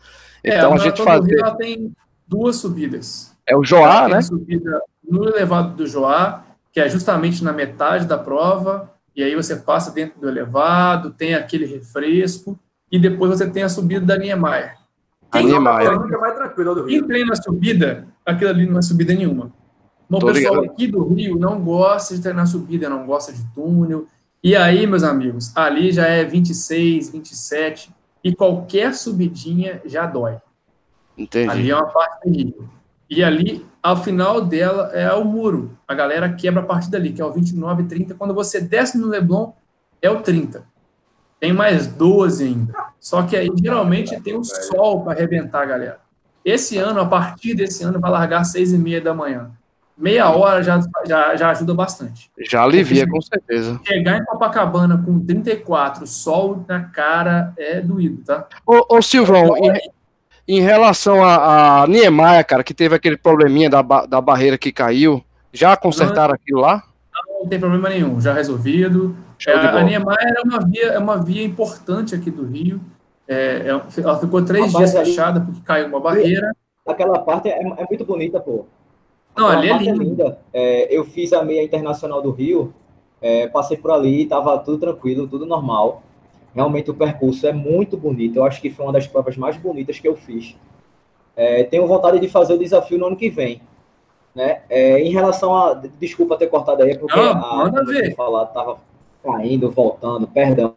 É, 0.43 0.57
então 0.57 0.71
é, 0.71 0.73
a, 0.73 0.77
a 0.77 0.79
gente 0.79 1.03
faz. 1.03 1.29
Ela 1.29 1.55
tem 1.57 1.93
duas 2.27 2.57
subidas. 2.57 3.35
É 3.47 3.57
o 3.57 3.65
Joá, 3.65 4.09
né? 4.09 4.23
subida 4.23 4.81
no 5.03 5.29
elevado 5.29 5.75
do 5.75 5.87
Joá, 5.87 6.45
que 6.73 6.81
é 6.81 6.89
justamente 6.89 7.45
na 7.45 7.53
metade 7.53 8.07
da 8.07 8.17
prova, 8.17 8.91
e 9.15 9.23
aí 9.23 9.37
você 9.37 9.55
passa 9.57 9.91
dentro 9.91 10.19
do 10.21 10.29
elevado, 10.29 11.11
tem 11.11 11.35
aquele 11.35 11.67
refresco, 11.67 12.59
e 12.91 12.99
depois 12.99 13.31
você 13.31 13.49
tem 13.49 13.63
a 13.63 13.69
subida 13.69 14.05
da 14.05 14.17
Niemeyer. 14.17 14.77
Quem, 15.31 15.47
Niemeyer. 15.47 15.93
É 15.93 16.19
mais 16.19 16.35
tranquilo 16.35 16.75
do 16.75 16.85
Rio. 16.85 17.01
Quem 17.01 17.09
treina 17.09 17.33
a 17.33 17.37
subida, 17.37 18.09
aquilo 18.25 18.51
ali 18.51 18.67
não 18.67 18.79
é 18.79 18.83
subida 18.83 19.15
nenhuma. 19.15 19.53
O 20.11 20.19
pessoal 20.19 20.57
ligado. 20.57 20.73
aqui 20.73 20.87
do 20.87 21.05
Rio 21.15 21.39
não 21.39 21.61
gosta 21.61 22.15
de 22.15 22.23
treinar 22.23 22.47
subida, 22.47 22.89
não 22.89 23.07
gosta 23.07 23.33
de 23.33 23.43
túnel. 23.55 24.07
E 24.43 24.57
aí, 24.57 24.87
meus 24.87 25.03
amigos, 25.03 25.57
ali 25.57 25.93
já 25.93 26.07
é 26.07 26.25
26, 26.25 27.11
27, 27.11 27.91
e 28.25 28.35
qualquer 28.35 28.95
subidinha 28.95 29.81
já 29.85 30.05
dói. 30.05 30.37
Entendi. 31.17 31.51
Ali 31.51 31.71
é 31.71 31.77
uma 31.77 31.87
parte 31.87 32.21
terrível. 32.23 32.69
E 33.15 33.23
ali, 33.23 33.63
ao 33.83 34.03
final 34.03 34.41
dela, 34.41 34.91
é 34.95 35.13
o 35.13 35.23
muro. 35.23 35.77
A 35.87 35.93
galera 35.93 36.33
quebra 36.33 36.63
a 36.63 36.65
partir 36.65 36.91
dali, 36.91 37.13
que 37.13 37.21
é 37.21 37.25
o 37.25 37.31
29, 37.31 37.85
30. 37.85 38.15
Quando 38.15 38.33
você 38.33 38.59
desce 38.59 38.97
no 38.97 39.07
Leblon, 39.07 39.53
é 40.01 40.09
o 40.09 40.23
30. 40.23 40.65
Tem 41.39 41.53
mais 41.53 41.87
12 41.87 42.43
ainda. 42.43 42.73
Só 42.99 43.23
que 43.23 43.37
aí, 43.37 43.51
geralmente, 43.63 44.19
tem 44.23 44.35
um 44.35 44.43
sol 44.43 45.05
para 45.05 45.13
arrebentar, 45.13 45.67
galera. 45.67 46.01
Esse 46.43 46.79
ano, 46.79 47.01
a 47.01 47.07
partir 47.07 47.53
desse 47.55 47.85
ano, 47.85 48.01
vai 48.01 48.11
largar 48.11 48.41
às 48.41 48.53
6 48.53 48.73
e 48.73 48.79
meia 48.79 49.01
da 49.01 49.13
manhã. 49.13 49.51
Meia 49.97 50.31
hora 50.31 50.63
já, 50.63 50.81
já, 51.07 51.37
já 51.37 51.51
ajuda 51.51 51.75
bastante. 51.75 52.31
Já 52.51 52.63
alivia, 52.63 53.07
com 53.07 53.21
certeza. 53.21 53.79
Chegar 53.85 54.17
em 54.17 54.25
Copacabana 54.25 54.97
com 54.97 55.21
34, 55.21 56.07
sol 56.07 56.65
na 56.67 56.81
cara, 56.81 57.53
é 57.59 57.79
doído, 57.79 58.25
tá? 58.25 58.49
Ô, 58.67 58.97
ô 58.97 59.03
Silvão, 59.03 59.51
em 60.47 60.61
relação 60.61 61.23
a, 61.23 61.83
a 61.83 61.87
Niemeyer, 61.87 62.47
cara, 62.47 62.65
que 62.65 62.75
teve 62.75 62.95
aquele 62.95 63.17
probleminha 63.17 63.71
da, 63.71 63.83
da 63.83 64.21
barreira 64.21 64.59
que 64.59 64.73
caiu, 64.73 65.23
já 65.53 65.77
consertaram 65.77 66.29
não, 66.29 66.35
aquilo 66.35 66.61
lá? 66.61 66.83
Não, 67.13 67.41
não 67.41 67.49
tem 67.49 67.61
problema 67.61 67.89
nenhum, 67.89 68.21
já 68.21 68.33
resolvido. 68.33 69.17
É, 69.47 69.53
a 69.53 69.83
Niemeyer 69.83 70.35
é 70.37 70.41
uma, 70.43 70.61
via, 70.61 70.87
é 70.87 70.99
uma 70.99 71.17
via 71.17 71.45
importante 71.45 72.15
aqui 72.15 72.31
do 72.31 72.45
Rio. 72.45 72.81
É, 73.27 73.69
é 73.69 74.01
ela 74.01 74.19
ficou 74.19 74.43
três 74.45 74.73
dias 74.73 74.93
fechada 74.93 75.41
porque 75.41 75.61
caiu 75.65 75.89
uma 75.89 76.01
barreira. 76.01 76.53
Aquela 76.87 77.19
parte 77.21 77.49
é, 77.49 77.61
é 77.61 77.87
muito 77.89 78.05
bonita, 78.05 78.41
pô. 78.41 78.67
Não, 79.37 79.49
ali 79.49 79.69
é, 79.69 79.73
é 79.73 79.93
linda. 79.93 80.39
É, 80.53 80.97
eu 80.97 81.05
fiz 81.05 81.33
a 81.33 81.43
meia 81.43 81.63
internacional 81.63 82.21
do 82.21 82.31
Rio, 82.31 82.75
é, 83.21 83.47
passei 83.47 83.77
por 83.77 83.91
ali, 83.91 84.27
tava 84.27 84.59
tudo 84.59 84.79
tranquilo, 84.79 85.29
tudo 85.29 85.47
normal. 85.47 86.03
Realmente 86.55 86.91
o 86.91 86.95
percurso 86.95 87.47
é 87.47 87.53
muito 87.53 87.97
bonito. 87.97 88.37
Eu 88.37 88.45
acho 88.45 88.61
que 88.61 88.71
foi 88.71 88.85
uma 88.85 88.93
das 88.93 89.07
provas 89.07 89.37
mais 89.37 89.57
bonitas 89.57 89.99
que 89.99 90.07
eu 90.07 90.17
fiz. 90.17 90.57
É, 91.35 91.65
tenho 91.65 91.87
vontade 91.87 92.19
de 92.21 92.29
fazer 92.29 92.55
o 92.55 92.59
desafio 92.59 92.99
no 92.99 93.07
ano 93.07 93.17
que 93.17 93.31
vem. 93.31 93.63
Né? 94.35 94.63
É, 94.69 95.01
em 95.01 95.11
relação 95.11 95.55
a. 95.55 95.75
Desculpa 95.99 96.37
ter 96.37 96.47
cortado 96.47 96.83
aí, 96.83 96.97
porque 96.97 97.19
Não, 97.19 97.33
a, 97.33 97.57
manda 97.57 97.85
ver. 97.85 98.15
falar 98.15 98.45
estava 98.45 98.79
caindo, 99.23 99.71
voltando, 99.71 100.27
perdão. 100.27 100.75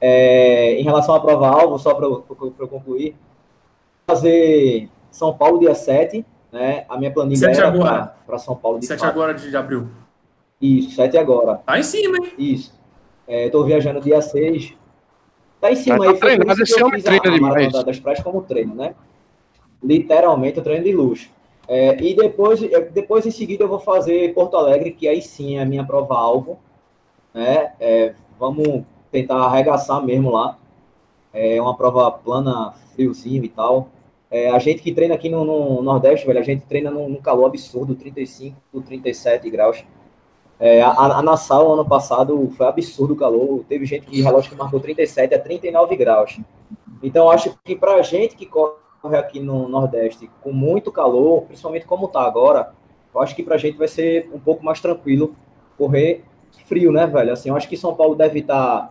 É, 0.00 0.78
em 0.78 0.82
relação 0.82 1.14
à 1.14 1.20
prova-alvo, 1.20 1.78
só 1.78 1.94
para 1.94 2.04
eu, 2.04 2.22
concluir, 2.68 3.16
fazer 4.06 4.90
São 5.10 5.32
Paulo 5.32 5.58
dia 5.58 5.74
7, 5.74 6.24
né? 6.52 6.84
A 6.90 6.98
minha 6.98 7.10
planilha 7.10 7.46
era 7.46 8.14
para 8.26 8.38
São 8.38 8.54
Paulo 8.54 8.78
de 8.78 8.86
7 8.86 9.00
fato. 9.00 9.10
agora 9.10 9.32
de 9.32 9.56
abril. 9.56 9.88
Isso, 10.60 10.90
7 10.94 11.16
agora. 11.16 11.56
Tá 11.64 11.78
em 11.78 11.82
cima, 11.82 12.18
hein? 12.18 12.32
Isso. 12.38 12.73
É, 13.26 13.46
Estou 13.46 13.64
viajando 13.64 14.00
dia 14.00 14.20
6. 14.20 14.74
Tá 15.60 15.72
em 15.72 15.76
cima 15.76 15.98
tá 15.98 16.10
aí. 16.10 16.16
Foi 16.16 16.38
mas 16.44 16.58
esse 16.58 16.82
homem 16.82 17.02
treina 17.02 17.30
demais. 17.30 17.72
Das 17.72 17.98
praias 17.98 18.22
como 18.22 18.42
treino, 18.42 18.74
né? 18.74 18.94
Literalmente, 19.82 20.58
eu 20.58 20.64
treino 20.64 20.84
de 20.84 20.92
luxo. 20.92 21.30
É, 21.66 21.96
e 22.02 22.14
depois, 22.14 22.62
é, 22.62 22.80
depois, 22.80 23.24
em 23.26 23.30
seguida, 23.30 23.64
eu 23.64 23.68
vou 23.68 23.78
fazer 23.78 24.34
Porto 24.34 24.56
Alegre, 24.56 24.92
que 24.92 25.08
aí 25.08 25.22
sim 25.22 25.56
é 25.56 25.62
a 25.62 25.64
minha 25.64 25.84
prova-alvo. 25.84 26.58
Né? 27.32 27.72
É, 27.80 28.14
vamos 28.38 28.84
tentar 29.10 29.36
arregaçar 29.36 30.04
mesmo 30.04 30.30
lá. 30.30 30.58
É 31.32 31.60
uma 31.60 31.76
prova 31.76 32.10
plana, 32.10 32.72
friozinho 32.94 33.44
e 33.44 33.48
tal. 33.48 33.88
É, 34.30 34.50
a 34.50 34.58
gente 34.58 34.82
que 34.82 34.92
treina 34.92 35.14
aqui 35.14 35.28
no, 35.28 35.44
no, 35.44 35.82
Nordeste, 35.82 36.26
velho, 36.26 36.38
a 36.38 36.42
gente 36.42 36.66
treina 36.66 36.90
num, 36.90 37.08
num 37.08 37.20
calor 37.20 37.46
absurdo, 37.46 37.94
35, 37.94 38.56
37 38.82 39.48
graus. 39.48 39.84
É, 40.64 40.80
a, 40.80 41.18
a 41.18 41.22
Nassau, 41.22 41.74
ano 41.74 41.84
passado, 41.84 42.50
foi 42.56 42.66
absurdo 42.66 43.12
o 43.12 43.16
calor. 43.16 43.62
Teve 43.68 43.84
gente 43.84 44.06
que 44.06 44.22
relógio 44.22 44.50
que 44.50 44.56
marcou 44.56 44.80
37 44.80 45.34
a 45.34 45.38
39 45.38 45.94
graus. 45.94 46.40
Então, 47.02 47.28
acho 47.28 47.54
que 47.62 47.76
para 47.76 47.96
a 47.96 48.00
gente 48.00 48.34
que 48.34 48.46
corre 48.46 49.18
aqui 49.18 49.40
no 49.40 49.68
Nordeste 49.68 50.30
com 50.40 50.52
muito 50.52 50.90
calor, 50.90 51.42
principalmente 51.42 51.84
como 51.84 52.06
está 52.06 52.22
agora, 52.22 52.72
eu 53.14 53.20
acho 53.20 53.36
que 53.36 53.42
para 53.42 53.56
a 53.56 53.58
gente 53.58 53.76
vai 53.76 53.88
ser 53.88 54.30
um 54.32 54.38
pouco 54.38 54.64
mais 54.64 54.80
tranquilo 54.80 55.36
correr 55.76 56.24
frio, 56.64 56.90
né, 56.90 57.06
velho? 57.06 57.34
Assim, 57.34 57.50
eu 57.50 57.56
acho 57.56 57.68
que 57.68 57.76
São 57.76 57.94
Paulo 57.94 58.14
deve 58.14 58.38
estar 58.38 58.88
tá 58.88 58.90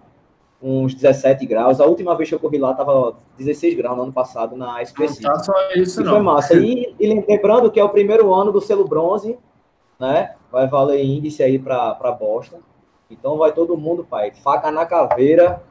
uns 0.62 0.94
17 0.94 1.44
graus. 1.48 1.82
A 1.82 1.88
última 1.88 2.16
vez 2.16 2.30
que 2.30 2.36
eu 2.36 2.40
corri 2.40 2.60
lá 2.60 2.70
estava 2.70 3.16
16 3.40 3.76
graus 3.76 3.98
no 3.98 4.04
ano 4.04 4.14
passado 4.14 4.56
na 4.56 4.80
SPC. 4.84 5.24
Não 5.24 5.34
tá 5.34 5.40
só 5.40 5.54
isso, 5.76 6.02
e 6.02 6.04
não. 6.04 6.12
Foi 6.14 6.22
massa. 6.22 6.54
E, 6.54 6.94
e 7.00 7.24
lembrando 7.28 7.72
que 7.72 7.80
é 7.80 7.84
o 7.84 7.90
primeiro 7.90 8.32
ano 8.32 8.52
do 8.52 8.62
selo 8.62 8.88
bronze, 8.88 9.40
né? 10.00 10.36
Vai 10.54 10.68
valer 10.68 11.04
índice 11.04 11.42
aí 11.42 11.58
para 11.58 12.12
Boston. 12.12 12.60
Então 13.10 13.40
vai 13.40 13.52
todo 13.52 13.76
mundo, 13.76 14.06
pai, 14.06 14.32
faca 14.44 14.70
na 14.70 14.86
caveira 14.86 15.64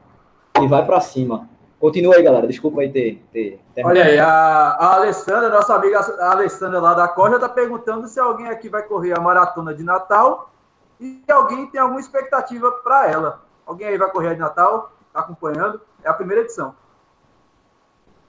e 0.60 0.66
vai 0.66 0.84
para 0.84 1.00
cima. 1.00 1.48
Continua 1.78 2.16
aí, 2.16 2.22
galera. 2.22 2.48
Desculpa 2.48 2.80
aí 2.80 2.90
ter. 2.90 3.22
ter, 3.32 3.60
ter 3.76 3.86
Olha 3.86 4.04
aí, 4.04 4.18
a, 4.18 4.28
a, 4.28 4.94
Alessandra, 4.96 5.48
nossa 5.48 5.76
amiga 5.76 6.00
Alessandra 6.32 6.80
lá 6.80 6.94
da 6.94 7.06
Corja, 7.06 7.36
está 7.36 7.48
perguntando 7.48 8.08
se 8.08 8.18
alguém 8.18 8.48
aqui 8.48 8.68
vai 8.68 8.82
correr 8.82 9.16
a 9.16 9.20
maratona 9.20 9.72
de 9.72 9.84
Natal 9.84 10.50
e 10.98 11.22
alguém 11.30 11.66
tem 11.68 11.80
alguma 11.80 12.00
expectativa 12.00 12.72
para 12.72 13.08
ela. 13.08 13.42
Alguém 13.64 13.86
aí 13.86 13.96
vai 13.96 14.10
correr 14.10 14.30
a 14.30 14.34
de 14.34 14.40
Natal? 14.40 14.90
Está 15.06 15.20
acompanhando? 15.20 15.80
É 16.02 16.08
a 16.08 16.14
primeira 16.14 16.42
edição. 16.42 16.74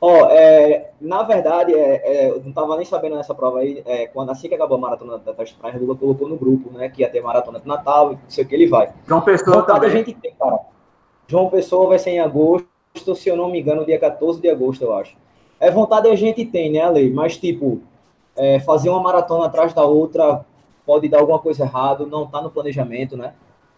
Ó, 0.05 0.23
oh, 0.23 0.25
é, 0.31 0.89
na 0.99 1.23
verdade, 1.23 1.73
é, 1.73 2.25
é, 2.25 2.29
eu 2.29 2.41
não 2.41 2.49
estava 2.49 2.75
nem 2.75 2.83
sabendo 2.83 3.15
nessa 3.15 3.33
prova 3.33 3.59
aí, 3.59 3.81
é, 3.85 4.05
quando 4.07 4.31
assim 4.31 4.49
que 4.49 4.53
acabou 4.53 4.75
a 4.75 4.81
maratona 4.81 5.17
das 5.17 5.53
praias, 5.53 5.79
Lula 5.79 5.95
colocou 5.95 6.27
no 6.27 6.35
grupo, 6.35 6.69
né, 6.77 6.89
que 6.89 7.03
ia 7.03 7.09
ter 7.09 7.21
maratona 7.21 7.57
de 7.57 7.65
Natal 7.65 8.11
e 8.11 8.15
não 8.15 8.21
sei 8.27 8.43
o 8.43 8.47
que 8.49 8.53
ele 8.53 8.67
vai. 8.67 8.91
João 9.07 9.21
Pessoa 9.21 9.61
Vontade 9.61 9.79
também. 9.79 9.93
a 9.93 9.95
gente 9.95 10.13
tem, 10.15 10.33
cara. 10.37 10.59
João 11.25 11.49
Pessoa 11.49 11.87
vai 11.87 11.99
ser 11.99 12.09
em 12.09 12.19
agosto, 12.19 12.67
se 13.15 13.29
eu 13.29 13.37
não 13.37 13.49
me 13.49 13.61
engano, 13.61 13.85
dia 13.85 13.97
14 13.97 14.41
de 14.41 14.49
agosto, 14.49 14.83
eu 14.83 14.93
acho. 14.93 15.15
É 15.57 15.71
vontade 15.71 16.09
a 16.09 16.15
gente 16.17 16.43
tem, 16.43 16.69
né, 16.69 16.81
Ale? 16.81 17.09
Mas, 17.09 17.37
tipo, 17.37 17.79
é, 18.35 18.59
fazer 18.59 18.89
uma 18.89 19.01
maratona 19.01 19.45
atrás 19.45 19.73
da 19.73 19.85
outra 19.85 20.45
pode 20.85 21.07
dar 21.07 21.21
alguma 21.21 21.39
coisa 21.39 21.63
errado, 21.63 22.05
não 22.05 22.27
tá 22.27 22.41
no 22.41 22.51
planejamento, 22.51 23.15
né? 23.15 23.35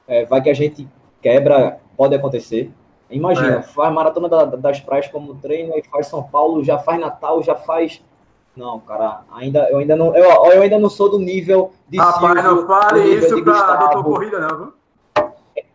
É, 0.07 0.25
vai 0.25 0.41
que 0.41 0.49
a 0.49 0.55
gente 0.55 0.87
quebra, 1.21 1.79
pode 1.95 2.15
acontecer. 2.15 2.71
Imagina, 3.15 3.57
é. 3.57 3.61
faz 3.61 3.93
maratona 3.93 4.27
da, 4.27 4.43
das 4.45 4.81
praias 4.81 5.07
como 5.07 5.35
treino, 5.35 5.73
e 5.77 5.83
faz 5.83 6.07
São 6.07 6.21
Paulo, 6.21 6.63
já 6.63 6.77
faz 6.77 6.99
Natal, 6.99 7.41
já 7.41 7.55
faz. 7.55 8.03
Não, 8.55 8.79
cara, 8.79 9.21
ainda, 9.33 9.69
eu 9.69 9.77
ainda 9.77 9.95
não. 9.95 10.15
Eu, 10.15 10.25
eu 10.51 10.61
ainda 10.61 10.77
não 10.77 10.89
sou 10.89 11.09
do 11.09 11.17
nível 11.17 11.71
de. 11.87 11.97
Rapaz, 11.97 12.41
Silvio, 12.41 12.43
não 12.43 12.67
fale 12.67 13.15
isso 13.15 13.43
pra 13.43 13.75
doutor 13.77 14.03
corrida, 14.03 14.39
não, 14.39 14.57
viu? 14.57 14.73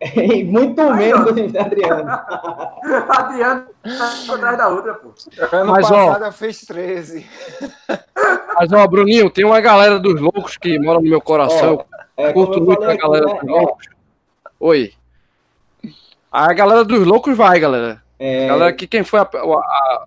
Muito 0.45 0.81
Ai, 0.81 0.97
menos 0.97 1.33
do 1.33 1.59
Adriano. 1.59 2.09
Adriano 3.09 3.65
tá 3.83 4.33
atrás 4.33 4.57
da 4.57 4.67
outra, 4.69 4.93
pô. 4.95 5.09
Ano 5.51 5.71
Mas, 5.71 5.89
passado 5.89 6.25
ó, 6.25 6.31
fez 6.31 6.61
13. 6.61 7.25
Mas, 8.55 8.71
ó, 8.71 8.87
Bruninho, 8.87 9.29
tem 9.29 9.45
uma 9.45 9.59
galera 9.61 9.99
dos 9.99 10.19
loucos 10.19 10.57
que 10.57 10.79
mora 10.79 10.99
no 10.99 11.09
meu 11.09 11.21
coração. 11.21 11.85
Ó, 11.87 12.01
é, 12.17 12.33
Curto 12.33 12.61
muito 12.61 12.83
a 12.83 12.95
galera 12.95 13.25
né? 13.25 13.33
dos 13.33 13.49
loucos. 13.49 13.87
Oi. 14.59 14.93
A 16.31 16.53
galera 16.53 16.85
dos 16.85 17.05
loucos 17.05 17.35
vai, 17.35 17.59
galera. 17.59 18.01
É... 18.17 18.47
Galera 18.47 18.69
aqui, 18.69 18.87
quem 18.87 19.03
foi 19.03 19.19
a. 19.19 19.23
a, 19.23 19.35
a... 19.35 20.05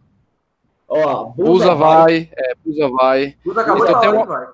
Ó, 0.88 1.24
Busa 1.26 1.74
vai. 1.74 1.76
vai. 1.76 2.30
É, 2.37 2.54
Busa 2.64 2.88
vai. 2.88 3.37
Busa 3.44 3.60
acabou 3.60 3.87
então, 3.87 4.00
tem 4.00 4.10
uma... 4.10 4.24
vai. 4.24 4.46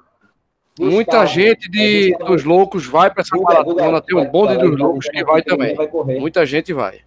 Muita 0.78 1.26
gente 1.26 1.70
de, 1.70 2.16
dos 2.24 2.42
loucos 2.42 2.86
vai 2.86 3.10
para 3.10 3.20
essa 3.20 3.36
maratona. 3.36 4.00
Tem 4.00 4.16
um 4.16 4.24
bonde 4.30 4.56
dos 4.56 4.78
loucos 4.78 5.06
que 5.08 5.24
vai 5.24 5.42
também. 5.42 5.76
Muita 6.18 6.46
gente 6.46 6.72
vai. 6.72 7.00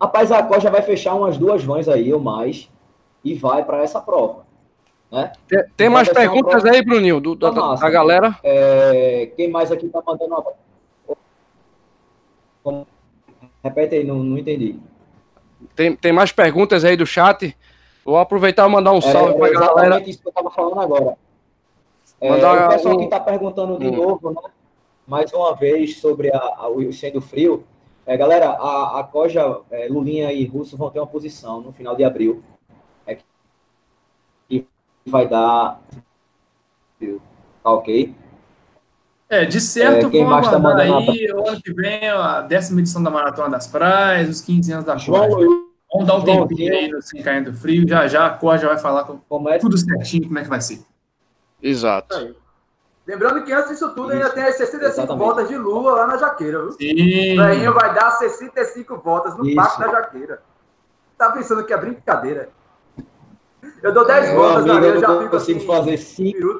Rapaz, 0.00 0.32
a 0.32 0.58
já 0.58 0.70
vai 0.70 0.82
fechar 0.82 1.14
umas 1.14 1.38
duas 1.38 1.62
vans 1.62 1.88
aí 1.88 2.12
ou 2.12 2.20
mais 2.20 2.68
e 3.24 3.34
vai 3.34 3.64
para 3.64 3.82
essa 3.82 4.00
prova. 4.00 4.44
Né? 5.10 5.32
Tem, 5.46 5.64
tem 5.76 5.88
mais 5.88 6.08
perguntas 6.08 6.64
aí, 6.64 6.84
Bruninho, 6.84 7.20
do, 7.20 7.36
da, 7.36 7.52
tá 7.52 7.74
da, 7.76 7.90
galera? 7.90 8.36
É, 8.42 9.30
quem 9.36 9.48
mais 9.48 9.70
aqui 9.70 9.88
tá 9.88 10.02
mandando 10.04 10.34
uma. 10.34 10.44
Repete 13.62 13.96
aí, 13.96 14.04
não, 14.04 14.22
não 14.22 14.38
entendi. 14.38 14.78
Tem, 15.74 15.94
tem 15.96 16.12
mais 16.12 16.32
perguntas 16.32 16.84
aí 16.84 16.96
do 16.96 17.06
chat? 17.06 17.56
Vou 18.04 18.18
aproveitar 18.18 18.68
e 18.68 18.70
mandar 18.70 18.92
um 18.92 19.00
salve 19.00 19.34
é, 19.34 19.38
para 19.38 19.48
a 19.48 19.74
galera. 19.74 20.02
isso 20.08 20.20
que 20.20 20.28
eu 20.28 20.30
estava 20.30 20.50
falando 20.50 20.80
agora. 20.80 21.16
É, 22.20 22.30
o 22.30 22.68
pessoal 22.68 22.94
um... 22.94 22.98
que 22.98 23.04
está 23.04 23.20
perguntando 23.20 23.78
de 23.78 23.88
hum. 23.88 23.96
novo, 23.96 24.30
né? 24.30 24.50
mais 25.06 25.32
uma 25.32 25.54
vez 25.54 25.98
sobre 25.98 26.30
a, 26.32 26.38
a, 26.38 26.68
o 26.68 26.92
sendo 26.92 27.20
frio. 27.20 27.64
É, 28.06 28.16
galera, 28.16 28.50
a, 28.50 29.00
a 29.00 29.04
Coja, 29.04 29.60
é, 29.70 29.88
Lulinha 29.88 30.30
e 30.32 30.44
Russo 30.44 30.76
vão 30.76 30.90
ter 30.90 31.00
uma 31.00 31.06
posição 31.06 31.60
no 31.60 31.72
final 31.72 31.96
de 31.96 32.04
abril. 32.04 32.42
É 33.06 33.18
que 34.48 34.66
vai 35.06 35.26
dar. 35.26 35.80
Tá 37.62 37.70
ok? 37.70 38.14
É, 39.34 39.44
de 39.44 39.60
certo, 39.60 40.06
é, 40.06 40.10
quem 40.10 40.24
vamos 40.24 40.48
tá 40.48 40.56
aguardar 40.56 40.86
aí, 40.86 41.32
o 41.32 41.48
ano 41.48 41.60
que 41.60 41.72
vem, 41.72 42.08
a 42.08 42.40
décima 42.40 42.80
edição 42.80 43.02
da 43.02 43.10
Maratona 43.10 43.50
das 43.50 43.66
Praias, 43.66 44.28
os 44.28 44.40
15 44.40 44.72
anos 44.72 44.84
da 44.84 44.96
João, 44.96 45.28
Vamos 45.92 46.08
dar 46.08 46.16
um 46.16 46.24
tempinho 46.24 46.72
aí, 46.72 46.92
assim, 46.94 47.22
caindo 47.22 47.52
frio, 47.52 47.88
já 47.88 48.08
já 48.08 48.26
a 48.26 48.30
Cor 48.30 48.58
já 48.58 48.68
vai 48.68 48.78
falar 48.78 49.04
com, 49.04 49.18
como 49.28 49.48
é 49.48 49.58
tudo 49.58 49.78
certinho, 49.78 50.26
como 50.26 50.38
é 50.38 50.42
que 50.42 50.48
vai 50.48 50.60
ser. 50.60 50.80
Exato. 51.62 52.34
Lembrando 53.06 53.44
que 53.44 53.52
antes 53.52 53.70
disso 53.70 53.94
tudo 53.94 54.12
ainda 54.12 54.30
tem 54.30 54.44
as 54.44 54.56
65 54.56 54.86
Exatamente. 54.86 55.18
voltas 55.18 55.48
de 55.48 55.56
Lula 55.56 55.92
lá 55.92 56.06
na 56.06 56.16
Jaqueira, 56.16 56.62
viu? 56.62 56.72
Sim. 56.72 57.38
O 57.38 57.44
Veinho 57.44 57.74
vai 57.74 57.94
dar 57.94 58.10
65 58.12 58.98
voltas 58.98 59.36
no 59.36 59.46
Isso. 59.46 59.56
Parque 59.56 59.80
da 59.80 59.88
Jaqueira. 59.88 60.42
Tá 61.18 61.30
pensando 61.30 61.64
que 61.64 61.72
é 61.72 61.76
brincadeira. 61.76 62.48
Eu 63.82 63.92
dou 63.92 64.06
10 64.06 64.26
é, 64.26 64.34
voltas 64.34 64.68
amigo, 64.68 64.86
eu 64.86 65.00
já 65.00 65.18
fico 65.18 65.30
consigo 65.30 65.58
assim, 65.58 65.66
fazer 65.66 65.96
5 65.98 66.58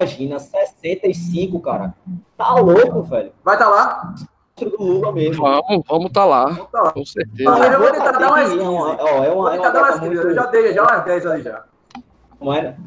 Imagina, 0.00 0.38
65, 0.38 1.60
cara. 1.60 1.94
Tá 2.34 2.54
louco, 2.54 3.02
velho. 3.02 3.32
Vai 3.44 3.54
estar 3.54 3.66
tá 3.66 3.70
lá? 3.70 4.14
Do 4.58 4.82
Lula 4.82 5.12
mesmo. 5.12 5.42
Vamos, 5.42 5.84
vamos 5.86 6.10
tá 6.10 6.24
lá. 6.24 6.46
Vamos 6.46 6.70
tá 6.70 6.82
lá. 6.82 6.92
Com 6.92 7.04
certeza. 7.04 7.50
Ah, 7.50 7.66
eu 7.66 7.78
vou 7.80 7.90
tentar 7.92 8.12
dar 8.12 8.28
umas 8.28 8.48
15. 8.50 8.60
Ó, 8.60 9.24
é 9.24 9.30
uma, 9.30 9.54
é 9.54 9.60
uma 9.60 9.70
dar 9.70 9.82
umas 9.82 10.00
15. 10.00 10.06
Muito... 10.06 10.28
Eu 10.28 10.34
já 10.34 10.46
dei 10.46 10.72
já 10.72 10.82
umas 10.82 11.04
10 11.04 11.26
ali 11.26 11.42
já. 11.42 11.64
Como 12.38 12.54
era? 12.54 12.78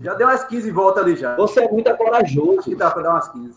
Já 0.00 0.14
deu 0.14 0.26
umas 0.26 0.44
15 0.44 0.70
voltas 0.72 1.04
ali 1.04 1.16
já. 1.16 1.36
Você 1.36 1.60
é 1.60 1.70
muito 1.70 1.96
corajoso. 1.96 2.58
Acho 2.58 2.70
que 2.70 2.76
dá 2.76 2.90
para 2.90 3.02
dar 3.02 3.10
umas 3.10 3.28
15. 3.28 3.56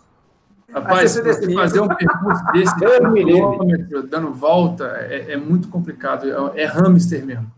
Rapaz, 0.71 1.11
você 1.11 1.53
fazer 1.53 1.81
um 1.81 1.87
percurso 1.87 2.43
desse 2.53 2.75
quilômetro, 2.75 4.03
dando 4.03 4.31
volta, 4.31 4.85
é, 5.09 5.33
é, 5.33 5.37
muito 5.37 5.69
complicado. 5.69 6.51
É, 6.55 6.61
é 6.61 6.65
hamster 6.65 7.25
mesmo. 7.25 7.51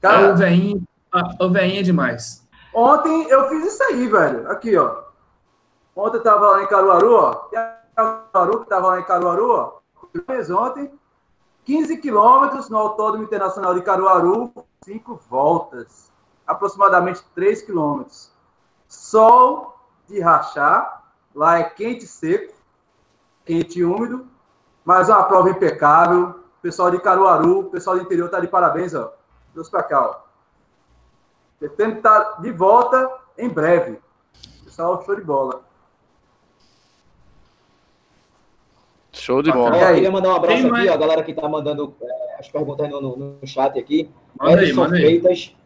Cara, 0.00 0.28
é 0.28 0.32
o 0.32 0.36
veinho, 0.36 0.82
o 1.40 1.50
veinho 1.50 1.80
é 1.80 1.82
demais. 1.82 2.47
Ontem 2.74 3.28
eu 3.28 3.48
fiz 3.48 3.66
isso 3.66 3.82
aí, 3.84 4.06
velho. 4.06 4.50
Aqui, 4.50 4.76
ó. 4.76 5.02
Ontem 5.96 6.18
eu 6.18 6.22
tava 6.22 6.50
lá 6.50 6.62
em 6.62 6.66
Caruaru, 6.66 7.14
ó. 7.14 7.48
Caruaru, 7.94 8.60
que 8.60 8.68
tava 8.68 8.88
lá 8.88 9.00
em 9.00 9.04
Caruaru, 9.04 9.50
ó. 9.50 9.78
Fez 10.26 10.50
ontem 10.50 10.92
15 11.64 11.98
quilômetros 11.98 12.68
no 12.68 12.78
Autódromo 12.78 13.24
Internacional 13.24 13.74
de 13.74 13.82
Caruaru, 13.82 14.52
cinco 14.82 15.20
voltas 15.28 16.08
aproximadamente 16.46 17.22
3 17.34 17.60
quilômetros. 17.62 18.32
Sol 18.88 19.78
de 20.06 20.18
rachar, 20.18 21.04
lá 21.34 21.58
é 21.58 21.64
quente 21.64 22.06
seco, 22.06 22.54
quente 23.44 23.80
e 23.80 23.84
úmido, 23.84 24.26
mas 24.82 25.10
é 25.10 25.12
uma 25.12 25.24
prova 25.24 25.50
impecável. 25.50 26.40
Pessoal 26.62 26.90
de 26.90 26.98
Caruaru, 26.98 27.64
pessoal 27.64 27.96
do 27.96 28.02
interior 28.02 28.30
tá 28.30 28.40
de 28.40 28.48
parabéns, 28.48 28.94
ó. 28.94 29.12
Deus 29.54 29.68
pra 29.68 29.82
cá, 29.82 30.00
ó. 30.00 30.27
Pretendo 31.58 31.96
estar 31.96 32.40
de 32.40 32.52
volta 32.52 33.10
em 33.36 33.48
breve. 33.48 33.98
Pessoal, 34.64 35.02
show 35.04 35.16
de 35.16 35.22
bola. 35.22 35.62
Show 39.12 39.42
de 39.42 39.50
bola. 39.50 39.76
Eu 39.76 39.94
queria 39.94 40.10
mandar 40.10 40.28
um 40.28 40.36
abraço 40.36 40.56
Tem 40.56 40.66
aqui, 40.66 40.70
mais... 40.70 40.90
a 40.90 40.96
galera 40.96 41.22
que 41.24 41.34
tá 41.34 41.48
mandando 41.48 41.94
é, 42.00 42.36
as 42.38 42.48
perguntas 42.48 42.88
no, 42.88 43.00
no, 43.00 43.16
no 43.16 43.46
chat 43.46 43.76
aqui. 43.78 44.08
Manda 44.40 44.62
Edson 44.62 44.84
aí, 44.84 44.88
Freitas, 44.88 45.56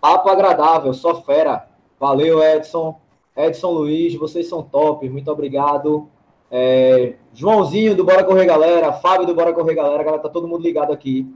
Papo 0.00 0.28
agradável, 0.28 0.92
só 0.92 1.22
fera. 1.22 1.68
Valeu, 1.98 2.42
Edson. 2.42 3.00
Edson 3.34 3.70
Luiz, 3.70 4.14
vocês 4.14 4.48
são 4.48 4.62
top, 4.62 5.08
muito 5.08 5.30
obrigado. 5.30 6.08
É, 6.50 7.14
Joãozinho 7.32 7.94
do 7.94 8.04
Bora 8.04 8.24
Correr 8.24 8.44
Galera, 8.44 8.92
Fábio 8.92 9.26
do 9.26 9.34
Bora 9.34 9.52
Correr 9.52 9.74
Galera, 9.74 10.02
galera, 10.02 10.22
tá 10.22 10.28
todo 10.28 10.48
mundo 10.48 10.62
ligado 10.62 10.92
aqui. 10.92 11.26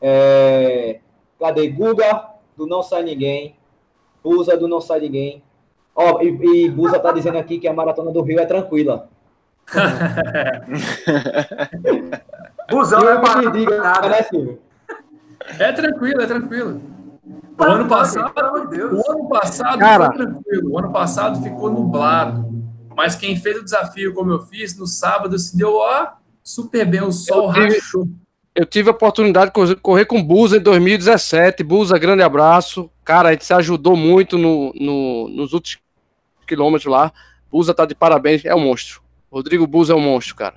É, 0.00 1.00
cadê? 1.38 1.68
Guga 1.68 2.30
do 2.56 2.66
Não 2.66 2.82
Sai 2.82 3.02
Ninguém, 3.02 3.56
Busa 4.22 4.56
do 4.56 4.68
Não 4.68 4.80
Sai 4.80 5.00
Ninguém. 5.00 5.42
Ó, 5.94 6.16
oh, 6.16 6.22
e, 6.22 6.66
e 6.66 6.70
Busa 6.70 6.98
tá 6.98 7.12
dizendo 7.12 7.38
aqui 7.38 7.58
que 7.58 7.68
a 7.68 7.72
Maratona 7.72 8.10
do 8.10 8.22
Rio 8.22 8.40
é 8.40 8.46
tranquila. 8.46 9.08
Busão 12.70 13.08
é 13.08 13.20
para 13.20 13.50
diga, 13.50 13.82
nada. 13.82 14.08
Né, 14.08 14.24
é 15.58 15.72
tranquilo, 15.72 16.22
é 16.22 16.26
tranquilo. 16.26 16.80
O 17.58 17.62
ano 17.62 17.88
passado, 17.88 18.32
o 18.34 19.10
ano 19.10 19.28
passado 19.28 19.78
Cara, 19.78 20.06
foi 20.06 20.16
tranquilo. 20.16 20.72
O 20.72 20.78
ano 20.78 20.92
passado 20.92 21.42
ficou 21.42 21.70
nublado. 21.70 22.48
Mas 22.96 23.14
quem 23.14 23.36
fez 23.36 23.58
o 23.58 23.64
desafio, 23.64 24.14
como 24.14 24.32
eu 24.32 24.40
fiz, 24.40 24.76
no 24.78 24.86
sábado 24.86 25.38
se 25.38 25.56
deu 25.56 25.74
ó, 25.74 26.08
super 26.42 26.86
bem. 26.86 27.02
O 27.02 27.12
sol 27.12 27.48
eu 27.48 27.54
tive, 27.54 27.74
rachou. 27.74 28.08
Eu 28.54 28.66
tive 28.66 28.88
a 28.88 28.92
oportunidade 28.92 29.52
de 29.52 29.76
correr 29.76 30.04
com 30.04 30.18
o 30.18 30.22
Busa 30.22 30.56
em 30.56 30.60
2017. 30.60 31.62
Busa, 31.62 31.98
grande 31.98 32.22
abraço. 32.22 32.90
Cara, 33.04 33.28
a 33.28 33.32
gente 33.32 33.44
se 33.44 33.54
ajudou 33.54 33.96
muito 33.96 34.36
no, 34.36 34.72
no, 34.74 35.28
nos 35.28 35.52
últimos 35.52 35.82
quilômetros 36.46 36.90
lá. 36.90 37.12
Busa 37.50 37.72
tá 37.72 37.86
de 37.86 37.94
parabéns, 37.94 38.44
é 38.44 38.54
um 38.54 38.60
monstro. 38.60 39.02
Rodrigo 39.30 39.66
Busa 39.66 39.92
é 39.92 39.96
um 39.96 40.00
monstro, 40.00 40.34
cara. 40.34 40.56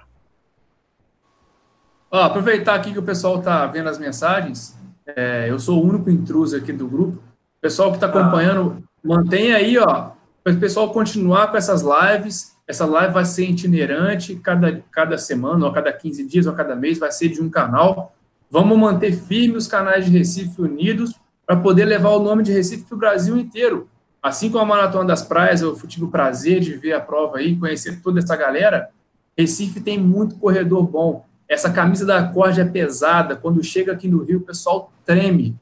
Ó, 2.12 2.22
aproveitar 2.22 2.76
aqui 2.76 2.92
que 2.92 3.00
o 3.00 3.04
pessoal 3.04 3.42
tá 3.42 3.66
vendo 3.68 3.90
as 3.90 4.00
mensagens. 4.00 4.78
É, 5.06 5.48
eu 5.50 5.60
sou 5.60 5.84
o 5.84 5.88
único 5.88 6.10
intruso 6.10 6.56
aqui 6.56 6.72
do 6.72 6.88
grupo. 6.88 7.18
O 7.18 7.62
pessoal 7.62 7.90
que 7.90 7.98
está 7.98 8.08
acompanhando, 8.08 8.78
ah. 8.84 8.88
mantenha 9.04 9.58
aí, 9.58 9.78
ó, 9.78 10.12
para 10.44 10.54
o 10.54 10.60
pessoal 10.60 10.92
continuar 10.92 11.50
com 11.50 11.58
essas 11.58 11.82
lives. 11.82 12.53
Essa 12.68 12.86
live 12.86 13.14
vai 13.14 13.26
ser 13.26 13.50
itinerante, 13.50 14.36
cada, 14.36 14.84
cada 14.90 15.18
semana, 15.18 15.66
ou 15.66 15.74
cada 15.74 15.92
15 15.92 16.26
dias, 16.26 16.46
ou 16.46 16.54
cada 16.54 16.76
mês, 16.76 16.98
vai 16.98 17.12
ser 17.12 17.30
de 17.30 17.42
um 17.42 17.50
canal. 17.50 18.16
Vamos 18.50 18.78
manter 18.78 19.12
firme 19.14 19.58
os 19.58 19.68
canais 19.68 20.06
de 20.06 20.12
Recife 20.12 20.62
unidos 20.62 21.14
para 21.46 21.58
poder 21.58 21.86
levar 21.86 22.12
o 22.12 22.24
nome 22.24 22.44
de 22.44 22.54
Recife 22.54 22.84
para 22.84 22.96
o 22.96 23.00
Brasil 23.00 23.38
inteiro. 23.38 23.90
Assim 24.22 24.50
como 24.50 24.64
a 24.64 24.66
Maratona 24.66 25.06
das 25.06 25.22
Praias, 25.22 25.62
eu 25.62 25.76
tive 25.86 26.06
o 26.06 26.10
prazer 26.10 26.62
de 26.62 26.74
ver 26.78 26.94
a 26.94 27.02
prova 27.02 27.40
aí, 27.40 27.58
conhecer 27.58 28.02
toda 28.02 28.20
essa 28.20 28.36
galera. 28.38 28.90
Recife 29.38 29.82
tem 29.82 30.00
muito 30.00 30.36
corredor 30.38 30.84
bom. 30.88 31.26
Essa 31.50 31.70
camisa 31.70 32.06
da 32.06 32.24
corda 32.24 32.62
é 32.62 32.66
pesada. 32.66 33.36
Quando 33.36 33.62
chega 33.62 33.92
aqui 33.92 34.08
no 34.08 34.24
Rio, 34.24 34.38
o 34.38 34.44
pessoal 34.44 34.94
treme. 35.06 35.56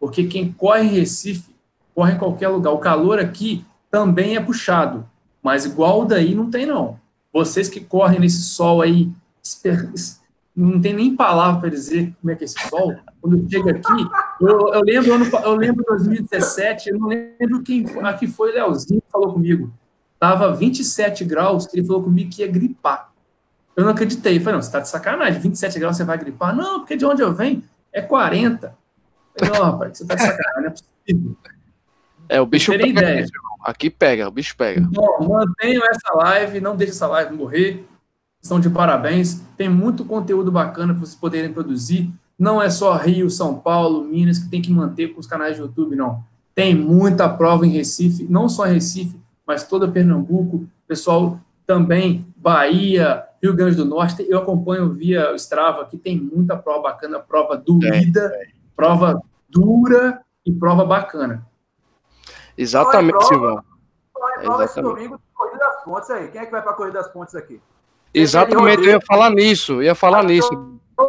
Porque 0.00 0.24
quem 0.24 0.50
corre 0.50 0.82
em 0.82 0.98
Recife, 0.98 1.54
corre 1.94 2.14
em 2.14 2.18
qualquer 2.18 2.48
lugar. 2.48 2.72
O 2.72 2.78
calor 2.78 3.20
aqui 3.20 3.64
também 3.88 4.36
é 4.36 4.40
puxado. 4.40 5.08
Mas 5.42 5.64
igual 5.64 6.04
daí 6.04 6.34
não 6.34 6.50
tem, 6.50 6.66
não. 6.66 6.98
Vocês 7.32 7.68
que 7.68 7.80
correm 7.80 8.20
nesse 8.20 8.42
sol 8.42 8.82
aí, 8.82 9.10
não 10.54 10.80
tem 10.80 10.92
nem 10.92 11.14
palavra 11.14 11.60
para 11.60 11.70
dizer 11.70 12.12
como 12.20 12.32
é 12.32 12.34
que 12.34 12.44
é 12.44 12.46
esse 12.46 12.68
sol. 12.68 12.96
Quando 13.20 13.48
chega 13.50 13.70
aqui, 13.70 14.08
eu, 14.40 14.74
eu 14.74 14.80
lembro 14.82 15.38
eu 15.44 15.54
lembro 15.54 15.84
2017, 15.86 16.90
eu 16.90 16.98
não 16.98 17.08
lembro 17.08 17.62
quem 17.62 17.86
aqui 18.02 18.26
foi 18.26 18.52
Leozinho 18.52 19.00
que 19.00 19.10
falou 19.10 19.32
comigo. 19.32 19.72
Tava 20.18 20.52
27 20.52 21.24
graus, 21.24 21.68
ele 21.72 21.86
falou 21.86 22.02
comigo 22.02 22.30
que 22.30 22.42
ia 22.42 22.48
gripar. 22.48 23.12
Eu 23.76 23.84
não 23.84 23.92
acreditei. 23.92 24.40
Falei, 24.40 24.56
não, 24.56 24.62
você 24.62 24.72
tá 24.72 24.80
de 24.80 24.88
sacanagem, 24.88 25.40
27 25.40 25.78
graus 25.78 25.96
você 25.96 26.02
vai 26.02 26.18
gripar? 26.18 26.54
Não, 26.54 26.80
porque 26.80 26.96
de 26.96 27.06
onde 27.06 27.22
eu 27.22 27.32
venho 27.32 27.62
é 27.92 28.02
40. 28.02 28.76
Falei, 29.38 29.54
não, 29.54 29.64
rapaz, 29.64 29.98
você 29.98 30.06
tá 30.06 30.16
de 30.16 30.22
sacanagem, 30.22 30.62
não 30.62 30.66
é 30.66 30.70
possível. 30.70 31.36
É, 32.28 32.40
o 32.40 32.46
bicho 32.46 32.72
pega. 32.72 32.88
Ideia. 32.88 33.26
Aqui 33.68 33.90
pega, 33.90 34.26
o 34.26 34.30
bicho 34.30 34.56
pega. 34.56 34.80
Então, 34.80 35.28
mantenham 35.28 35.82
essa 35.90 36.14
live, 36.14 36.58
não 36.58 36.74
deixe 36.74 36.92
essa 36.92 37.06
live 37.06 37.34
morrer. 37.34 37.86
Estão 38.42 38.58
de 38.58 38.70
parabéns. 38.70 39.42
Tem 39.58 39.68
muito 39.68 40.06
conteúdo 40.06 40.50
bacana 40.50 40.94
para 40.94 41.04
vocês 41.04 41.14
poderem 41.14 41.52
produzir. 41.52 42.10
Não 42.38 42.62
é 42.62 42.70
só 42.70 42.96
Rio, 42.96 43.28
São 43.28 43.58
Paulo, 43.58 44.04
Minas 44.04 44.38
que 44.38 44.48
tem 44.48 44.62
que 44.62 44.72
manter 44.72 45.08
com 45.08 45.20
os 45.20 45.26
canais 45.26 45.56
de 45.56 45.60
YouTube, 45.60 45.94
não. 45.94 46.24
Tem 46.54 46.74
muita 46.74 47.28
prova 47.28 47.66
em 47.66 47.70
Recife, 47.70 48.26
não 48.30 48.48
só 48.48 48.66
em 48.66 48.72
Recife, 48.72 49.20
mas 49.46 49.68
toda 49.68 49.86
Pernambuco. 49.86 50.66
Pessoal 50.86 51.38
também 51.66 52.24
Bahia, 52.38 53.22
Rio 53.42 53.52
Grande 53.52 53.76
do 53.76 53.84
Norte, 53.84 54.24
eu 54.30 54.38
acompanho 54.38 54.94
via 54.94 55.34
Strava, 55.34 55.84
que 55.84 55.98
tem 55.98 56.18
muita 56.18 56.56
prova 56.56 56.84
bacana, 56.84 57.18
prova 57.18 57.54
doída, 57.54 58.32
é, 58.34 58.44
é. 58.44 58.46
prova 58.74 59.20
dura 59.46 60.22
e 60.46 60.50
prova 60.50 60.86
bacana. 60.86 61.46
Exatamente, 62.58 63.24
Silvão. 63.26 63.62
É 64.38 64.42
prova 64.42 64.64
esse 64.64 64.82
domingo, 64.82 65.20
Corrida 65.32 65.58
das 65.58 65.84
Pontes 65.84 66.10
aí. 66.10 66.28
Quem 66.28 66.40
é 66.40 66.44
que 66.44 66.50
vai 66.50 66.60
para 66.60 66.72
a 66.72 66.74
Corrida 66.74 66.98
das 66.98 67.08
Pontes 67.08 67.34
aqui? 67.36 67.60
Exatamente, 68.12 68.82
eu 68.82 68.90
ia 68.90 69.00
falar 69.00 69.30
nisso, 69.30 69.82
ia 69.82 69.94
falar 69.94 70.24
nisso. 70.24 70.50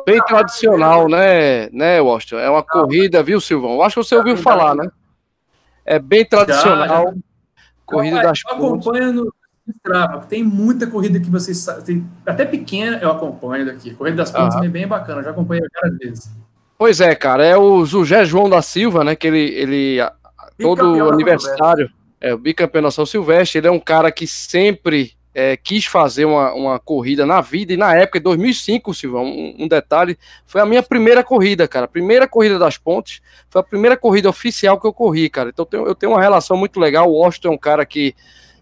Bem 0.06 0.22
tradicional, 0.24 1.10
né, 1.10 1.68
né, 1.72 2.00
Washington? 2.00 2.38
É 2.38 2.50
uma 2.50 2.62
corrida, 2.62 3.24
viu, 3.24 3.41
Silvão? 3.41 3.74
Eu 3.74 3.82
acho 3.82 4.00
que 4.00 4.08
você 4.08 4.16
ouviu 4.16 4.38
falar, 4.38 4.76
né? 4.76 4.88
É 5.84 5.97
bem 5.97 6.24
tradicional. 6.24 7.16
Corrida 7.86 8.22
das 8.22 8.43
Pontes. 8.43 8.58
Acompanhando 8.58 9.34
Strava, 9.78 10.26
tem 10.26 10.43
muita 10.43 10.88
corrida 10.88 11.20
que 11.20 11.30
vocês 11.30 11.68
até 12.26 12.45
pequena 12.45 13.00
eu 13.02 13.12
acompanho 13.12 13.66
daqui. 13.66 13.93
Corrida 13.95 14.18
das 14.18 14.32
Pontes 14.32 14.56
é 14.58 14.68
bem 14.68 14.88
bacana, 14.88 15.24
já 15.24 15.32
acompanhei 15.32 15.64
várias 15.82 15.97
vezes. 15.97 16.32
Pois 16.78 17.02
é, 17.02 17.14
cara, 17.16 17.43
é 17.43 17.58
o 17.58 17.86
José 17.86 18.24
João 18.26 18.50
da 18.50 18.62
Silva, 18.62 19.04
né? 19.04 19.16
Que 19.16 19.28
ele, 19.28 19.39
ele 19.39 20.00
todo 20.60 21.10
aniversário, 21.10 21.89
É, 22.22 22.34
o 22.34 22.38
bicampeão 22.38 22.84
da 22.84 22.91
São 22.91 23.05
Silvestre, 23.05 23.60
ele 23.60 23.68
é 23.68 23.72
um 23.72 23.80
cara 23.80 24.12
que 24.12 24.28
sempre 24.28 25.14
é, 25.34 25.55
quis 25.55 25.86
fazer 25.86 26.26
uma, 26.26 26.53
uma 26.53 26.80
corrida 26.80 27.26
na 27.26 27.39
vida, 27.39 27.74
e 27.74 27.78
na 27.78 27.95
época, 27.95 28.18
em 28.18 28.22
2005, 28.22 28.93
Silvão, 28.93 29.24
um, 29.24 29.55
um, 29.60 29.68
detalhe, 29.68 30.18
foi 30.45 30.60
a 30.60 30.66
minha 30.66 30.84
primeira 30.84 31.24
corrida, 31.24 31.68
cara, 31.68 31.88
primeira 31.88 32.28
corrida 32.28 32.60
das 32.60 32.78
pontes, 32.78 33.22
foi 33.49 33.62
a 33.62 33.64
primeira 33.64 33.95
corrida 33.95 34.30
oficial 34.30 34.80
que 34.80 34.86
eu 34.86 34.93
corri, 34.93 35.30
cara, 35.30 35.49
então 35.49 35.64
eu 35.64 35.70
tenho, 35.70 35.88
eu 35.88 35.95
tenho 35.95 36.12
uma 36.12 36.22
relação 36.22 36.57
muito 36.57 36.80
legal, 36.80 37.10
o 37.10 37.14
Washington 37.14 37.49
é 37.49 37.51
um 37.51 37.57
cara 37.57 37.86
que, 37.86 38.14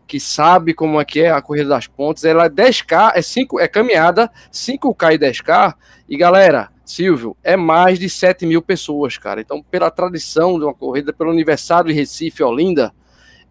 que 0.05 0.19
sabe 0.19 0.73
como 0.73 1.01
é 1.01 1.05
que 1.05 1.21
é 1.21 1.31
a 1.31 1.41
corrida 1.41 1.69
das 1.69 1.87
pontes, 1.87 2.23
ela 2.23 2.45
é 2.45 2.49
10K, 2.49 3.13
é, 3.15 3.21
5, 3.21 3.59
é 3.59 3.67
caminhada, 3.67 4.29
5K 4.51 5.15
e 5.15 5.17
10K, 5.17 5.73
e 6.07 6.17
galera, 6.17 6.69
Silvio, 6.89 7.35
é 7.43 7.55
mais 7.55 7.99
de 7.99 8.09
7 8.09 8.45
mil 8.45 8.61
pessoas, 8.61 9.17
cara, 9.17 9.41
então 9.41 9.61
pela 9.61 9.91
tradição 9.91 10.57
de 10.57 10.65
uma 10.65 10.73
corrida, 10.73 11.13
pelo 11.13 11.31
aniversário 11.31 11.89
de 11.89 11.93
Recife, 11.93 12.43
Olinda, 12.43 12.93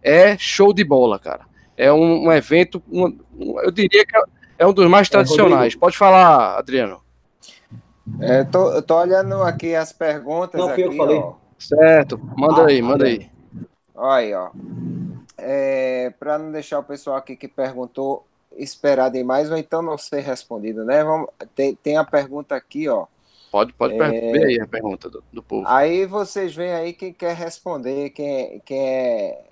é 0.01 0.37
show 0.37 0.73
de 0.73 0.83
bola, 0.83 1.19
cara 1.19 1.47
é 1.77 1.93
um, 1.93 2.25
um 2.25 2.31
evento, 2.31 2.81
um, 2.91 3.05
um, 3.37 3.59
eu 3.61 3.69
diria 3.69 4.03
que 4.03 4.17
é 4.57 4.65
um 4.65 4.73
dos 4.73 4.89
mais 4.89 5.07
é, 5.07 5.11
tradicionais. 5.11 5.75
É, 5.75 5.77
Pode 5.77 5.95
falar, 5.95 6.57
Adriano. 6.57 6.99
É, 8.19 8.43
tô, 8.43 8.81
tô 8.81 8.99
olhando 8.99 9.43
aqui 9.43 9.75
as 9.75 9.93
perguntas. 9.93 10.59
Não, 10.59 10.69
aqui, 10.69 10.81
eu 10.81 10.93
falei. 10.93 11.17
Ó. 11.17 11.35
Certo, 11.59 12.19
manda 12.35 12.63
ah, 12.63 12.67
aí, 12.67 12.81
manda 12.81 13.05
aí. 13.05 13.29
Olha 13.93 14.15
aí, 14.15 14.33
ó. 14.33 14.49
É, 15.37 16.11
Para 16.19 16.39
não 16.39 16.51
deixar 16.51 16.79
o 16.79 16.83
pessoal 16.83 17.15
aqui 17.15 17.35
que 17.35 17.47
perguntou 17.47 18.25
esperar 18.55 19.11
demais 19.11 19.51
ou 19.51 19.57
então 19.57 19.83
não 19.83 19.97
ser 19.99 20.21
respondido, 20.21 20.83
né? 20.83 21.03
Vamos, 21.03 21.29
tem, 21.53 21.75
tem 21.75 21.97
a 21.97 22.03
pergunta 22.03 22.55
aqui, 22.55 22.89
ó. 22.89 23.05
Pode, 23.57 23.73
pode 23.73 23.95
é, 23.95 24.31
ver 24.31 24.45
aí 24.45 24.61
a 24.61 24.67
pergunta 24.67 25.09
do, 25.09 25.23
do 25.33 25.41
povo. 25.41 25.67
Aí 25.67 26.05
vocês 26.05 26.53
veem 26.53 26.73
aí 26.73 26.93
quem 26.93 27.11
quer 27.11 27.35
responder, 27.35 28.11
quem, 28.11 28.59
quem 28.59 28.87
é 28.87 29.43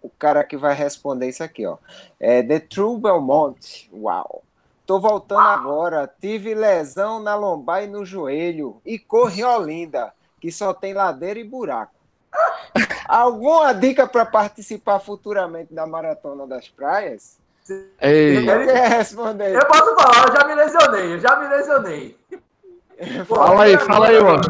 o 0.00 0.08
cara 0.08 0.42
que 0.42 0.56
vai 0.56 0.74
responder 0.74 1.28
isso 1.28 1.44
aqui, 1.44 1.66
ó. 1.66 1.76
É 2.18 2.42
The 2.42 2.60
True 2.60 2.98
Belmont. 2.98 3.90
Uau. 3.92 4.42
Tô 4.86 4.98
voltando 4.98 5.40
agora. 5.42 6.10
Tive 6.22 6.54
lesão 6.54 7.20
na 7.20 7.34
lombar 7.34 7.84
e 7.84 7.86
no 7.86 8.02
joelho. 8.02 8.80
E 8.82 8.98
corre 8.98 9.44
Olinda, 9.44 10.14
que 10.40 10.50
só 10.50 10.72
tem 10.72 10.94
ladeira 10.94 11.38
e 11.38 11.44
buraco. 11.44 11.92
Alguma 13.06 13.74
dica 13.74 14.06
para 14.06 14.24
participar 14.24 15.00
futuramente 15.00 15.74
da 15.74 15.86
Maratona 15.86 16.46
das 16.46 16.66
Praias? 16.66 17.38
Ei. 18.00 18.42
Quer 18.42 18.88
responder? 18.88 19.54
Eu 19.54 19.66
posso 19.66 19.94
falar, 19.96 20.28
eu 20.28 20.34
já 20.34 20.46
me 20.46 20.54
lesionei, 20.54 21.12
eu 21.12 21.20
já 21.20 21.36
me 21.36 21.48
lesionei. 21.48 22.18
Fala 23.26 23.64
aí, 23.64 23.78
fala 23.78 24.08
aí, 24.08 24.22
mano. 24.22 24.40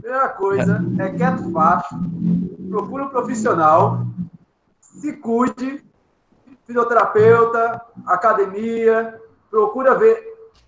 Primeira 0.00 0.28
coisa 0.30 0.84
é 0.98 1.08
quieto 1.10 1.52
fácil, 1.52 1.98
procura 2.70 3.04
um 3.04 3.08
profissional 3.08 4.06
se 5.04 5.12
cuide, 5.14 5.84
fisioterapeuta, 6.66 7.82
academia, 8.06 9.20
procura 9.50 9.94
ver 9.94 10.22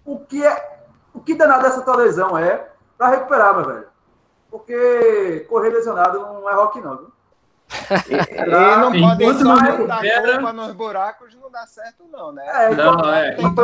o 0.05 0.19
que 0.19 0.45
é, 0.45 0.81
o 1.15 1.21
que 1.21 1.35
danado 1.35 1.63
dessa 1.63 1.81
tua 1.83 1.97
lesão 1.97 2.37
é 2.37 2.69
para 2.99 3.09
recuperar, 3.09 3.57
meu 3.57 3.67
velho. 3.67 3.87
Porque 4.51 5.47
correr 5.49 5.71
lesionado 5.71 6.19
não 6.19 6.49
é 6.49 6.55
rock, 6.55 6.81
não. 6.81 6.99
Viu? 6.99 7.13
E, 8.09 8.15
e 8.43 8.77
não 8.77 8.93
pode 8.93 9.43
só 9.43 9.55
botar 9.57 9.65
recupera... 9.65 10.35
culpa 10.35 10.53
nos 10.53 10.73
buracos, 10.73 11.35
não 11.35 11.51
dá 11.51 11.67
certo, 11.67 12.05
não, 12.13 12.33
né? 12.33 12.45
É, 12.47 12.75
não, 12.75 13.13
é. 13.13 13.37
Enquanto, 13.41 13.63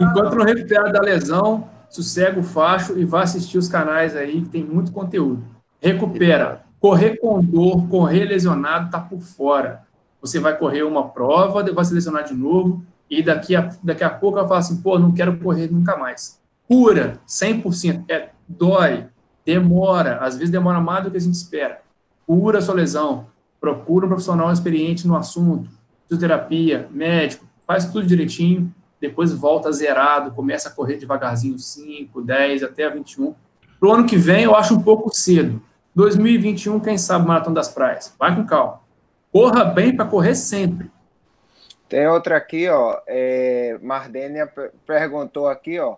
enquanto 0.00 0.34
não 0.34 0.44
recuperar 0.44 0.92
da 0.92 1.00
lesão, 1.00 1.68
sossega 1.88 2.38
o 2.38 2.42
facho 2.42 2.98
e 2.98 3.04
vá 3.04 3.22
assistir 3.22 3.58
os 3.58 3.68
canais 3.68 4.16
aí 4.16 4.42
que 4.42 4.48
tem 4.48 4.64
muito 4.64 4.92
conteúdo. 4.92 5.42
Recupera. 5.80 6.62
Correr 6.80 7.16
com 7.16 7.42
dor, 7.42 7.88
correr 7.88 8.24
lesionado, 8.24 8.90
tá 8.90 9.00
por 9.00 9.20
fora. 9.20 9.82
Você 10.20 10.38
vai 10.38 10.56
correr 10.56 10.82
uma 10.82 11.08
prova, 11.08 11.62
vai 11.72 11.84
se 11.84 11.94
lesionar 11.94 12.24
de 12.24 12.34
novo, 12.34 12.82
e 13.10 13.22
daqui 13.22 13.56
a, 13.56 13.70
daqui 13.82 14.04
a 14.04 14.10
pouco 14.10 14.38
ela 14.38 14.46
fala 14.46 14.60
assim, 14.60 14.80
pô, 14.80 14.98
não 14.98 15.12
quero 15.12 15.36
correr 15.38 15.70
nunca 15.70 15.96
mais. 15.96 16.40
Cura, 16.68 17.18
100%. 17.26 18.04
É, 18.08 18.28
dói, 18.46 19.06
demora, 19.44 20.18
às 20.18 20.36
vezes 20.36 20.50
demora 20.50 20.80
mais 20.80 21.04
do 21.04 21.10
que 21.10 21.16
a 21.16 21.20
gente 21.20 21.34
espera. 21.34 21.80
Cura 22.26 22.58
a 22.58 22.62
sua 22.62 22.74
lesão, 22.74 23.26
procura 23.60 24.04
um 24.04 24.08
profissional 24.08 24.52
experiente 24.52 25.06
no 25.06 25.16
assunto, 25.16 25.70
fisioterapia, 26.06 26.88
médico, 26.92 27.46
faz 27.66 27.86
tudo 27.86 28.06
direitinho, 28.06 28.72
depois 29.00 29.32
volta 29.32 29.72
zerado, 29.72 30.32
começa 30.32 30.68
a 30.68 30.72
correr 30.72 30.96
devagarzinho, 30.96 31.58
5, 31.58 32.20
10, 32.20 32.62
até 32.62 32.88
21. 32.90 33.34
Pro 33.78 33.92
ano 33.92 34.06
que 34.06 34.16
vem, 34.16 34.44
eu 34.44 34.54
acho 34.54 34.74
um 34.74 34.82
pouco 34.82 35.14
cedo. 35.14 35.62
2021, 35.94 36.80
quem 36.80 36.98
sabe, 36.98 37.26
Maratona 37.26 37.56
das 37.56 37.68
Praias. 37.68 38.14
Vai 38.18 38.34
com 38.34 38.44
calma. 38.44 38.80
Corra 39.32 39.64
bem 39.64 39.94
para 39.94 40.04
correr 40.04 40.34
sempre. 40.34 40.90
Tem 41.88 42.06
outra 42.06 42.36
aqui, 42.36 42.68
ó. 42.68 42.98
É, 43.06 43.78
Mardênia 43.82 44.50
perguntou 44.86 45.48
aqui, 45.48 45.78
ó. 45.78 45.96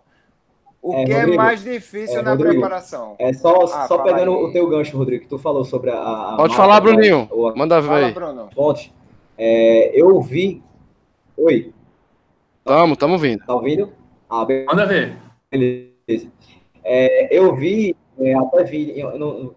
O 0.81 0.95
é, 0.95 1.05
que 1.05 1.11
é 1.11 1.15
Rodrigo, 1.19 1.33
é 1.33 1.37
mais 1.37 1.61
difícil 1.61 2.19
é, 2.19 2.21
na 2.23 2.31
Rodrigo, 2.31 2.53
preparação? 2.53 3.15
É 3.19 3.31
só, 3.33 3.63
ah, 3.65 3.87
só 3.87 3.99
pegando 3.99 4.31
aí. 4.31 4.43
o 4.43 4.51
teu 4.51 4.67
gancho, 4.67 4.97
Rodrigo, 4.97 5.23
que 5.23 5.29
tu 5.29 5.37
falou 5.37 5.63
sobre 5.63 5.91
a. 5.91 6.01
a 6.01 6.35
Pode 6.37 6.55
falar, 6.55 6.79
Bruninho. 6.81 7.29
A... 7.31 7.55
Manda 7.55 7.79
ver. 7.79 7.87
Fala, 7.87 8.11
Bruno. 8.11 8.49
Ponte. 8.55 8.91
É, 9.37 9.91
eu 9.93 10.19
vi. 10.21 10.63
Oi. 11.37 11.71
Tamo, 12.63 12.95
tamo 12.95 13.13
ouvindo. 13.13 13.43
Tá 13.45 13.55
ouvindo? 13.55 13.91
Ah, 14.29 14.45
Manda 14.67 14.85
ver. 14.85 15.17
Beleza. 15.49 16.31
É, 16.83 17.35
eu 17.35 17.55
vi 17.55 17.95
é, 18.19 18.35
até 18.35 18.63
vi 18.63 18.93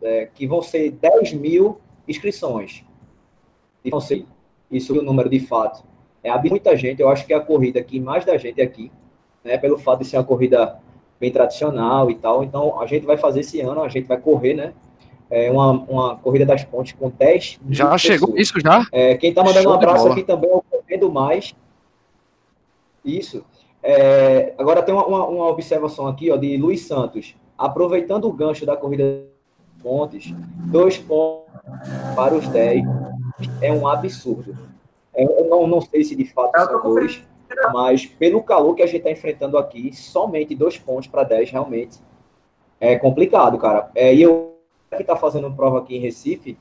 é, 0.03 0.29
que 0.35 0.47
vão 0.47 0.63
ser 0.63 0.91
10 0.91 1.35
mil 1.35 1.79
inscrições. 2.09 2.85
E 3.85 3.91
vão 3.91 4.01
ser 4.01 4.25
isso 4.71 4.99
o 4.99 5.03
número 5.03 5.29
de 5.29 5.39
fato. 5.41 5.85
É 6.23 6.37
muita 6.49 6.75
gente, 6.75 7.03
eu 7.03 7.09
acho 7.11 7.27
que 7.27 7.35
é 7.35 7.37
a 7.37 7.41
corrida 7.41 7.79
aqui, 7.79 8.01
mais 8.01 8.25
da 8.25 8.39
gente 8.39 8.61
aqui, 8.63 8.91
né, 9.45 9.59
pelo 9.59 9.77
fato 9.77 9.99
de 9.99 10.07
ser 10.07 10.17
uma 10.17 10.25
corrida 10.25 10.79
bem 11.21 11.31
tradicional 11.31 12.11
e 12.11 12.15
tal. 12.15 12.43
Então, 12.43 12.81
a 12.81 12.87
gente 12.87 13.05
vai 13.05 13.19
fazer 13.19 13.41
esse 13.41 13.61
ano, 13.61 13.83
a 13.83 13.89
gente 13.89 14.09
vai 14.09 14.19
correr, 14.19 14.55
né? 14.55 14.73
É 15.31 15.51
uma, 15.51 15.71
uma 15.73 16.17
corrida 16.17 16.47
das 16.47 16.65
pontes 16.65 16.93
com 16.93 17.11
10 17.11 17.61
Já 17.71 17.97
chegou 17.99 18.29
pessoas. 18.29 18.49
isso 18.49 18.61
já? 18.61 18.87
É, 18.93 19.17
quem 19.17 19.35
tá 19.35 19.43
mandando 19.43 19.65
Show 19.65 19.73
um 19.73 19.75
abraço 19.75 20.09
aqui 20.09 20.23
também 20.23 20.51
é 20.51 20.55
o 20.55 20.63
Correndo 20.63 21.11
Mais. 21.11 21.55
Isso. 23.05 23.45
É, 23.83 24.55
agora 24.57 24.83
tem 24.83 24.95
uma, 24.95 25.07
uma, 25.07 25.49
observação 25.49 26.07
aqui, 26.07 26.31
ó, 26.31 26.37
de 26.37 26.57
Luiz 26.57 26.87
Santos 26.87 27.37
aproveitando 27.57 28.27
o 28.27 28.33
gancho 28.33 28.65
da 28.65 28.77
corrida 28.77 29.23
pontes, 29.83 30.33
dois 30.67 30.97
pontos 30.97 31.45
para 32.17 32.35
os 32.35 32.49
10 32.49 32.83
é 33.61 33.71
um 33.71 33.87
absurdo. 33.87 34.57
Eu 35.15 35.47
não, 35.49 35.67
não 35.67 35.81
sei 35.81 36.03
se 36.03 36.17
de 36.17 36.25
fato 36.25 36.59
são 36.59 36.83
dois, 36.83 37.23
mas 37.73 38.07
pelo 38.07 38.43
calor 38.43 38.75
que 38.75 38.83
a 38.83 38.87
gente 38.87 38.97
está 38.97 39.11
enfrentando 39.11 39.59
aqui, 39.59 39.95
somente 39.95 40.55
dois 40.55 40.79
pontos 40.79 41.07
para 41.07 41.23
10 41.23 41.51
realmente 41.51 41.99
é 42.81 42.97
complicado, 42.97 43.59
cara. 43.59 43.91
É, 43.95 44.15
e 44.15 44.23
eu 44.23 44.55
que 44.97 45.03
está 45.03 45.17
fazendo 45.17 45.53
prova 45.53 45.79
aqui 45.79 45.97
em 45.97 46.01
Recife 46.01 46.57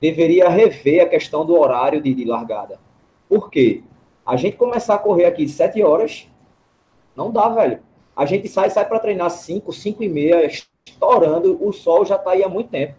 deveria 0.00 0.48
rever 0.48 1.02
a 1.02 1.08
questão 1.08 1.44
do 1.44 1.58
horário 1.58 2.00
de, 2.00 2.14
de 2.14 2.24
largada. 2.24 2.78
Por 3.28 3.50
quê? 3.50 3.82
A 4.28 4.36
gente 4.36 4.58
começar 4.58 4.96
a 4.96 4.98
correr 4.98 5.24
aqui 5.24 5.48
7 5.48 5.82
horas, 5.82 6.28
não 7.16 7.30
dá, 7.30 7.48
velho. 7.48 7.80
A 8.14 8.26
gente 8.26 8.46
sai, 8.46 8.68
sai 8.68 8.86
para 8.86 8.98
treinar 8.98 9.30
5, 9.30 9.72
5 9.72 10.02
e 10.02 10.08
meia, 10.08 10.44
estourando, 10.44 11.56
o 11.66 11.72
sol 11.72 12.04
já 12.04 12.16
está 12.16 12.32
aí 12.32 12.44
há 12.44 12.48
muito 12.48 12.68
tempo. 12.68 12.94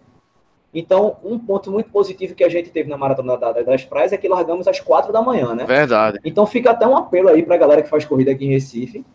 Então, 0.74 1.18
um 1.22 1.38
ponto 1.38 1.70
muito 1.70 1.88
positivo 1.88 2.34
que 2.34 2.42
a 2.42 2.48
gente 2.48 2.70
teve 2.70 2.90
na 2.90 2.98
Maratona 2.98 3.36
das 3.36 3.84
Praias 3.84 4.12
é 4.12 4.16
que 4.16 4.26
largamos 4.26 4.66
às 4.66 4.80
4 4.80 5.12
da 5.12 5.22
manhã, 5.22 5.54
né? 5.54 5.64
Verdade. 5.66 6.18
Então 6.24 6.44
fica 6.48 6.72
até 6.72 6.84
um 6.84 6.96
apelo 6.96 7.28
aí 7.28 7.44
para 7.44 7.54
a 7.54 7.58
galera 7.58 7.82
que 7.82 7.88
faz 7.88 8.04
corrida 8.04 8.32
aqui 8.32 8.46
em 8.46 8.50
Recife. 8.50 9.06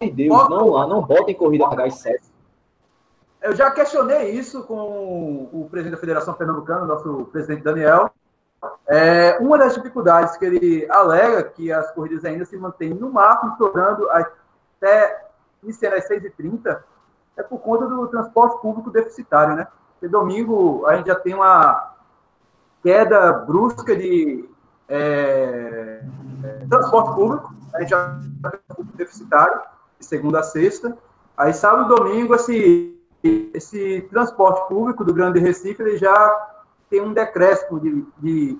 Meu 0.00 0.12
Deus, 0.12 0.48
não 0.48 0.68
lá, 0.68 0.86
não 0.86 1.02
botem 1.02 1.34
corrida 1.34 1.66
às 1.66 1.94
7. 1.94 2.22
Eu 3.42 3.56
já 3.56 3.72
questionei 3.72 4.30
isso 4.30 4.62
com 4.62 5.48
o 5.52 5.66
presidente 5.68 5.96
da 5.96 6.00
Federação 6.00 6.34
Pernambucana, 6.34 6.86
nosso 6.86 7.24
presidente 7.32 7.64
Daniel. 7.64 8.08
É, 8.86 9.38
uma 9.38 9.58
das 9.58 9.74
dificuldades 9.74 10.36
que 10.36 10.44
ele 10.44 10.86
alega 10.90 11.44
que 11.44 11.72
as 11.72 11.90
corridas 11.92 12.24
ainda 12.24 12.44
se 12.44 12.56
mantêm 12.56 12.94
no 12.94 13.12
máximo 13.12 13.52
estourando 13.52 14.08
até 14.10 15.26
iniciando 15.62 15.96
às 15.96 16.08
6h30, 16.08 16.78
é 17.36 17.42
por 17.42 17.58
conta 17.58 17.86
do 17.86 18.06
transporte 18.08 18.60
público 18.60 18.90
deficitário, 18.90 19.56
né? 19.56 19.66
Porque 19.92 20.08
domingo 20.08 20.86
a 20.86 20.96
gente 20.96 21.06
já 21.06 21.14
tem 21.14 21.34
uma 21.34 21.94
queda 22.82 23.32
brusca 23.32 23.96
de 23.96 24.48
é, 24.88 26.02
transporte 26.68 27.14
público, 27.14 27.54
a 27.74 27.80
gente 27.80 27.90
já 27.90 28.20
tem 28.76 28.84
deficitário, 28.94 29.60
de 29.98 30.06
segunda 30.06 30.40
a 30.40 30.42
sexta. 30.42 30.96
Aí 31.36 31.52
sábado 31.52 31.92
e 31.92 31.96
domingo, 31.96 32.34
esse, 32.34 32.98
esse 33.52 34.02
transporte 34.10 34.68
público 34.68 35.04
do 35.04 35.12
Grande 35.12 35.38
Recife, 35.38 35.82
ele 35.82 35.98
já 35.98 36.55
tem 36.88 37.00
um 37.00 37.12
decréscimo 37.12 37.80
de, 37.80 38.06
de, 38.18 38.58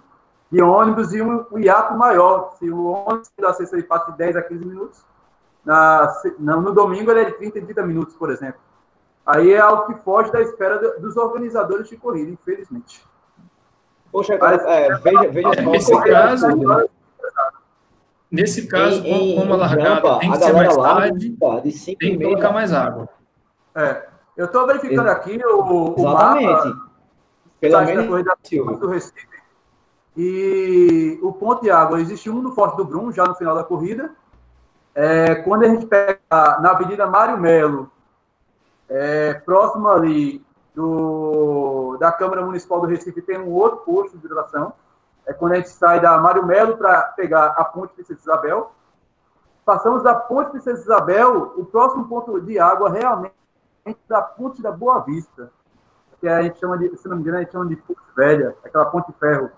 de 0.50 0.62
ônibus 0.62 1.12
e 1.12 1.22
um, 1.22 1.44
um 1.52 1.58
hiato 1.58 1.94
maior. 1.94 2.54
Se 2.58 2.70
o 2.70 2.86
ônibus 2.86 3.30
da 3.38 3.52
sexta 3.52 3.76
ele 3.76 3.84
passa 3.84 4.10
de 4.12 4.18
10 4.18 4.36
a 4.36 4.42
15 4.42 4.64
minutos, 4.64 5.04
na, 5.64 6.12
no 6.38 6.72
domingo 6.72 7.10
ele 7.10 7.20
é 7.20 7.24
de 7.24 7.32
30 7.32 7.60
30 7.60 7.82
minutos, 7.82 8.14
por 8.14 8.30
exemplo. 8.30 8.60
Aí 9.24 9.52
é 9.52 9.58
algo 9.58 9.86
que 9.86 10.02
foge 10.04 10.30
da 10.30 10.40
espera 10.40 10.78
dos 11.00 11.16
organizadores 11.16 11.88
de 11.88 11.96
corrida, 11.96 12.30
infelizmente. 12.30 13.04
Poxa, 14.12 14.38
cara, 14.38 14.56
é, 14.70 14.96
veja, 14.98 15.28
veja 15.28 15.48
é, 15.56 15.62
nesse 15.62 16.00
caso, 16.00 16.46
nesse 18.30 18.66
caso, 18.68 19.02
em, 19.04 19.36
como 19.36 19.54
a 19.54 19.56
largada 19.56 19.94
rampa, 19.94 20.18
tem 20.20 20.30
que 20.30 20.38
ser 20.38 20.52
mais 20.52 20.76
tarde, 20.76 21.36
tem 21.98 22.18
que 22.18 22.24
colocar 22.24 22.52
mais 22.52 22.72
água. 22.72 23.08
É, 23.74 24.06
eu 24.36 24.46
estou 24.46 24.66
verificando 24.66 25.08
aqui 25.08 25.40
o, 25.44 25.60
o 25.60 25.94
Exatamente. 25.98 26.46
mapa 26.46 26.85
Pelo 27.60 27.80
menos 27.84 28.04
da 28.04 28.36
corrida 28.36 28.78
do 28.78 28.88
Recife. 28.88 29.36
E 30.16 31.18
o 31.22 31.32
ponto 31.32 31.62
de 31.62 31.70
água, 31.70 32.00
existe 32.00 32.30
um 32.30 32.40
no 32.40 32.54
Forte 32.54 32.76
do 32.76 32.84
Brum, 32.84 33.12
já 33.12 33.24
no 33.26 33.34
final 33.34 33.54
da 33.54 33.64
corrida. 33.64 34.10
É, 34.94 35.34
quando 35.36 35.64
a 35.64 35.68
gente 35.68 35.86
pega 35.86 36.18
na 36.30 36.70
Avenida 36.70 37.06
Mário 37.06 37.36
Melo, 37.38 37.90
é, 38.88 39.34
próximo 39.34 39.88
ali 39.88 40.44
do, 40.74 41.96
da 41.98 42.10
Câmara 42.12 42.44
Municipal 42.44 42.80
do 42.80 42.86
Recife, 42.86 43.20
tem 43.20 43.38
um 43.38 43.50
outro 43.50 43.78
posto 43.78 44.16
de 44.16 44.24
hidratação. 44.24 44.72
É 45.26 45.32
quando 45.32 45.52
a 45.52 45.56
gente 45.56 45.68
sai 45.68 46.00
da 46.00 46.16
Mário 46.18 46.46
Melo 46.46 46.76
para 46.78 47.02
pegar 47.02 47.48
a 47.48 47.64
Ponte 47.64 47.92
Princesa 47.92 48.20
Isabel. 48.20 48.72
Passamos 49.64 50.02
da 50.02 50.14
Ponte 50.14 50.50
Princesa 50.50 50.80
Isabel, 50.80 51.52
o 51.56 51.64
próximo 51.64 52.06
ponto 52.08 52.40
de 52.40 52.58
água 52.58 52.88
realmente 52.88 53.34
é 53.84 53.94
da 54.08 54.22
Ponte 54.22 54.62
da 54.62 54.70
Boa 54.70 55.00
Vista, 55.00 55.50
que 56.26 56.32
a 56.32 56.42
gente 56.42 56.58
chama 56.58 56.76
de, 56.78 56.96
se 56.96 57.08
não 57.08 57.16
me 57.16 57.22
engano, 57.22 57.38
a 57.38 57.40
gente 57.40 57.52
chama 57.52 57.66
de 57.66 57.76
Ponte 57.76 58.00
Velha, 58.16 58.56
aquela 58.64 58.86
ponte 58.86 59.12
de 59.12 59.18
ferro 59.18 59.50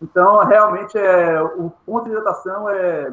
então, 0.00 0.44
realmente, 0.44 0.96
é, 0.98 1.40
o 1.40 1.70
ponto 1.84 2.04
de 2.04 2.10
hidratação 2.10 2.68
é, 2.68 3.10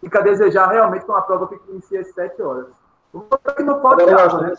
fica 0.00 0.20
a 0.20 0.22
desejar 0.22 0.68
realmente 0.68 1.04
com 1.04 1.12
a 1.12 1.22
prova 1.22 1.48
que 1.48 1.58
inicia 1.70 2.00
às 2.00 2.14
7 2.14 2.40
horas. 2.42 2.68
Que 3.56 3.62
não 3.62 3.80
pode 3.80 4.02
água, 4.02 4.42
né? 4.42 4.54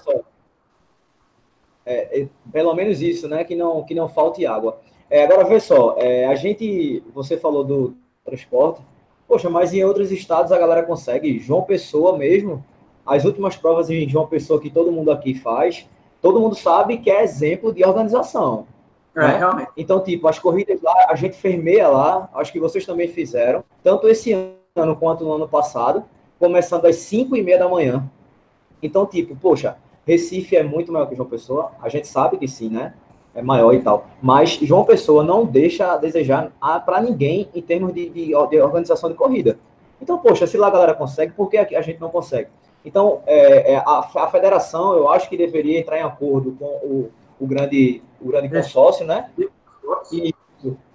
É, 1.85 2.21
é, 2.21 2.29
pelo 2.51 2.73
menos 2.73 3.01
isso, 3.01 3.29
né? 3.29 3.43
Que 3.45 3.55
não, 3.55 3.83
que 3.85 3.95
não 3.95 4.09
falte 4.09 4.45
água. 4.45 4.79
É, 5.09 5.23
agora, 5.23 5.45
vê 5.45 5.59
só, 5.59 5.95
é, 5.97 6.25
a 6.25 6.35
gente, 6.35 7.01
você 7.13 7.37
falou 7.37 7.63
do 7.63 7.95
transporte, 8.25 8.81
poxa, 9.25 9.49
mas 9.49 9.73
em 9.73 9.85
outros 9.85 10.11
estados 10.11 10.51
a 10.51 10.59
galera 10.59 10.83
consegue, 10.83 11.39
João 11.39 11.61
Pessoa 11.61 12.17
mesmo, 12.17 12.65
as 13.07 13.25
últimas 13.25 13.55
provas 13.55 13.89
em 13.89 14.07
João 14.07 14.27
Pessoa 14.27 14.59
que 14.59 14.69
todo 14.69 14.91
mundo 14.91 15.11
aqui 15.11 15.33
faz, 15.33 15.87
todo 16.21 16.39
mundo 16.39 16.55
sabe 16.55 16.97
que 16.97 17.09
é 17.09 17.23
exemplo 17.23 17.73
de 17.73 17.83
organização. 17.85 18.67
É, 19.15 19.21
né? 19.21 19.37
realmente. 19.37 19.71
Então, 19.75 19.99
tipo, 19.99 20.27
as 20.27 20.37
corridas 20.37 20.79
lá, 20.81 21.07
a 21.09 21.15
gente 21.15 21.35
fermeia 21.35 21.87
lá, 21.87 22.29
acho 22.35 22.51
que 22.51 22.59
vocês 22.59 22.85
também 22.85 23.07
fizeram, 23.07 23.63
tanto 23.83 24.07
esse 24.07 24.31
ano 24.75 24.95
quanto 24.95 25.23
no 25.23 25.33
ano 25.33 25.47
passado, 25.47 26.03
começando 26.39 26.85
às 26.85 26.97
5 26.97 27.35
e 27.35 27.41
meia 27.41 27.57
da 27.57 27.67
manhã. 27.67 28.07
Então, 28.81 29.05
tipo, 29.05 29.35
poxa, 29.35 29.77
Recife 30.05 30.55
é 30.55 30.63
muito 30.63 30.91
maior 30.91 31.07
que 31.07 31.15
João 31.15 31.27
Pessoa, 31.27 31.71
a 31.81 31.89
gente 31.89 32.07
sabe 32.07 32.37
que 32.37 32.47
sim, 32.47 32.69
né? 32.69 32.93
É 33.33 33.41
maior 33.41 33.73
e 33.73 33.81
tal. 33.81 34.07
Mas 34.21 34.51
João 34.51 34.85
Pessoa 34.85 35.23
não 35.23 35.45
deixa 35.45 35.93
a 35.93 35.97
desejar 35.97 36.51
para 36.85 37.01
ninguém 37.01 37.49
em 37.53 37.61
termos 37.61 37.93
de, 37.93 38.09
de, 38.09 38.27
de, 38.27 38.35
organização 38.35 39.09
de 39.09 39.15
corrida. 39.15 39.59
Então, 40.01 40.17
poxa, 40.19 40.45
se 40.45 40.57
lá 40.57 40.67
a 40.67 40.71
galera 40.71 40.93
consegue, 40.93 41.33
por 41.33 41.49
que 41.49 41.57
a 41.57 41.81
gente 41.81 41.99
não 41.99 42.09
consegue? 42.09 42.49
Então, 42.87 43.21
é, 43.25 43.73
é, 43.73 43.77
a, 43.79 44.09
a 44.15 44.27
federação, 44.29 44.95
eu 44.95 45.09
acho 45.09 45.27
que 45.27 45.35
deveria 45.35 45.77
entrar 45.77 45.99
em 45.99 46.03
acordo 46.03 46.55
com 46.57 46.65
o, 46.65 47.11
o 47.37 47.45
grande, 47.45 48.01
o 48.21 48.29
grande 48.29 48.47
consórcio, 48.47 49.05
né? 49.05 49.29
E, 50.09 50.33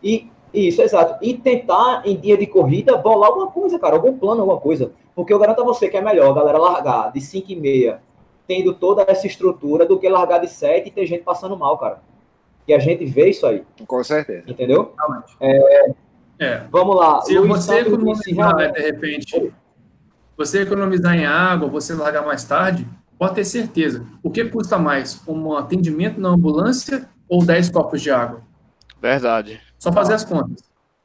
e, 0.02 0.30
isso, 0.54 0.80
exato. 0.80 1.22
E 1.22 1.34
tentar, 1.34 2.00
em 2.06 2.16
dia 2.16 2.38
de 2.38 2.46
corrida, 2.46 2.96
bolar 2.96 3.28
alguma 3.28 3.50
coisa, 3.50 3.78
cara, 3.78 3.96
algum 3.96 4.16
plano, 4.16 4.40
alguma 4.40 4.58
coisa. 4.58 4.92
Porque 5.14 5.34
eu 5.34 5.38
garanto 5.38 5.60
a 5.60 5.64
você 5.64 5.86
que 5.86 5.98
é 5.98 6.00
melhor 6.00 6.30
a 6.30 6.34
galera 6.34 6.56
largar 6.56 7.12
de 7.12 7.20
5 7.20 7.52
e 7.52 7.56
meia, 7.56 8.00
tendo 8.48 8.72
toda 8.72 9.04
essa 9.06 9.26
estrutura, 9.26 9.84
do 9.84 9.98
que 9.98 10.08
largar 10.08 10.38
de 10.38 10.48
7 10.48 10.88
e 10.88 10.90
ter 10.90 11.04
gente 11.04 11.22
passando 11.22 11.58
mal, 11.58 11.76
cara. 11.76 12.00
E 12.66 12.72
a 12.72 12.78
gente 12.78 13.04
vê 13.04 13.28
isso 13.28 13.46
aí. 13.46 13.62
Com 13.86 14.02
certeza. 14.02 14.44
Entendeu? 14.50 14.94
É, 15.38 15.92
é. 16.38 16.66
Vamos 16.70 16.96
lá. 16.96 17.20
Se 17.20 17.38
você 17.38 17.80
economizar, 17.80 18.56
né, 18.56 18.68
de 18.68 18.80
repente, 18.80 19.52
você 20.36 20.62
economizar 20.62 21.14
em 21.14 21.26
água, 21.26 21.68
você 21.68 21.94
largar 21.94 22.24
mais 22.24 22.44
tarde, 22.44 22.86
Pode 23.22 23.36
ter 23.36 23.44
certeza. 23.44 24.04
O 24.20 24.32
que 24.32 24.44
custa 24.46 24.76
mais? 24.76 25.22
Um 25.28 25.54
atendimento 25.54 26.20
na 26.20 26.30
ambulância 26.30 27.08
ou 27.28 27.46
10 27.46 27.70
copos 27.70 28.02
de 28.02 28.10
água? 28.10 28.40
Verdade. 29.00 29.60
Só 29.78 29.92
fazer 29.92 30.14
as 30.14 30.24
contas. 30.24 30.64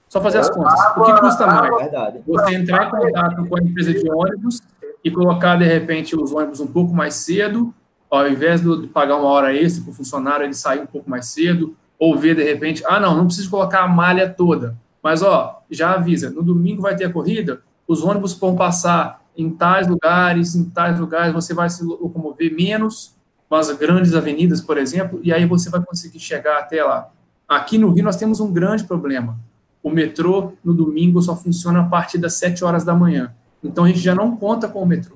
Só 0.09 0.19
fazer 0.19 0.39
as 0.39 0.49
contas. 0.49 0.79
O 0.97 1.03
que 1.03 1.19
custa 1.19 1.45
mais? 1.45 1.75
Verdade. 1.75 2.19
Você 2.25 2.55
entrar 2.55 2.87
em 2.87 2.89
contato 2.89 3.45
com 3.45 3.55
a 3.55 3.61
empresa 3.61 3.93
de 3.93 4.09
ônibus 4.09 4.63
e 5.03 5.11
colocar, 5.11 5.57
de 5.57 5.65
repente, 5.65 6.15
os 6.15 6.31
ônibus 6.31 6.59
um 6.59 6.65
pouco 6.65 6.91
mais 6.91 7.13
cedo, 7.13 7.71
ao 8.09 8.27
invés 8.27 8.61
de 8.61 8.87
pagar 8.87 9.17
uma 9.17 9.29
hora 9.29 9.55
extra 9.55 9.83
para 9.83 9.91
o 9.91 9.93
funcionário 9.93 10.43
ele 10.43 10.55
sair 10.55 10.79
um 10.79 10.87
pouco 10.87 11.07
mais 11.07 11.27
cedo, 11.27 11.75
ou 11.99 12.17
ver, 12.17 12.35
de 12.35 12.43
repente, 12.43 12.81
ah, 12.87 12.99
não, 12.99 13.15
não 13.15 13.27
preciso 13.27 13.51
colocar 13.51 13.83
a 13.83 13.87
malha 13.87 14.27
toda. 14.27 14.75
Mas, 15.03 15.21
ó, 15.21 15.61
já 15.69 15.91
avisa, 15.91 16.31
no 16.31 16.41
domingo 16.41 16.81
vai 16.81 16.95
ter 16.95 17.05
a 17.05 17.13
corrida, 17.13 17.61
os 17.87 18.03
ônibus 18.03 18.33
vão 18.33 18.55
passar 18.55 19.21
em 19.37 19.49
tais 19.49 19.87
lugares, 19.87 20.55
em 20.55 20.65
tais 20.65 20.99
lugares 20.99 21.33
você 21.33 21.53
vai 21.53 21.69
se 21.69 21.83
locomover 21.83 22.53
menos 22.53 23.15
nas 23.49 23.71
grandes 23.71 24.13
avenidas, 24.13 24.59
por 24.59 24.77
exemplo, 24.77 25.19
e 25.23 25.31
aí 25.31 25.45
você 25.45 25.69
vai 25.69 25.81
conseguir 25.81 26.19
chegar 26.19 26.59
até 26.59 26.83
lá. 26.83 27.09
Aqui 27.47 27.77
no 27.77 27.91
Rio 27.91 28.03
nós 28.03 28.17
temos 28.17 28.39
um 28.39 28.51
grande 28.51 28.83
problema. 28.83 29.39
O 29.81 29.89
metrô 29.89 30.53
no 30.63 30.73
domingo 30.73 31.21
só 31.21 31.35
funciona 31.35 31.79
a 31.79 31.85
partir 31.85 32.17
das 32.17 32.33
7 32.33 32.63
horas 32.65 32.83
da 32.83 32.93
manhã. 32.93 33.33
Então 33.63 33.85
a 33.85 33.87
gente 33.87 33.99
já 33.99 34.13
não 34.13 34.35
conta 34.35 34.67
com 34.67 34.81
o 34.81 34.85
metrô. 34.85 35.15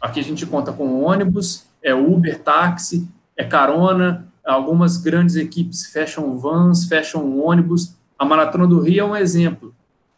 Aqui 0.00 0.20
a 0.20 0.24
gente 0.24 0.44
conta 0.44 0.72
com 0.72 1.02
ônibus, 1.02 1.64
é 1.82 1.94
Uber, 1.94 2.38
táxi, 2.42 3.08
é 3.36 3.44
carona, 3.44 4.26
algumas 4.44 4.98
grandes 4.98 5.36
equipes 5.36 5.86
fecham 5.86 6.36
vans, 6.36 6.84
fecham 6.84 7.38
ônibus. 7.40 7.94
A 8.18 8.24
Maratona 8.24 8.66
do 8.66 8.80
Rio 8.80 9.00
é 9.00 9.04
um 9.04 9.16
exemplo. 9.16 9.74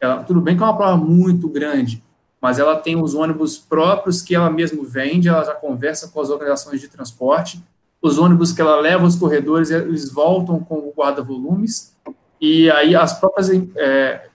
Ela, 0.06 0.22
tudo 0.22 0.40
bem 0.40 0.56
que 0.56 0.62
é 0.62 0.66
uma 0.66 0.76
prova 0.76 0.96
muito 0.96 1.48
grande, 1.48 2.02
mas 2.40 2.58
ela 2.58 2.76
tem 2.76 3.00
os 3.00 3.14
ônibus 3.14 3.58
próprios 3.58 4.22
que 4.22 4.34
ela 4.34 4.48
mesma 4.48 4.84
vende, 4.84 5.28
ela 5.28 5.44
já 5.44 5.52
conversa 5.52 6.08
com 6.08 6.20
as 6.20 6.30
organizações 6.30 6.80
de 6.80 6.88
transporte, 6.88 7.62
os 8.00 8.18
ônibus 8.18 8.52
que 8.52 8.60
ela 8.60 8.80
leva 8.80 9.04
aos 9.04 9.16
corredores, 9.16 9.70
eles 9.70 10.10
voltam 10.10 10.60
com 10.60 10.76
o 10.76 10.92
guarda-volumes, 10.96 11.92
e 12.40 12.70
aí 12.70 12.94
as 12.94 13.18
próprias 13.18 13.50
é, 13.76 14.28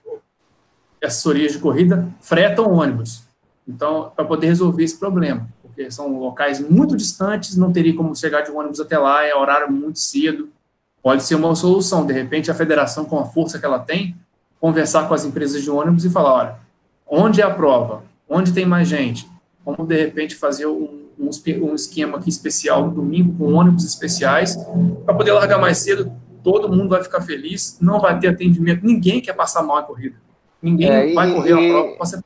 assessorias 1.02 1.52
de 1.52 1.58
corrida 1.58 2.06
fretam 2.20 2.70
ônibus, 2.70 3.22
então, 3.66 4.12
para 4.14 4.24
poder 4.24 4.48
resolver 4.48 4.84
esse 4.84 4.98
problema, 4.98 5.48
porque 5.62 5.90
são 5.90 6.18
locais 6.18 6.60
muito 6.60 6.96
distantes, 6.96 7.56
não 7.56 7.72
teria 7.72 7.94
como 7.94 8.14
chegar 8.14 8.42
de 8.42 8.50
ônibus 8.50 8.80
até 8.80 8.98
lá, 8.98 9.24
é 9.24 9.34
horário 9.34 9.72
muito 9.72 9.98
cedo, 9.98 10.50
pode 11.02 11.22
ser 11.22 11.36
uma 11.36 11.54
solução, 11.54 12.04
de 12.04 12.12
repente 12.12 12.50
a 12.50 12.54
federação, 12.54 13.04
com 13.04 13.18
a 13.18 13.24
força 13.24 13.58
que 13.58 13.64
ela 13.64 13.78
tem, 13.78 14.14
conversar 14.62 15.06
com 15.06 15.12
as 15.12 15.26
empresas 15.26 15.62
de 15.62 15.70
ônibus 15.70 16.06
e 16.06 16.10
falar, 16.10 16.32
olha, 16.32 16.62
Onde 17.14 17.42
é 17.42 17.44
a 17.44 17.50
prova? 17.50 18.04
Onde 18.26 18.54
tem 18.54 18.64
mais 18.64 18.88
gente? 18.88 19.30
Vamos, 19.66 19.86
de 19.86 20.02
repente, 20.02 20.34
fazer 20.34 20.64
um, 20.64 21.10
um, 21.18 21.28
um 21.60 21.74
esquema 21.74 22.16
aqui 22.16 22.30
especial 22.30 22.86
no 22.86 22.90
domingo, 22.90 23.36
com 23.36 23.52
ônibus 23.52 23.84
especiais, 23.84 24.56
para 25.04 25.14
poder 25.14 25.32
largar 25.32 25.58
mais 25.58 25.76
cedo. 25.76 26.10
Todo 26.42 26.70
mundo 26.70 26.88
vai 26.88 27.02
ficar 27.02 27.20
feliz, 27.20 27.76
não 27.82 28.00
vai 28.00 28.18
ter 28.18 28.28
atendimento. 28.28 28.82
Ninguém 28.82 29.20
quer 29.20 29.34
passar 29.34 29.62
mal 29.62 29.76
a 29.76 29.82
corrida. 29.82 30.16
Ninguém 30.62 30.88
é, 30.88 31.12
vai 31.12 31.30
correr 31.34 31.50
e, 31.50 31.70
a 31.70 31.96
prova. 31.96 32.22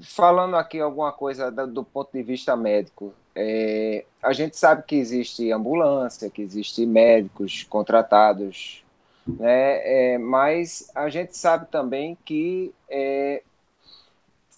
Falando 0.00 0.56
aqui 0.56 0.80
alguma 0.80 1.12
coisa 1.12 1.50
do, 1.50 1.66
do 1.66 1.84
ponto 1.84 2.10
de 2.14 2.22
vista 2.22 2.56
médico, 2.56 3.12
é, 3.36 4.06
a 4.22 4.32
gente 4.32 4.56
sabe 4.56 4.84
que 4.86 4.96
existe 4.96 5.52
ambulância, 5.52 6.30
que 6.30 6.40
existe 6.40 6.86
médicos 6.86 7.66
contratados, 7.68 8.81
né? 9.26 10.14
É, 10.14 10.18
mas 10.18 10.90
a 10.94 11.08
gente 11.08 11.36
sabe 11.36 11.66
também 11.70 12.16
que 12.24 12.74
é, 12.88 13.42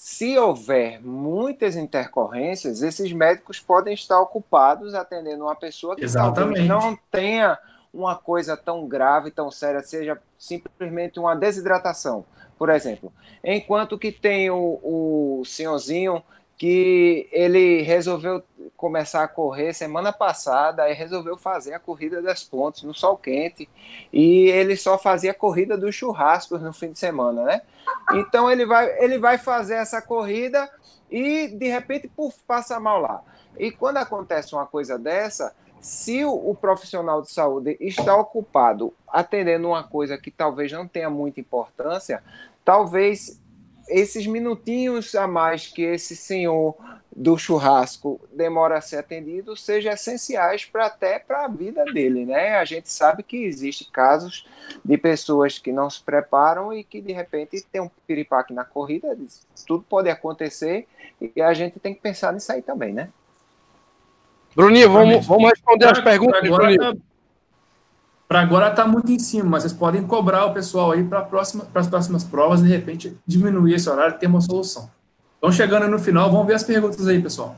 se 0.04 0.36
houver 0.38 1.00
muitas 1.02 1.76
intercorrências, 1.76 2.82
esses 2.82 3.12
médicos 3.12 3.58
podem 3.58 3.94
estar 3.94 4.20
ocupados 4.20 4.94
atendendo 4.94 5.44
uma 5.44 5.56
pessoa 5.56 5.96
que 5.96 6.04
Exatamente. 6.04 6.62
não 6.68 6.98
tenha 7.10 7.58
uma 7.92 8.16
coisa 8.16 8.56
tão 8.56 8.86
grave, 8.86 9.30
tão 9.30 9.50
séria, 9.50 9.80
seja 9.82 10.20
simplesmente 10.36 11.18
uma 11.18 11.34
desidratação, 11.34 12.24
por 12.58 12.68
exemplo. 12.68 13.12
Enquanto 13.42 13.98
que 13.98 14.10
tem 14.10 14.50
o, 14.50 14.80
o 14.82 15.42
senhorzinho 15.46 16.22
que 16.57 17.28
ele 17.32 17.82
resolveu 17.82 18.42
começar 18.76 19.24
a 19.24 19.28
correr 19.28 19.72
semana 19.72 20.12
passada 20.12 20.88
e 20.88 20.94
resolveu 20.94 21.36
fazer 21.36 21.74
a 21.74 21.78
corrida 21.78 22.22
das 22.22 22.44
pontes 22.44 22.82
no 22.82 22.94
sol 22.94 23.16
quente 23.16 23.68
e 24.12 24.48
ele 24.50 24.76
só 24.76 24.98
fazia 24.98 25.32
a 25.32 25.34
corrida 25.34 25.76
dos 25.76 25.94
churrascos 25.94 26.61
no 26.61 26.72
fim 26.72 26.92
de 26.92 26.98
semana, 26.98 27.44
né? 27.44 27.62
Então 28.12 28.50
ele 28.50 28.64
vai 28.64 29.02
ele 29.02 29.18
vai 29.18 29.38
fazer 29.38 29.74
essa 29.74 30.00
corrida 30.00 30.70
e 31.11 31.48
de 31.48 31.68
repente 31.68 32.09
puf, 32.09 32.38
passa 32.46 32.78
mal 32.78 33.00
lá. 33.00 33.22
E 33.59 33.70
quando 33.70 33.98
acontece 33.98 34.55
uma 34.55 34.66
coisa 34.66 34.98
dessa, 34.98 35.55
se 35.80 36.24
o 36.24 36.55
profissional 36.55 37.22
de 37.22 37.30
saúde 37.30 37.76
está 37.80 38.16
ocupado 38.16 38.92
atendendo 39.07 39.68
uma 39.68 39.84
coisa 39.84 40.16
que 40.16 40.30
talvez 40.30 40.72
não 40.72 40.88
tenha 40.88 41.11
muita 41.11 41.40
importância, 41.40 42.22
talvez 42.64 43.40
esses 43.89 44.26
minutinhos 44.26 45.14
a 45.14 45.26
mais 45.26 45.66
que 45.66 45.82
esse 45.82 46.16
senhor 46.16 46.74
do 47.14 47.39
churrasco 47.39 48.20
demora 48.32 48.78
a 48.78 48.80
ser 48.80 48.97
atendido 48.97 49.57
sejam 49.57 49.93
essenciais 49.93 50.64
para 50.64 50.87
até 50.87 51.18
para 51.18 51.45
a 51.45 51.49
vida 51.49 51.85
dele, 51.85 52.26
né? 52.26 52.57
A 52.57 52.64
gente 52.64 52.91
sabe 52.91 53.22
que 53.22 53.45
existe 53.45 53.91
casos 53.91 54.47
de 54.85 54.99
pessoas 54.99 55.59
que 55.59 55.72
não 55.72 55.89
se 55.89 56.03
preparam 56.03 56.72
e 56.72 56.82
que 56.82 57.01
de 57.01 57.12
repente 57.12 57.64
tem 57.70 57.80
um 57.80 57.91
piripaque 58.07 58.53
na 58.53 58.64
corrida, 58.64 59.16
tudo 59.66 59.85
pode 59.89 60.11
acontecer 60.11 60.89
e 61.20 61.41
a 61.41 61.55
gente 61.55 61.78
tem 61.78 61.95
que 61.95 62.01
pensar 62.01 62.32
nisso 62.32 62.51
aí 62.51 62.62
também, 62.62 62.93
né? 62.93 63.09
Bruninho, 64.57 64.91
vamos, 64.91 65.26
vamos 65.26 65.51
responder 65.51 65.87
as 65.87 66.01
perguntas, 66.01 66.45
agora, 66.45 66.76
Bruninho. 66.76 67.03
Para 68.35 68.43
agora 68.43 68.68
está 68.68 68.85
muito 68.85 69.12
em 69.12 69.18
cima, 69.20 69.49
mas 69.49 69.62
vocês 69.62 69.72
podem 69.72 70.05
cobrar 70.05 70.47
o 70.47 70.53
pessoal 70.53 70.91
aí 70.91 71.05
para 71.05 71.22
próxima, 71.22 71.68
as 71.72 71.87
próximas 71.87 72.24
provas, 72.24 72.64
de 72.64 72.68
repente 72.68 73.16
diminuir 73.24 73.74
esse 73.74 73.89
horário 73.89 74.16
e 74.16 74.18
ter 74.18 74.26
uma 74.26 74.41
solução. 74.41 74.91
Estão 75.37 75.53
chegando 75.53 75.87
no 75.87 76.01
final, 76.01 76.28
vamos 76.32 76.45
ver 76.49 76.55
as 76.55 76.64
perguntas 76.64 77.07
aí, 77.07 77.22
pessoal. 77.22 77.55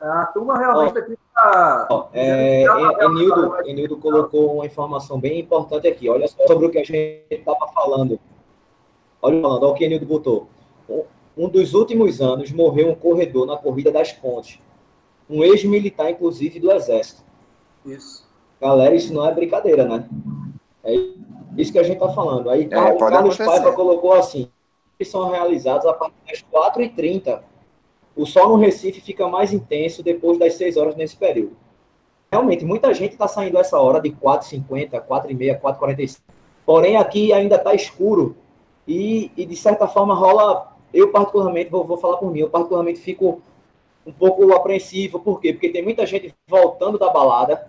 A 0.00 0.26
turma 0.34 0.58
realmente 0.58 0.98
aqui 0.98 1.12
está. 1.12 2.08
É, 2.12 2.64
Enildo, 2.64 3.56
Enildo 3.64 3.96
colocou 3.98 4.56
uma 4.56 4.66
informação 4.66 5.20
bem 5.20 5.38
importante 5.38 5.86
aqui. 5.86 6.08
Olha 6.08 6.26
só 6.26 6.48
sobre 6.48 6.66
o 6.66 6.70
que 6.70 6.78
a 6.78 6.84
gente 6.84 7.26
estava 7.30 7.68
falando. 7.72 8.18
Olha, 9.22 9.46
olha 9.46 9.66
o 9.68 9.74
que 9.74 9.84
Enildo 9.84 10.04
botou. 10.04 10.48
Um 11.38 11.48
dos 11.48 11.74
últimos 11.74 12.20
anos 12.20 12.50
morreu 12.50 12.90
um 12.90 12.94
corredor 12.96 13.46
na 13.46 13.56
corrida 13.56 13.92
das 13.92 14.10
pontes. 14.10 14.58
Um 15.30 15.44
ex-militar, 15.44 16.10
inclusive, 16.10 16.58
do 16.58 16.72
Exército. 16.72 17.22
Isso. 17.86 18.28
Galera, 18.60 18.94
isso 18.94 19.14
não 19.14 19.24
é 19.24 19.32
brincadeira, 19.32 19.84
né? 19.84 20.08
É 20.82 20.92
isso 21.56 21.72
que 21.72 21.78
a 21.78 21.84
gente 21.84 21.94
está 21.94 22.08
falando. 22.08 22.50
Aí 22.50 22.64
é, 22.64 22.68
Carlos 22.68 23.36
Paiva 23.36 23.72
colocou 23.72 24.12
assim: 24.12 24.50
que 24.98 25.04
são 25.04 25.30
realizados 25.30 25.86
a 25.86 25.94
partir 25.94 26.16
das 26.28 26.44
4h30. 26.52 27.40
O 28.16 28.26
sol 28.26 28.48
no 28.48 28.56
Recife 28.56 29.00
fica 29.00 29.28
mais 29.28 29.52
intenso 29.52 30.02
depois 30.02 30.36
das 30.38 30.54
6 30.54 30.76
horas 30.76 30.96
nesse 30.96 31.16
período. 31.16 31.56
Realmente, 32.30 32.64
muita 32.64 32.92
gente 32.92 33.12
está 33.12 33.26
saindo 33.26 33.58
essa 33.58 33.78
hora 33.78 34.00
de 34.00 34.10
4h50, 34.10 35.00
4h30, 35.06 35.60
4h45. 35.60 36.18
Porém, 36.66 36.96
aqui 36.96 37.32
ainda 37.32 37.56
está 37.56 37.74
escuro. 37.74 38.36
E, 38.86 39.30
e, 39.36 39.46
de 39.46 39.56
certa 39.56 39.86
forma, 39.86 40.14
rola. 40.14 40.68
Eu, 40.92 41.12
particularmente, 41.12 41.70
vou, 41.70 41.84
vou 41.84 41.96
falar 41.96 42.16
por 42.16 42.32
mim, 42.32 42.40
eu, 42.40 42.50
particularmente, 42.50 42.98
fico 42.98 43.40
um 44.10 44.12
pouco 44.12 44.52
apreensivo. 44.52 45.20
Por 45.20 45.40
quê? 45.40 45.52
Porque 45.52 45.68
tem 45.68 45.82
muita 45.82 46.04
gente 46.04 46.34
voltando 46.48 46.98
da 46.98 47.08
balada, 47.08 47.68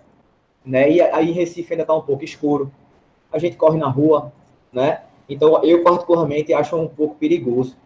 né? 0.64 0.90
E 0.90 1.00
aí 1.00 1.30
Recife 1.30 1.72
ainda 1.72 1.82
está 1.82 1.94
um 1.94 2.02
pouco 2.02 2.24
escuro 2.24 2.70
a 3.32 3.38
gente 3.38 3.56
corre 3.56 3.78
na 3.78 3.88
rua, 3.88 4.30
né? 4.72 5.02
Então, 5.28 5.64
eu 5.64 5.82
particularmente 5.82 6.52
acho 6.52 6.76
um 6.76 6.86
pouco 6.86 7.14
perigoso. 7.14 7.76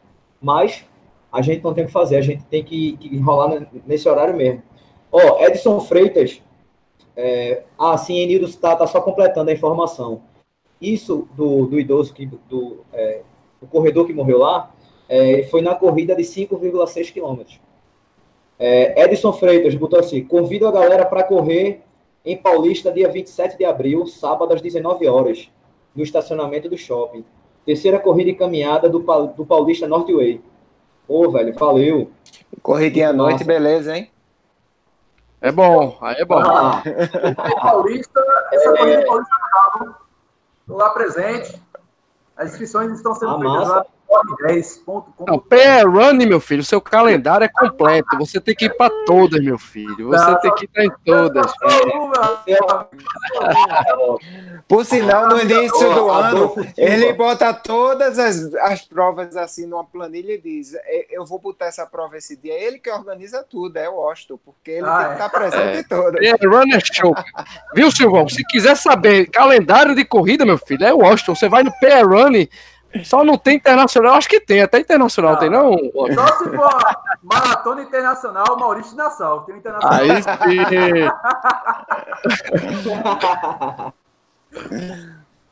Mas 0.43 0.85
a 1.33 1.41
gente 1.41 1.63
não 1.63 1.73
tem 1.73 1.85
o 1.85 1.87
que 1.87 1.93
fazer, 1.93 2.17
a 2.17 2.23
gente 2.23 2.45
tem 2.45 2.65
que, 2.65 2.97
que 2.97 3.15
enrolar 3.15 3.69
nesse 3.87 4.09
horário 4.09 4.37
mesmo. 4.37 4.63
Ó, 5.13 5.21
oh, 5.21 5.45
Edson 5.45 5.81
Freitas. 5.81 6.43
É, 7.17 7.63
ah, 7.79 7.97
sim, 7.97 8.19
Enildo 8.19 8.45
está 8.45 8.75
tá 8.77 8.87
só 8.87 9.01
completando 9.01 9.51
a 9.51 9.55
informação. 9.55 10.23
Isso 10.81 11.27
do, 11.35 11.67
do 11.67 11.81
idoso, 11.81 12.13
que, 12.13 12.27
do, 12.27 12.85
é, 12.93 13.23
o 13.63 13.67
corredor 13.67 14.07
que 14.07 14.13
morreu 14.13 14.39
lá, 14.39 14.75
é, 15.09 15.45
foi 15.45 15.63
na 15.63 15.75
corrida 15.75 16.15
de 16.15 16.23
5,6 16.23 17.13
quilômetros. 17.13 17.61
É, 18.59 19.05
Edson 19.05 19.33
Freitas 19.33 19.75
botou 19.75 19.99
assim: 19.99 20.25
convido 20.25 20.67
a 20.67 20.73
galera 20.73 21.05
para 21.05 21.23
correr 21.23 21.83
em 22.25 22.37
Paulista, 22.37 22.91
dia 22.91 23.09
27 23.09 23.57
de 23.57 23.65
abril, 23.65 24.07
sábado 24.07 24.53
às 24.53 24.61
19 24.61 25.07
horas, 25.07 25.51
no 25.95 26.03
estacionamento 26.03 26.69
do 26.69 26.77
shopping. 26.77 27.25
Terceira 27.65 27.99
corrida 27.99 28.31
e 28.31 28.35
caminhada 28.35 28.89
do, 28.89 28.99
do 28.99 29.45
Paulista 29.45 29.87
Northway. 29.87 30.41
Ô, 31.07 31.31
velho, 31.31 31.55
valeu. 31.55 32.11
Corridinha 32.63 33.11
à 33.11 33.13
noite, 33.13 33.45
beleza, 33.45 33.97
hein? 33.97 34.11
É 35.41 35.53
bom, 35.53 35.97
aí 36.01 36.17
é 36.19 36.25
bom. 36.25 36.39
Ah, 36.39 36.83
Paulista, 37.61 38.21
essa 38.53 38.71
é... 38.71 38.77
corrida 38.77 39.05
Paulista 39.05 39.37
Estou 40.61 40.77
lá 40.79 40.91
presente. 40.91 41.63
As 42.37 42.51
inscrições 42.51 42.93
estão 42.93 43.15
sendo 43.15 43.33
ah, 43.33 43.39
feitas 43.39 43.69
lá 43.69 43.87
não, 45.27 45.39
pré-run, 45.39 46.15
meu 46.15 46.41
filho, 46.41 46.63
seu 46.63 46.81
calendário 46.81 47.45
é 47.45 47.49
completo. 47.49 48.17
Você 48.19 48.41
tem 48.41 48.55
que 48.55 48.67
ir 48.67 48.77
para 48.77 48.93
todas, 49.05 49.43
meu 49.43 49.59
filho. 49.59 50.09
Você 50.09 50.31
não, 50.31 50.41
tem 50.41 50.55
que 50.55 50.65
ir 50.65 50.85
em 50.85 50.91
todas. 51.05 51.53
Por 54.69 54.85
sinal, 54.85 55.29
no 55.29 55.41
início 55.41 55.95
do 55.95 56.11
ano, 56.11 56.55
ele 56.77 57.13
bota 57.13 57.53
todas 57.53 58.19
as, 58.19 58.55
as 58.55 58.83
provas 58.83 59.37
assim 59.37 59.67
numa 59.67 59.85
planilha 59.85 60.35
e 60.35 60.41
diz: 60.41 60.73
Eu 61.11 61.27
vou 61.27 61.39
botar 61.39 61.67
essa 61.67 61.87
prova 61.87 62.17
esse 62.17 62.37
dia. 62.37 62.55
Ele 62.55 62.79
que 62.79 62.91
organiza 62.91 63.43
tudo, 63.43 63.77
é 63.77 63.89
o 63.89 63.97
Washington, 63.97 64.39
porque 64.45 64.73
ele 64.73 64.87
ah, 64.87 64.99
tem 64.99 65.07
que 65.09 65.13
estar 65.15 65.31
presente 65.31 65.77
é. 65.77 65.81
em 65.81 65.85
todas. 65.85 66.21
Pré-run 66.21 66.75
é 66.75 66.81
show. 66.81 67.15
Viu, 67.75 67.91
Silvão? 67.91 68.29
Se 68.29 68.45
quiser 68.45 68.77
saber 68.77 69.29
calendário 69.31 69.95
de 69.95 70.05
corrida, 70.05 70.45
meu 70.45 70.59
filho, 70.59 70.85
é 70.85 70.95
o 70.95 70.99
Washington. 70.99 71.35
Você 71.35 71.49
vai 71.49 71.63
no 71.63 71.73
pré-run 71.79 72.47
só 73.05 73.25
não 73.25 73.37
tem 73.37 73.57
internacional, 73.57 74.15
acho 74.15 74.29
que 74.29 74.41
tem, 74.41 74.63
até 74.63 74.79
internacional 74.81 75.33
não, 75.33 75.39
tem, 75.39 75.51
não? 75.51 75.77
Só 76.15 76.27
se 76.39 76.57
for 76.57 76.79
maratona 77.23 77.83
internacional, 77.83 78.57
Maurício 78.59 78.97
Nassau. 78.97 79.43
Tem 79.43 79.57
internacional. 79.57 80.01
Aí 80.01 80.23
sim. 80.23 80.31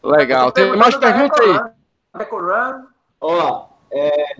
Legal. 0.02 0.52
Tem 0.52 0.76
mais 0.76 0.96
perguntas 0.96 1.40
aí? 1.40 1.60
Recorrun. 2.16 2.84
Ó, 3.20 3.66
é... 3.90 4.36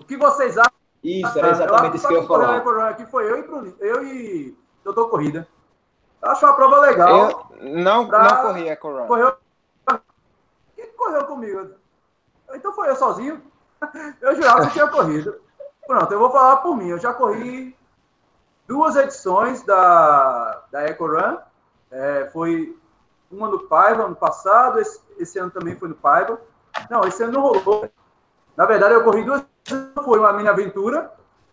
O 0.00 0.04
que 0.04 0.16
vocês 0.16 0.56
acham? 0.56 0.72
Isso, 1.02 1.38
era 1.38 1.50
exatamente 1.50 1.96
isso 1.96 2.08
que 2.08 2.14
eu 2.14 2.22
ia 2.22 2.26
falar. 2.26 2.88
Aqui 2.88 3.04
foi 3.06 3.30
eu 3.30 3.38
e 3.38 3.42
Bruno, 3.42 3.74
eu 3.78 4.04
e 4.04 4.56
Doutor 4.82 5.10
Corrida. 5.10 5.46
Eu 6.22 6.30
acho 6.30 6.46
uma 6.46 6.54
prova 6.54 6.80
legal. 6.80 7.50
Eu 7.60 7.70
não, 7.82 8.06
pra... 8.06 8.22
não 8.22 8.36
corri 8.42 8.70
a. 8.70 8.76
Correu... 8.76 9.36
Quem 10.74 10.90
correu 10.96 11.24
comigo? 11.24 11.70
Então 12.54 12.72
foi 12.72 12.88
eu 12.88 12.96
sozinho. 12.96 13.42
Eu 14.20 14.34
jurava 14.34 14.66
que 14.66 14.72
tinha 14.72 14.88
corrido. 14.88 15.36
Pronto, 15.86 16.10
eu 16.10 16.18
vou 16.18 16.30
falar 16.30 16.56
por 16.56 16.76
mim. 16.76 16.88
Eu 16.88 16.98
já 16.98 17.12
corri 17.12 17.76
duas 18.66 18.96
edições 18.96 19.62
da, 19.62 20.62
da 20.70 20.82
Eco 20.82 21.06
Run. 21.06 21.36
É, 21.90 22.30
foi 22.32 22.76
uma 23.30 23.48
no 23.48 23.60
Paiva 23.60 24.04
ano 24.04 24.16
passado, 24.16 24.78
esse, 24.80 25.00
esse, 25.18 25.38
ano 25.38 25.50
também 25.50 25.76
foi 25.76 25.88
no 25.88 25.94
Paiva. 25.94 26.40
Não, 26.90 27.02
esse 27.02 27.22
ano 27.22 27.32
não 27.32 27.40
rolou. 27.42 27.90
Na 28.56 28.66
verdade, 28.66 28.94
eu 28.94 29.04
corri 29.04 29.24
duas 29.24 29.44
foi 30.04 30.18
uma 30.18 30.32
Mini 30.32 30.48
Aventura. 30.48 31.12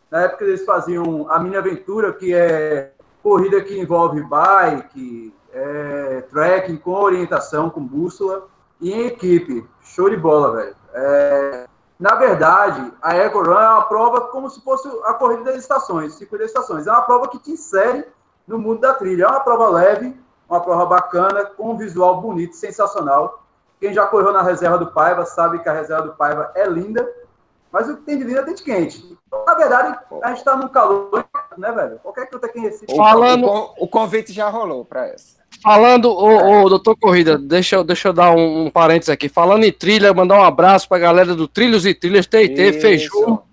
Na 0.10 0.22
época 0.22 0.44
eles 0.44 0.66
faziam 0.66 1.32
a 1.32 1.40
Mini 1.40 1.56
Aventura, 1.56 2.12
que 2.12 2.34
é 2.34 2.94
corrida 3.24 3.62
que 3.62 3.80
envolve 3.80 4.22
bike, 4.24 5.34
é, 5.54 6.22
trekking 6.30 6.78
com 6.78 6.92
orientação, 6.92 7.70
com 7.70 7.82
bússola, 7.86 8.48
e 8.80 8.92
em 8.92 9.06
equipe. 9.06 9.66
Show 9.82 10.10
de 10.10 10.18
bola, 10.18 10.56
velho. 10.56 10.76
É, 10.94 11.68
na 12.00 12.16
verdade, 12.16 12.92
a 13.02 13.16
Eco 13.16 13.44
Run 13.44 13.60
é 13.60 13.70
uma 13.70 13.84
prova 13.84 14.22
como 14.22 14.50
se 14.50 14.60
fosse 14.62 14.88
a 15.04 15.14
corrida 15.14 15.44
das 15.44 15.58
estações, 15.58 16.16
cinco 16.16 16.38
das 16.38 16.48
estações. 16.48 16.88
É 16.88 16.92
uma 16.92 17.04
prova 17.04 17.28
que 17.28 17.38
te 17.40 17.52
insere 17.52 18.06
no 18.48 18.58
mundo 18.58 18.82
da 18.82 18.94
trilha. 18.94 19.26
É 19.26 19.28
uma 19.28 19.40
prova 19.40 19.70
leve, 19.70 20.20
uma 20.50 20.60
prova 20.60 20.86
bacana, 20.86 21.46
com 21.46 21.72
um 21.72 21.78
visual 21.78 22.20
bonito, 22.20 22.56
sensacional. 22.56 23.44
Quem 23.80 23.94
já 23.94 24.06
correu 24.06 24.34
na 24.34 24.42
reserva 24.42 24.78
do 24.78 24.92
Paiva 24.92 25.26
sabe 25.26 25.60
que 25.60 25.70
a 25.70 25.74
reserva 25.74 26.04
do 26.04 26.16
Paiva 26.16 26.52
é 26.56 26.68
linda, 26.68 27.08
mas 27.72 27.88
o 27.88 27.98
que 27.98 28.04
tem 28.04 28.18
de 28.18 28.24
linda 28.24 28.44
tem 28.44 28.54
de 28.54 28.64
quente. 28.64 29.18
Na 29.46 29.54
verdade, 29.54 29.98
a 30.22 30.28
gente 30.30 30.40
está 30.40 30.56
num 30.56 30.68
calor, 30.68 31.26
né, 31.58 31.72
velho? 31.72 32.00
Qualquer 32.00 32.28
que 32.28 32.36
eu 32.36 32.40
tenha 32.40 32.70
Recife. 32.70 32.96
Falando... 32.96 33.48
O, 33.78 33.88
convite 33.88 34.34
já 34.34 34.50
rolou 34.50 34.84
para 34.84 35.08
essa. 35.08 35.42
Falando, 35.62 36.10
ô, 36.10 36.64
ô, 36.64 36.70
doutor 36.70 36.96
Corrida, 36.96 37.38
deixa 37.38 37.76
eu, 37.76 37.84
deixa 37.84 38.08
eu 38.08 38.14
dar 38.14 38.32
um, 38.32 38.66
um 38.66 38.70
parênteses 38.72 39.10
aqui. 39.10 39.30
Falando 39.30 39.64
em 39.64 39.72
trilha, 39.72 40.14
mandar 40.14 40.40
um 40.40 40.44
abraço 40.44 40.90
para 40.90 40.98
a 40.98 41.02
galera 41.02 41.36
do 41.36 41.48
Trilhos 41.48 41.86
e 41.86 41.94
Trilhas 41.94 42.26
TT, 42.26 42.80
Feijão, 42.82 43.44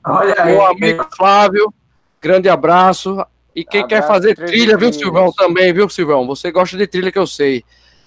meu 0.46 0.64
amigo 0.64 1.06
Flávio, 1.14 1.72
grande 2.20 2.48
abraço. 2.48 3.24
E 3.54 3.62
quem 3.62 3.82
abraço, 3.82 4.02
quer 4.02 4.06
fazer 4.06 4.34
trilha, 4.36 4.76
viu, 4.76 4.92
Silvão, 4.92 5.32
também, 5.32 5.72
viu, 5.72 5.88
Silvão? 5.88 6.26
Você 6.28 6.50
gosta 6.50 6.76
de 6.76 6.86
trilha 6.86 7.12
que 7.12 7.18
eu 7.18 7.26
sei. 7.26 7.62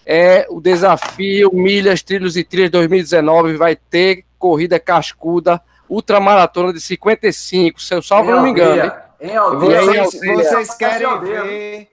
É 0.06 0.47
o 0.49 0.60
desafio 0.60 1.52
Milhas, 1.54 2.02
Trilhos 2.02 2.36
e 2.36 2.43
Trilhas 2.43 2.72
2019, 2.72 3.56
vai 3.56 3.76
ter 3.76 4.26
corrida 4.39 4.80
cascuda, 4.80 5.62
ultramaratona 5.88 6.74
de 6.74 6.82
55, 6.82 7.80
se 7.80 7.93
eu 7.93 8.02
salvo 8.02 8.32
não 8.32 8.41
me 8.41 8.49
engano. 8.49 8.91
Em 9.20 9.36
aldeia, 9.36 10.04
vocês, 10.06 10.34
vocês 10.34 10.74
querem 10.76 11.20
ver 11.20 11.91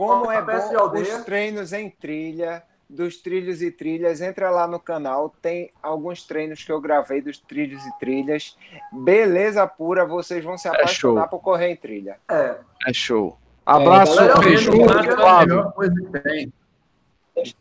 como 0.00 0.32
é 0.32 0.40
bom 0.40 0.98
os 0.98 1.24
treinos 1.24 1.74
em 1.74 1.90
trilha, 1.90 2.62
dos 2.88 3.18
trilhos 3.18 3.60
e 3.60 3.70
trilhas, 3.70 4.22
entra 4.22 4.48
lá 4.48 4.66
no 4.66 4.80
canal, 4.80 5.28
tem 5.42 5.70
alguns 5.82 6.26
treinos 6.26 6.64
que 6.64 6.72
eu 6.72 6.80
gravei 6.80 7.20
dos 7.20 7.38
trilhos 7.38 7.84
e 7.84 7.98
trilhas. 7.98 8.56
Beleza 8.90 9.66
pura, 9.66 10.06
vocês 10.06 10.42
vão 10.42 10.56
se 10.56 10.68
é 10.68 10.70
apaixonar 10.70 11.24
é 11.24 11.28
por 11.28 11.40
correr 11.40 11.68
em 11.68 11.76
trilha. 11.76 12.16
É, 12.30 12.56
é 12.86 12.92
show. 12.94 13.36
Abraço, 13.66 14.18
é, 14.18 14.40
beijo, 14.40 14.72
Flávio. 14.72 15.70
Deixa 17.34 17.54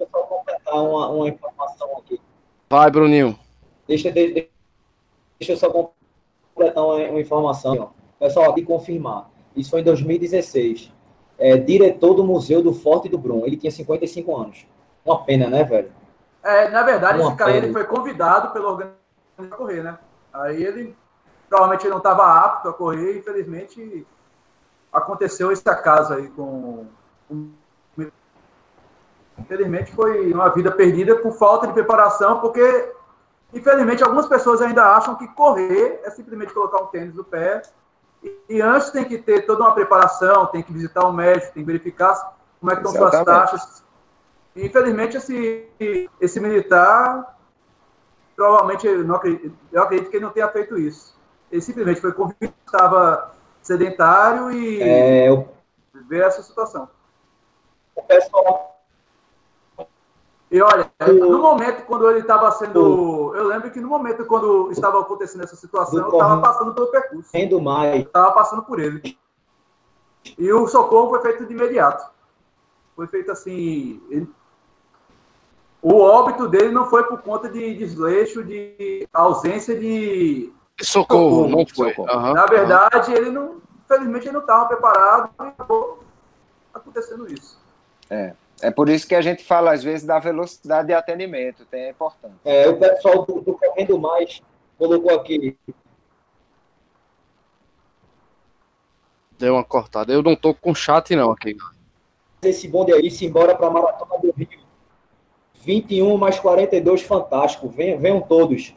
eu 0.00 0.08
só 0.10 0.18
completar 0.18 0.74
uma, 0.74 1.08
uma 1.10 1.28
informação 1.28 1.98
aqui. 1.98 2.20
Vai, 2.68 2.90
Bruninho. 2.90 3.38
Deixa, 3.86 4.10
deixa, 4.10 4.48
deixa 5.38 5.52
eu 5.52 5.56
só 5.56 5.70
completar 5.70 6.84
uma, 6.84 6.96
uma 7.08 7.20
informação. 7.20 7.78
Ó. 7.78 7.90
Pessoal, 8.18 8.50
aqui 8.50 8.64
confirmar. 8.64 9.30
Isso 9.54 9.70
foi 9.70 9.80
em 9.80 9.84
2016. 9.84 10.97
É, 11.38 11.56
diretor 11.56 12.14
do 12.14 12.24
Museu 12.24 12.62
do 12.62 12.72
Forte 12.72 13.08
do 13.08 13.16
Brum. 13.16 13.46
Ele 13.46 13.56
tinha 13.56 13.70
55 13.70 14.36
anos. 14.36 14.66
Uma 15.04 15.24
pena, 15.24 15.48
né, 15.48 15.62
velho? 15.62 15.92
É, 16.42 16.68
na 16.68 16.82
verdade, 16.82 17.20
uma 17.20 17.28
esse 17.28 17.36
cara 17.36 17.56
ele 17.56 17.72
foi 17.72 17.84
convidado 17.84 18.52
pelo 18.52 18.68
organizador 18.68 18.98
a 19.38 19.56
correr, 19.56 19.82
né? 19.82 19.98
Aí 20.32 20.62
ele 20.62 20.96
provavelmente 21.48 21.88
não 21.88 21.98
estava 21.98 22.24
apto 22.44 22.68
a 22.68 22.72
correr 22.72 23.14
e, 23.14 23.18
infelizmente, 23.18 24.06
aconteceu 24.92 25.50
esse 25.52 25.68
acaso 25.68 26.14
aí 26.14 26.28
com. 26.28 26.86
Infelizmente, 29.38 29.92
foi 29.92 30.32
uma 30.32 30.48
vida 30.48 30.72
perdida 30.72 31.14
por 31.16 31.32
falta 31.32 31.68
de 31.68 31.72
preparação, 31.72 32.40
porque, 32.40 32.92
infelizmente, 33.54 34.02
algumas 34.02 34.26
pessoas 34.26 34.60
ainda 34.60 34.96
acham 34.96 35.14
que 35.14 35.28
correr 35.28 36.00
é 36.04 36.10
simplesmente 36.10 36.52
colocar 36.52 36.82
um 36.82 36.86
tênis 36.86 37.14
no 37.14 37.22
pé 37.22 37.62
e 38.48 38.60
antes 38.60 38.90
tem 38.90 39.04
que 39.04 39.18
ter 39.18 39.46
toda 39.46 39.62
uma 39.62 39.74
preparação, 39.74 40.46
tem 40.46 40.62
que 40.62 40.72
visitar 40.72 41.04
o 41.04 41.10
um 41.10 41.12
médico, 41.12 41.52
tem 41.52 41.62
que 41.62 41.66
verificar 41.66 42.36
como 42.58 42.72
é 42.72 42.76
que 42.76 42.86
estão 42.86 43.10
suas 43.10 43.24
taxas. 43.24 43.84
E, 44.56 44.66
infelizmente, 44.66 45.16
esse, 45.16 45.68
esse 46.20 46.40
militar, 46.40 47.38
provavelmente, 48.34 48.86
eu, 48.86 49.04
não 49.04 49.16
acredito, 49.16 49.56
eu 49.70 49.82
acredito 49.82 50.10
que 50.10 50.16
ele 50.16 50.24
não 50.24 50.32
tenha 50.32 50.48
feito 50.48 50.76
isso. 50.78 51.16
Ele 51.50 51.60
simplesmente 51.60 52.00
foi 52.00 52.12
convidado, 52.12 52.54
estava 52.66 53.32
sedentário 53.62 54.50
e 54.50 54.82
é, 54.82 55.28
eu... 55.28 55.48
ver 56.08 56.24
essa 56.24 56.42
situação. 56.42 56.88
O 57.94 58.02
pessoal 58.02 58.77
e 60.50 60.62
olha, 60.62 60.90
no 61.06 61.38
momento 61.38 61.84
quando 61.84 62.08
ele 62.10 62.20
estava 62.20 62.50
sendo. 62.52 63.34
Eu 63.34 63.46
lembro 63.46 63.70
que 63.70 63.80
no 63.80 63.88
momento 63.88 64.24
quando 64.24 64.70
estava 64.72 65.00
acontecendo 65.00 65.44
essa 65.44 65.56
situação, 65.56 66.00
eu 66.00 66.10
estava 66.10 66.40
passando 66.40 66.74
pelo 66.74 66.86
percurso. 66.86 67.28
Sendo 67.30 67.60
mais. 67.60 68.06
Estava 68.06 68.32
passando 68.32 68.62
por 68.62 68.80
ele. 68.80 69.18
E 70.38 70.50
o 70.52 70.66
socorro 70.66 71.10
foi 71.10 71.20
feito 71.20 71.44
de 71.44 71.52
imediato. 71.52 72.10
Foi 72.96 73.06
feito 73.06 73.30
assim. 73.30 74.00
Ele... 74.10 74.28
O 75.82 76.00
óbito 76.00 76.48
dele 76.48 76.72
não 76.72 76.88
foi 76.88 77.04
por 77.04 77.20
conta 77.20 77.48
de 77.48 77.74
desleixo, 77.74 78.42
de 78.42 79.06
ausência 79.12 79.78
de. 79.78 80.50
Socorro, 80.80 81.46
socorro 81.46 81.48
não 81.48 81.66
foi. 81.66 81.94
Uhum, 81.98 82.32
Na 82.32 82.46
verdade, 82.46 83.10
uhum. 83.10 83.16
ele 83.16 83.30
não. 83.30 83.58
Infelizmente, 83.84 84.26
ele 84.26 84.32
não 84.32 84.40
estava 84.40 84.66
preparado 84.66 85.30
e 85.38 85.42
acabou 85.42 86.02
acontecendo 86.74 87.30
isso. 87.30 87.58
É. 88.10 88.34
É 88.60 88.70
por 88.70 88.88
isso 88.88 89.06
que 89.06 89.14
a 89.14 89.20
gente 89.20 89.44
fala, 89.44 89.72
às 89.72 89.82
vezes, 89.82 90.06
da 90.06 90.18
velocidade 90.18 90.88
de 90.88 90.94
atendimento, 90.94 91.64
tem 91.66 91.82
é 91.82 91.90
importante. 91.90 92.34
É, 92.44 92.68
o 92.68 92.76
pessoal 92.76 93.24
do, 93.24 93.40
do 93.40 93.54
Correndo 93.54 93.98
Mais 93.98 94.42
colocou 94.76 95.14
aqui. 95.14 95.56
Deu 99.38 99.54
uma 99.54 99.64
cortada. 99.64 100.12
Eu 100.12 100.22
não 100.22 100.34
tô 100.34 100.52
com 100.52 100.74
chat, 100.74 101.14
não, 101.14 101.30
aqui. 101.30 101.56
Esse 102.42 102.66
bonde 102.66 102.92
aí, 102.92 103.10
se 103.10 103.24
embora 103.24 103.54
para 103.54 103.68
a 103.68 103.70
Maratona 103.70 104.20
do 104.20 104.32
Rio. 104.32 104.48
21 105.60 106.16
mais 106.16 106.40
42, 106.40 107.02
fantástico. 107.02 107.68
Venham, 107.68 107.98
venham 107.98 108.20
todos. 108.20 108.74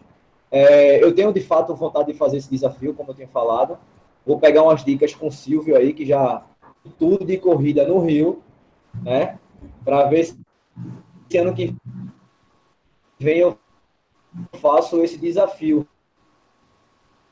É, 0.51 1.03
eu 1.03 1.13
tenho, 1.13 1.33
de 1.33 1.41
fato, 1.41 1.73
vontade 1.73 2.11
de 2.11 2.17
fazer 2.17 2.37
esse 2.37 2.49
desafio, 2.49 2.93
como 2.93 3.11
eu 3.11 3.15
tenho 3.15 3.29
falado. 3.29 3.79
Vou 4.25 4.39
pegar 4.39 4.63
umas 4.63 4.83
dicas 4.83 5.15
com 5.15 5.27
o 5.27 5.31
Silvio 5.31 5.75
aí, 5.75 5.93
que 5.93 6.05
já 6.05 6.43
tudo 6.99 7.25
de 7.25 7.37
corrida 7.37 7.87
no 7.87 7.99
Rio, 7.99 8.43
né? 9.01 9.39
Para 9.83 10.05
ver 10.05 10.25
se 10.25 11.37
ano 11.37 11.53
que 11.53 11.75
vem 13.19 13.39
eu 13.39 13.57
faço 14.59 15.01
esse 15.03 15.17
desafio. 15.17 15.87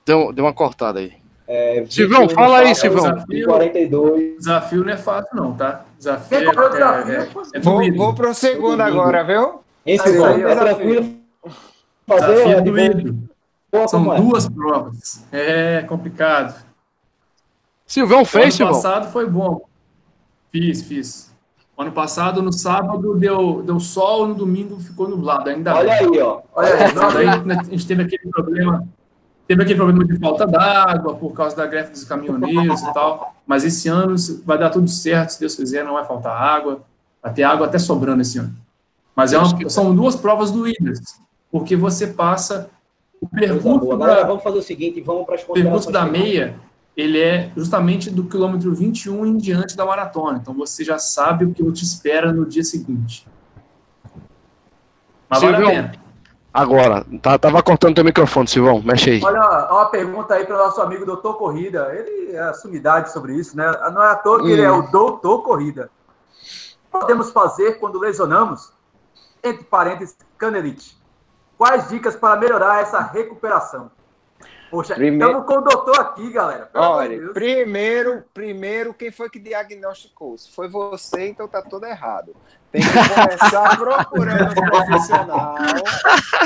Deu, 0.05 0.31
deu 0.33 0.45
uma 0.45 0.53
cortada 0.53 0.99
aí. 0.99 1.13
É, 1.47 1.83
Silvão, 1.89 2.29
fala 2.29 2.59
aí, 2.59 2.75
Silvão. 2.75 3.11
Desafio, 3.11 3.47
42. 3.47 4.37
desafio 4.37 4.83
não 4.83 4.93
é 4.93 4.97
fácil, 4.97 5.35
não, 5.35 5.55
tá? 5.55 5.85
Desafio 5.97 6.37
é, 6.37 6.43
é, 6.43 7.15
é, 7.15 7.29
é 7.55 7.59
vou, 7.59 7.81
vou 7.95 8.13
pro 8.13 8.33
segundo 8.33 8.81
agora, 8.81 9.23
viu? 9.23 9.63
Esse 9.85 10.07
aí, 10.07 10.43
é 10.43 10.55
tranquilo 10.55 11.19
fazer. 12.09 12.35
Desafio 12.35 12.63
doído. 12.63 13.29
São 13.87 14.15
duas 14.15 14.49
provas. 14.49 15.23
É 15.31 15.83
complicado. 15.83 16.65
Silvão 17.85 18.25
fez, 18.25 18.55
Silvão? 18.55 18.73
Ano 18.75 18.83
passado 18.83 19.11
foi 19.11 19.27
bom. 19.27 19.61
Fiz, 20.51 20.83
fiz. 20.83 21.28
Ano 21.79 21.93
passado, 21.93 22.41
no 22.41 22.51
sábado, 22.51 23.15
deu, 23.15 23.63
deu 23.63 23.79
sol, 23.79 24.27
no 24.27 24.35
domingo 24.35 24.77
ficou 24.81 25.07
nublado. 25.07 25.49
Ainda 25.49 25.73
Olha 25.73 25.97
bem. 25.97 26.09
aí, 26.09 26.19
ó. 26.19 26.41
Olha 26.53 26.73
aí. 26.73 26.93
Daí, 26.93 27.51
a 27.57 27.63
gente 27.63 27.87
teve 27.87 28.03
aquele 28.03 28.29
problema. 28.29 28.85
Teve 29.47 29.63
aquele 29.63 29.77
problema 29.77 30.03
de 30.03 30.19
falta 30.19 30.45
d'água 30.45 31.15
por 31.15 31.31
causa 31.31 31.55
da 31.55 31.65
greve 31.65 31.91
dos 31.91 32.03
caminhoneiros 32.03 32.81
e 32.81 32.93
tal. 32.93 33.33
Mas 33.47 33.63
esse 33.63 33.87
ano 33.87 34.13
vai 34.45 34.57
dar 34.57 34.71
tudo 34.71 34.89
certo, 34.89 35.29
se 35.29 35.39
Deus 35.39 35.55
quiser, 35.55 35.85
não 35.85 35.93
vai 35.93 36.03
faltar 36.03 36.33
água. 36.33 36.81
Vai 37.23 37.31
ter 37.31 37.43
água 37.43 37.65
até 37.65 37.79
sobrando 37.79 38.23
esse 38.23 38.37
ano. 38.37 38.53
Mas 39.15 39.31
é 39.31 39.37
uma, 39.37 39.69
são 39.69 39.95
duas 39.95 40.17
provas 40.17 40.51
doídas, 40.51 40.99
porque 41.49 41.77
você 41.77 42.07
passa 42.07 42.69
o 43.21 43.27
percurso. 43.27 43.95
Da, 43.95 44.25
vamos 44.25 44.43
fazer 44.43 44.57
o 44.57 44.61
seguinte, 44.61 44.99
vamos 44.99 45.25
para 45.25 45.35
as 45.35 45.43
percurso 45.45 45.89
da 45.89 46.05
meia 46.05 46.55
ele 46.99 47.19
é 47.19 47.51
justamente 47.55 48.09
do 48.09 48.25
quilômetro 48.25 48.73
21 48.73 49.25
em 49.25 49.37
diante 49.37 49.75
da 49.75 49.85
maratona. 49.85 50.39
Então 50.41 50.53
você 50.53 50.83
já 50.83 50.99
sabe 50.99 51.45
o 51.45 51.53
que 51.53 51.63
te 51.71 51.83
espera 51.83 52.33
no 52.33 52.45
dia 52.45 52.63
seguinte. 52.63 53.25
Mas 55.29 55.39
Silvão, 55.39 55.61
vale 55.61 55.65
a 55.65 55.83
pena. 55.83 55.91
Agora, 56.53 57.05
tá, 57.21 57.37
tava 57.37 57.63
cortando 57.63 57.95
teu 57.95 58.03
microfone, 58.03 58.47
Silvão, 58.47 58.81
mexe 58.81 59.11
aí. 59.11 59.21
Olha, 59.23 59.69
uma 59.71 59.85
pergunta 59.85 60.33
aí 60.33 60.45
para 60.45 60.55
o 60.55 60.57
nosso 60.57 60.81
amigo 60.81 61.05
Doutor 61.05 61.35
Corrida. 61.37 61.89
Ele 61.93 62.35
é 62.35 62.39
a 62.41 62.53
sumidade 62.53 63.13
sobre 63.13 63.33
isso, 63.35 63.55
né? 63.55 63.65
Não 63.93 64.03
é 64.03 64.11
à 64.11 64.15
toa 64.15 64.39
que 64.39 64.45
hum. 64.45 64.49
ele 64.49 64.61
é 64.61 64.71
o 64.71 64.79
hum. 64.79 64.91
Doutor 64.91 65.43
Corrida. 65.43 65.89
O 66.91 66.97
que 66.97 66.99
podemos 66.99 67.31
fazer 67.31 67.79
quando 67.79 67.99
lesionamos? 67.99 68.73
Entre 69.43 69.63
parênteses, 69.63 70.17
canelite. 70.37 70.97
Quais 71.57 71.87
dicas 71.87 72.15
para 72.15 72.37
melhorar 72.37 72.81
essa 72.81 72.99
recuperação? 72.99 73.91
Poxa, 74.69 74.93
primeiro... 74.93 75.39
estamos 75.39 75.47
com 75.47 75.59
o 75.59 75.61
doutor 75.61 75.99
aqui, 75.99 76.31
galera. 76.31 76.69
Olha, 76.73 77.33
primeiro, 77.33 78.23
primeiro, 78.33 78.93
quem 78.93 79.11
foi 79.11 79.29
que 79.29 79.39
diagnosticou? 79.39 80.37
Se 80.37 80.51
foi 80.51 80.67
você, 80.67 81.29
então 81.29 81.47
tá 81.47 81.61
tudo 81.61 81.85
errado. 81.85 82.35
Tem 82.71 82.81
que 82.81 82.87
começar 82.93 83.77
procurando 83.77 84.51
um 84.51 84.65
profissional 84.69 85.55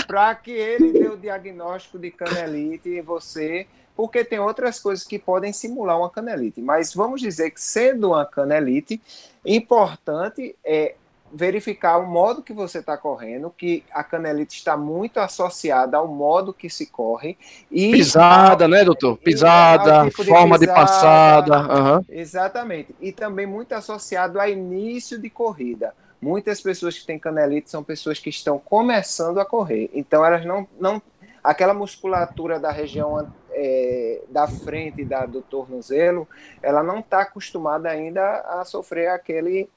para 0.07 0.33
que 0.35 0.51
ele 0.51 0.93
dê 0.93 1.07
o 1.07 1.17
diagnóstico 1.17 1.99
de 1.99 2.11
canelite 2.11 2.89
em 2.89 3.01
você, 3.01 3.67
porque 3.95 4.23
tem 4.23 4.39
outras 4.39 4.79
coisas 4.79 5.05
que 5.05 5.19
podem 5.19 5.51
simular 5.51 5.99
uma 5.99 6.09
canelite. 6.09 6.61
Mas 6.61 6.93
vamos 6.93 7.19
dizer 7.19 7.51
que 7.51 7.61
sendo 7.61 8.09
uma 8.11 8.25
canelite, 8.25 9.01
importante 9.45 10.55
é 10.63 10.95
verificar 11.33 11.97
o 11.97 12.05
modo 12.05 12.43
que 12.43 12.53
você 12.53 12.77
está 12.77 12.95
correndo, 12.95 13.49
que 13.49 13.83
a 13.91 14.03
canelite 14.03 14.55
está 14.55 14.77
muito 14.77 15.19
associada 15.19 15.97
ao 15.97 16.07
modo 16.07 16.53
que 16.53 16.69
se 16.69 16.85
corre. 16.85 17.37
E 17.71 17.91
pisada, 17.91 18.67
né, 18.67 18.83
doutor? 18.83 19.17
Pisada, 19.17 20.07
tipo 20.09 20.23
forma 20.23 20.59
de, 20.59 20.67
pisada, 20.67 20.81
de 20.81 20.87
passada. 20.87 21.57
Uhum. 21.57 22.05
Exatamente. 22.07 22.95
E 23.01 23.11
também 23.11 23.47
muito 23.47 23.73
associado 23.73 24.39
a 24.39 24.47
início 24.47 25.17
de 25.17 25.29
corrida. 25.29 25.95
Muitas 26.21 26.61
pessoas 26.61 26.97
que 26.97 27.05
têm 27.05 27.17
canelite 27.17 27.69
são 27.69 27.83
pessoas 27.83 28.19
que 28.19 28.29
estão 28.29 28.59
começando 28.59 29.39
a 29.39 29.45
correr. 29.45 29.89
Então, 29.93 30.23
elas 30.23 30.45
não. 30.45 30.67
não 30.79 31.01
aquela 31.43 31.73
musculatura 31.73 32.57
da 32.57 32.71
região 32.71 33.27
é, 33.51 34.21
da 34.29 34.47
frente 34.47 35.03
da, 35.03 35.25
do 35.25 35.41
tornozelo, 35.41 36.25
ela 36.61 36.81
não 36.81 36.99
está 36.99 37.21
acostumada 37.21 37.89
ainda 37.89 38.23
a 38.47 38.63
sofrer 38.63 39.09
aquele 39.09 39.69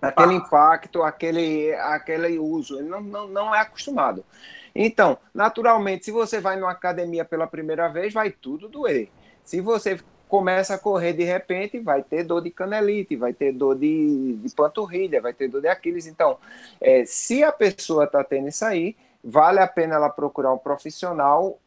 aquele 0.00 0.34
impacto, 0.34 1.02
aquele, 1.02 1.72
aquele 1.74 2.38
uso. 2.38 2.78
Ele 2.78 2.88
não, 2.88 3.00
não, 3.00 3.28
não 3.28 3.54
é 3.54 3.60
acostumado. 3.60 4.24
Então, 4.74 5.18
naturalmente, 5.32 6.04
se 6.04 6.10
você 6.10 6.40
vai 6.40 6.56
numa 6.56 6.70
academia 6.70 7.24
pela 7.24 7.46
primeira 7.46 7.88
vez, 7.88 8.12
vai 8.12 8.30
tudo 8.30 8.68
doer. 8.68 9.08
Se 9.42 9.60
você 9.60 9.98
começa 10.28 10.74
a 10.74 10.78
correr 10.78 11.12
de 11.12 11.24
repente, 11.24 11.78
vai 11.78 12.02
ter 12.02 12.24
dor 12.24 12.42
de 12.42 12.50
canelite, 12.50 13.16
vai 13.16 13.32
ter 13.32 13.52
dor 13.52 13.76
de, 13.78 14.34
de 14.34 14.54
panturrilha, 14.54 15.20
vai 15.20 15.32
ter 15.32 15.48
dor 15.48 15.62
de 15.62 15.68
Aquiles. 15.68 16.06
Então, 16.06 16.36
é, 16.80 17.04
se 17.04 17.42
a 17.42 17.52
pessoa 17.52 18.04
está 18.04 18.22
tendo 18.22 18.48
isso 18.48 18.64
aí, 18.64 18.96
vale 19.22 19.60
a 19.60 19.66
pena 19.66 19.94
ela 19.94 20.10
procurar 20.10 20.52
um 20.52 20.58
profissional, 20.58 21.58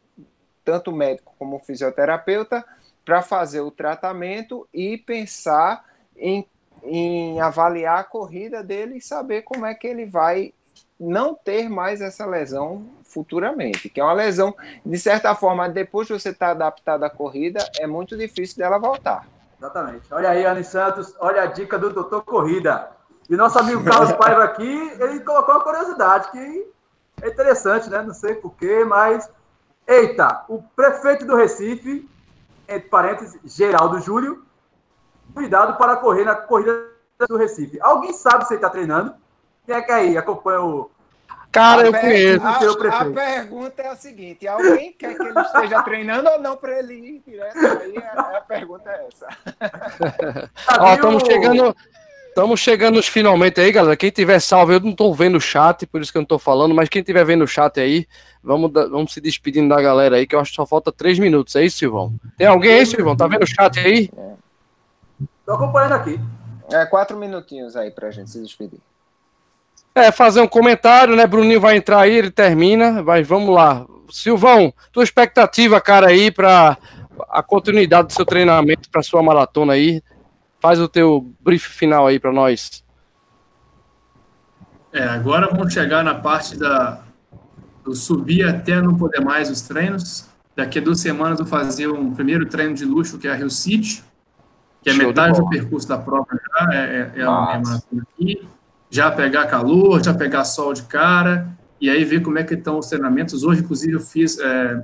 tanto 0.64 0.92
médico 0.92 1.34
como 1.38 1.58
fisioterapeuta, 1.58 2.64
para 3.04 3.22
fazer 3.22 3.60
o 3.60 3.70
tratamento 3.70 4.68
e 4.72 4.98
pensar 4.98 5.84
em 6.16 6.46
em 6.82 7.40
avaliar 7.40 7.98
a 7.98 8.04
corrida 8.04 8.62
dele 8.62 8.96
e 8.96 9.02
saber 9.02 9.42
como 9.42 9.66
é 9.66 9.74
que 9.74 9.86
ele 9.86 10.06
vai 10.06 10.52
não 10.98 11.34
ter 11.34 11.68
mais 11.68 12.00
essa 12.00 12.26
lesão 12.26 12.86
futuramente, 13.04 13.88
que 13.88 14.00
é 14.00 14.04
uma 14.04 14.12
lesão, 14.12 14.54
de 14.84 14.98
certa 14.98 15.34
forma, 15.34 15.68
depois 15.68 16.06
que 16.06 16.12
você 16.12 16.28
está 16.28 16.50
adaptado 16.50 17.02
à 17.02 17.10
corrida, 17.10 17.58
é 17.78 17.86
muito 17.86 18.16
difícil 18.16 18.58
dela 18.58 18.78
voltar. 18.78 19.26
Exatamente. 19.58 20.12
Olha 20.12 20.30
aí, 20.30 20.44
Anny 20.44 20.64
Santos, 20.64 21.14
olha 21.18 21.42
a 21.42 21.46
dica 21.46 21.78
do 21.78 21.90
doutor 21.90 22.22
Corrida. 22.22 22.90
E 23.28 23.36
nosso 23.36 23.58
amigo 23.58 23.84
Carlos 23.84 24.12
Paiva 24.12 24.44
aqui, 24.44 24.92
ele 24.98 25.20
colocou 25.20 25.54
uma 25.54 25.64
curiosidade 25.64 26.30
que 26.30 26.66
é 27.22 27.28
interessante, 27.28 27.90
né? 27.90 28.02
Não 28.02 28.14
sei 28.14 28.34
porquê, 28.34 28.84
mas 28.84 29.28
Eita, 29.90 30.44
o 30.48 30.62
prefeito 30.76 31.26
do 31.26 31.34
Recife, 31.34 32.08
entre 32.68 32.88
parênteses, 32.88 33.40
Geraldo 33.44 33.98
Júlio, 34.00 34.44
convidado 35.34 35.76
para 35.76 35.96
correr 35.96 36.24
na 36.24 36.34
corrida 36.34 36.88
do 37.28 37.36
Recife. 37.36 37.78
Alguém 37.80 38.12
sabe 38.12 38.46
se 38.46 38.54
ele 38.54 38.58
está 38.58 38.70
treinando? 38.70 39.14
Quem 39.66 39.74
é 39.74 39.82
que 39.82 39.92
aí 39.92 40.16
acompanha 40.16 40.62
o. 40.62 40.90
Cara, 41.52 41.82
a 41.82 41.86
eu 41.86 41.92
conheço. 41.92 42.46
A, 42.46 43.00
a, 43.00 43.10
pergunta 43.10 43.82
é 43.82 43.88
a 43.88 43.96
seguinte: 43.96 44.46
alguém 44.46 44.92
quer 44.92 45.16
que 45.16 45.22
ele 45.22 45.40
esteja 45.40 45.82
treinando 45.82 46.30
ou 46.30 46.40
não 46.40 46.56
para 46.56 46.78
ele 46.78 46.94
ir 46.94 47.22
direto? 47.26 47.56
Aí 47.56 47.96
a, 47.98 48.38
a 48.38 48.40
pergunta 48.40 48.88
é 48.90 49.06
essa. 49.08 49.28
Ó, 50.78 50.94
estamos 50.94 51.22
chegando. 51.24 51.76
Estamos 52.28 52.60
chegando 52.60 52.94
nos 52.94 53.08
finalmente 53.08 53.60
aí, 53.60 53.72
galera. 53.72 53.96
Quem 53.96 54.08
tiver 54.08 54.38
salvo, 54.38 54.72
eu 54.72 54.78
não 54.78 54.90
estou 54.90 55.12
vendo 55.12 55.36
o 55.36 55.40
chat, 55.40 55.84
por 55.84 56.00
isso 56.00 56.12
que 56.12 56.16
eu 56.16 56.20
não 56.20 56.24
estou 56.24 56.38
falando, 56.38 56.72
mas 56.72 56.88
quem 56.88 57.02
tiver 57.02 57.24
vendo 57.24 57.42
o 57.42 57.46
chat 57.46 57.80
aí, 57.80 58.06
vamos, 58.40 58.70
vamos 58.72 59.12
se 59.12 59.20
despedindo 59.20 59.68
da 59.68 59.82
galera 59.82 60.14
aí, 60.14 60.28
que 60.28 60.36
eu 60.36 60.38
acho 60.38 60.52
que 60.52 60.56
só 60.56 60.64
falta 60.64 60.92
três 60.92 61.18
minutos. 61.18 61.56
É 61.56 61.64
isso, 61.64 61.78
Silvão? 61.78 62.14
Tem 62.38 62.46
alguém 62.46 62.74
aí, 62.74 62.86
Silvão? 62.86 63.16
Tá 63.16 63.26
vendo 63.26 63.42
o 63.42 63.46
chat 63.48 63.80
aí? 63.80 64.08
Estou 65.50 65.64
acompanhando 65.64 65.94
aqui. 65.94 66.20
É, 66.72 66.86
quatro 66.86 67.18
minutinhos 67.18 67.74
aí 67.74 67.90
pra 67.90 68.12
gente 68.12 68.30
se 68.30 68.40
despedir. 68.40 68.78
É, 69.92 70.12
fazer 70.12 70.40
um 70.40 70.46
comentário, 70.46 71.16
né? 71.16 71.26
Bruninho 71.26 71.60
vai 71.60 71.76
entrar 71.76 72.02
aí, 72.02 72.14
ele 72.14 72.30
termina, 72.30 73.02
mas 73.02 73.26
vamos 73.26 73.52
lá. 73.52 73.84
Silvão, 74.08 74.72
tua 74.92 75.02
expectativa, 75.02 75.80
cara, 75.80 76.06
aí 76.06 76.30
para 76.30 76.78
a 77.28 77.42
continuidade 77.42 78.06
do 78.06 78.12
seu 78.12 78.24
treinamento 78.24 78.88
para 78.88 79.02
sua 79.02 79.24
maratona 79.24 79.72
aí. 79.72 80.00
Faz 80.60 80.78
o 80.78 80.86
teu 80.86 81.34
brief 81.40 81.68
final 81.68 82.06
aí 82.06 82.20
para 82.20 82.30
nós. 82.30 82.84
É, 84.92 85.02
agora 85.02 85.48
vamos 85.48 85.72
chegar 85.72 86.04
na 86.04 86.14
parte 86.14 86.56
da 86.56 87.02
do 87.82 87.92
subir 87.92 88.46
até 88.46 88.80
não 88.80 88.96
poder 88.96 89.20
mais 89.20 89.50
os 89.50 89.62
treinos. 89.62 90.28
Daqui 90.54 90.78
a 90.78 90.82
duas 90.82 91.00
semanas 91.00 91.40
vou 91.40 91.48
fazer 91.48 91.88
um 91.88 92.14
primeiro 92.14 92.46
treino 92.46 92.74
de 92.74 92.84
luxo 92.84 93.18
que 93.18 93.26
é 93.26 93.32
a 93.32 93.34
Rio 93.34 93.50
City, 93.50 94.04
que 94.82 94.90
é 94.90 94.94
Show 94.94 95.06
metade 95.06 95.38
do 95.38 95.48
percurso 95.48 95.88
da 95.88 95.98
prova 95.98 96.26
já, 96.30 96.74
é, 96.74 96.76
é, 96.76 97.20
é 97.20 97.22
a 97.22 97.30
maratona 97.30 98.06
aqui. 98.14 98.48
Já 98.90 99.10
pegar 99.10 99.46
calor, 99.46 100.02
já 100.02 100.12
pegar 100.12 100.44
sol 100.44 100.72
de 100.74 100.82
cara, 100.82 101.48
e 101.80 101.88
aí 101.88 102.04
ver 102.04 102.22
como 102.22 102.38
é 102.38 102.44
que 102.44 102.54
estão 102.54 102.78
os 102.78 102.86
treinamentos. 102.86 103.44
Hoje, 103.44 103.60
inclusive, 103.60 103.92
eu 103.92 104.00
fiz 104.00 104.38
é, 104.38 104.82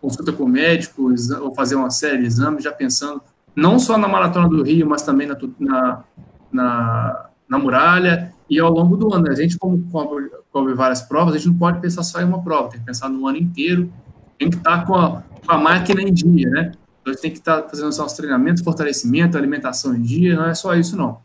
consulta 0.00 0.32
com 0.32 0.46
médicos, 0.46 1.28
vou 1.28 1.54
fazer 1.54 1.76
uma 1.76 1.90
série 1.90 2.18
de 2.18 2.26
exames, 2.26 2.64
já 2.64 2.72
pensando 2.72 3.22
não 3.54 3.78
só 3.78 3.96
na 3.96 4.08
Maratona 4.08 4.48
do 4.48 4.62
Rio, 4.62 4.86
mas 4.88 5.02
também 5.02 5.26
na, 5.26 5.36
na, 5.58 6.04
na, 6.52 7.26
na 7.48 7.58
muralha 7.58 8.34
e 8.50 8.58
ao 8.58 8.70
longo 8.70 8.96
do 8.96 9.14
ano. 9.14 9.30
A 9.30 9.34
gente, 9.34 9.56
como 9.56 9.80
cobre, 9.90 10.30
cobre, 10.52 10.74
várias 10.74 11.02
provas, 11.02 11.34
a 11.34 11.38
gente 11.38 11.48
não 11.48 11.58
pode 11.58 11.80
pensar 11.80 12.02
só 12.02 12.20
em 12.20 12.24
uma 12.24 12.42
prova, 12.42 12.70
tem 12.70 12.80
que 12.80 12.86
pensar 12.86 13.08
no 13.08 13.26
ano 13.26 13.38
inteiro, 13.38 13.90
tem 14.38 14.50
que 14.50 14.56
estar 14.56 14.84
com 14.84 14.94
a, 14.94 15.22
com 15.46 15.52
a 15.52 15.58
máquina 15.58 16.02
em 16.02 16.12
dia, 16.12 16.50
né? 16.50 16.72
A 17.06 17.10
gente 17.10 17.20
tem 17.20 17.30
que 17.30 17.38
estar 17.38 17.62
fazendo 17.68 17.92
só 17.92 18.06
os 18.06 18.12
treinamentos, 18.12 18.62
fortalecimento, 18.62 19.36
alimentação 19.36 19.94
em 19.94 20.02
dia, 20.02 20.36
não 20.36 20.46
é 20.46 20.54
só 20.54 20.74
isso, 20.74 20.96
não. 20.96 21.18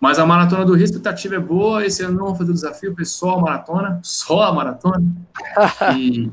Mas 0.00 0.18
a 0.18 0.26
Maratona 0.26 0.64
do 0.64 0.72
Rio, 0.72 0.82
a 0.82 0.84
expectativa 0.84 1.36
é 1.36 1.38
boa, 1.38 1.86
esse 1.86 2.02
ano 2.02 2.18
não 2.18 2.26
vou 2.26 2.34
fazer 2.34 2.50
o 2.50 2.54
desafio, 2.54 2.94
foi 2.94 3.04
só 3.04 3.38
a 3.38 3.40
maratona, 3.40 4.00
só 4.02 4.42
a 4.42 4.52
maratona, 4.52 5.04
e 5.96 6.30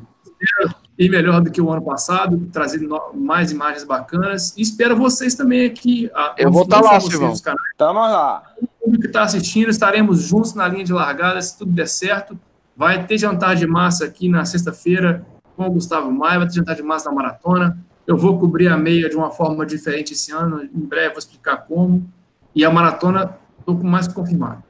e 1.00 1.08
melhor 1.08 1.40
do 1.40 1.50
que 1.50 1.62
o 1.62 1.72
ano 1.72 1.82
passado, 1.82 2.50
trazendo 2.52 2.94
mais 3.14 3.54
imagens 3.54 3.86
bacanas. 3.86 4.54
E 4.58 4.62
espero 4.62 4.98
vocês 4.98 5.34
também 5.34 5.66
aqui. 5.66 6.12
Eu 6.38 6.52
vou 6.52 6.64
estar 6.64 6.82
tá 6.82 6.92
lá, 6.92 7.00
Silvão. 7.00 7.32
Estamos 7.32 8.02
lá. 8.02 8.44
O 8.82 8.92
que 8.92 9.08
está 9.08 9.24
assistindo, 9.24 9.70
estaremos 9.70 10.24
juntos 10.24 10.54
na 10.54 10.68
linha 10.68 10.84
de 10.84 10.92
largada, 10.92 11.42
se 11.42 11.58
tudo 11.58 11.72
der 11.72 11.88
certo. 11.88 12.38
Vai 12.76 13.06
ter 13.06 13.18
jantar 13.18 13.56
de 13.56 13.66
massa 13.66 14.04
aqui 14.04 14.28
na 14.28 14.44
sexta-feira 14.44 15.26
com 15.56 15.68
o 15.68 15.72
Gustavo 15.72 16.12
Maia, 16.12 16.40
vai 16.40 16.48
ter 16.50 16.56
jantar 16.56 16.76
de 16.76 16.84
massa 16.84 17.10
na 17.10 17.16
maratona. 17.16 17.78
Eu 18.10 18.18
vou 18.18 18.40
cobrir 18.40 18.70
a 18.70 18.76
meia 18.76 19.08
de 19.08 19.16
uma 19.16 19.30
forma 19.30 19.64
diferente 19.68 20.14
esse 20.14 20.32
ano, 20.32 20.64
em 20.64 20.80
breve 20.80 21.10
vou 21.10 21.20
explicar 21.20 21.58
como. 21.58 22.12
E 22.56 22.66
a 22.66 22.72
maratona, 22.72 23.38
estou 23.60 23.78
com 23.78 23.86
mais 23.86 24.08
confirmado. 24.08 24.64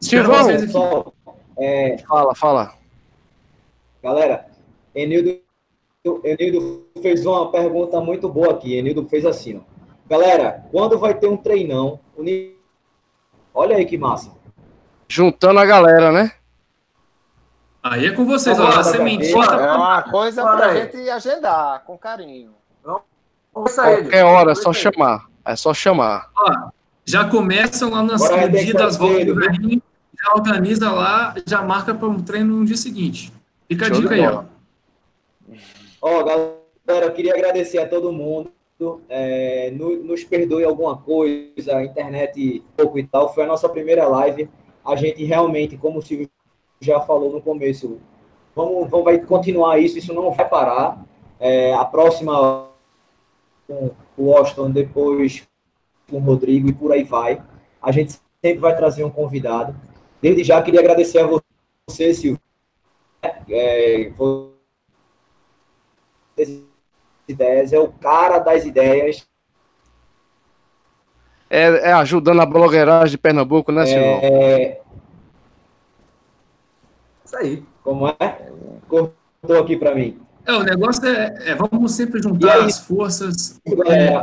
Silvão, 0.00 1.12
é... 1.56 1.98
fala, 1.98 2.34
fala. 2.34 2.74
Galera, 4.02 4.48
Enildo 4.92 5.38
Enildo 6.24 6.88
fez 7.00 7.24
uma 7.24 7.48
pergunta 7.52 8.00
muito 8.00 8.28
boa 8.28 8.50
aqui. 8.50 8.74
Enildo 8.74 9.06
fez 9.08 9.24
assim, 9.24 9.56
ó. 9.56 9.60
Galera, 10.08 10.66
quando 10.72 10.98
vai 10.98 11.14
ter 11.14 11.28
um 11.28 11.36
treinão? 11.36 12.00
Olha 13.54 13.76
aí 13.76 13.86
que 13.86 13.96
massa. 13.96 14.32
Juntando 15.08 15.60
a 15.60 15.64
galera, 15.64 16.10
né? 16.10 16.32
Aí 17.80 18.06
é 18.06 18.10
com 18.10 18.24
vocês, 18.24 18.58
ó. 18.58 18.66
A 18.66 18.82
sementinha. 18.82 19.44
É 19.44 19.72
uma 19.76 20.02
coisa 20.02 20.42
pra 20.42 20.66
aí. 20.66 20.82
gente 20.82 21.08
agendar, 21.08 21.84
com 21.84 21.96
carinho. 21.96 22.63
Qualquer 23.54 24.24
hora, 24.24 24.52
é 24.52 24.54
só 24.54 24.72
chamar. 24.72 25.26
É 25.44 25.54
só 25.54 25.72
chamar. 25.72 26.28
Ó, 26.36 26.70
já 27.04 27.28
começam 27.28 27.90
lá 27.90 28.02
nas 28.02 28.28
medidas, 28.30 28.96
volta 28.96 29.24
do 29.24 29.34
velhinho, 29.34 29.80
já 30.20 30.32
organiza 30.34 30.90
lá, 30.90 31.34
já 31.46 31.62
marca 31.62 31.94
para 31.94 32.08
um 32.08 32.20
treino 32.20 32.56
no 32.56 32.64
dia 32.64 32.76
seguinte. 32.76 33.32
Fica 33.68 33.86
a 33.86 33.88
Show 33.88 34.00
dica 34.00 34.14
aí, 34.14 34.26
ó. 34.26 34.44
Ó, 36.00 36.22
galera, 36.24 37.06
eu 37.06 37.12
queria 37.12 37.34
agradecer 37.34 37.78
a 37.78 37.88
todo 37.88 38.12
mundo. 38.12 38.50
É, 39.08 39.70
nos 39.70 40.24
perdoe 40.24 40.64
alguma 40.64 40.96
coisa, 40.96 41.76
a 41.76 41.84
internet 41.84 42.62
pouco 42.76 42.98
e 42.98 43.06
tal. 43.06 43.32
Foi 43.32 43.44
a 43.44 43.46
nossa 43.46 43.68
primeira 43.68 44.06
live. 44.08 44.48
A 44.84 44.96
gente 44.96 45.24
realmente, 45.24 45.76
como 45.76 46.00
o 46.00 46.02
Silvio 46.02 46.28
já 46.80 47.00
falou 47.00 47.32
no 47.32 47.40
começo, 47.40 48.00
vamos, 48.54 48.90
vamos 48.90 49.04
vai 49.04 49.18
continuar 49.18 49.78
isso, 49.78 49.96
isso 49.96 50.12
não 50.12 50.30
vai 50.32 50.48
parar. 50.48 51.02
É, 51.38 51.72
a 51.74 51.84
próxima 51.84 52.68
com 53.66 53.90
o 54.16 54.24
Washington, 54.24 54.70
depois 54.70 55.46
com 56.10 56.16
o 56.16 56.20
Rodrigo 56.20 56.68
e 56.68 56.72
por 56.72 56.92
aí 56.92 57.04
vai. 57.04 57.42
A 57.82 57.90
gente 57.92 58.18
sempre 58.42 58.60
vai 58.60 58.76
trazer 58.76 59.04
um 59.04 59.10
convidado. 59.10 59.74
Desde 60.20 60.44
já 60.44 60.62
queria 60.62 60.80
agradecer 60.80 61.18
a 61.18 61.26
você, 61.26 62.14
Silvio. 62.14 62.40
É, 63.48 64.10
ideias, 67.28 67.72
é 67.72 67.78
o 67.78 67.88
cara 67.88 68.38
das 68.38 68.64
ideias. 68.64 69.26
É, 71.48 71.90
é 71.90 71.92
ajudando 71.92 72.40
a 72.40 72.46
blogueiragem 72.46 73.12
de 73.12 73.18
Pernambuco, 73.18 73.70
né, 73.70 73.86
Silvão? 73.86 74.20
É... 74.22 74.80
Isso 77.24 77.36
aí. 77.36 77.64
Como 77.82 78.08
é? 78.08 78.50
Cortou 78.88 79.58
aqui 79.58 79.76
para 79.76 79.94
mim. 79.94 80.23
É, 80.46 80.52
o 80.52 80.62
negócio 80.62 81.06
é, 81.06 81.50
é 81.50 81.54
vamos 81.54 81.92
sempre 81.92 82.22
juntar 82.22 82.64
as 82.64 82.78
forças. 82.80 83.60
É, 83.86 84.18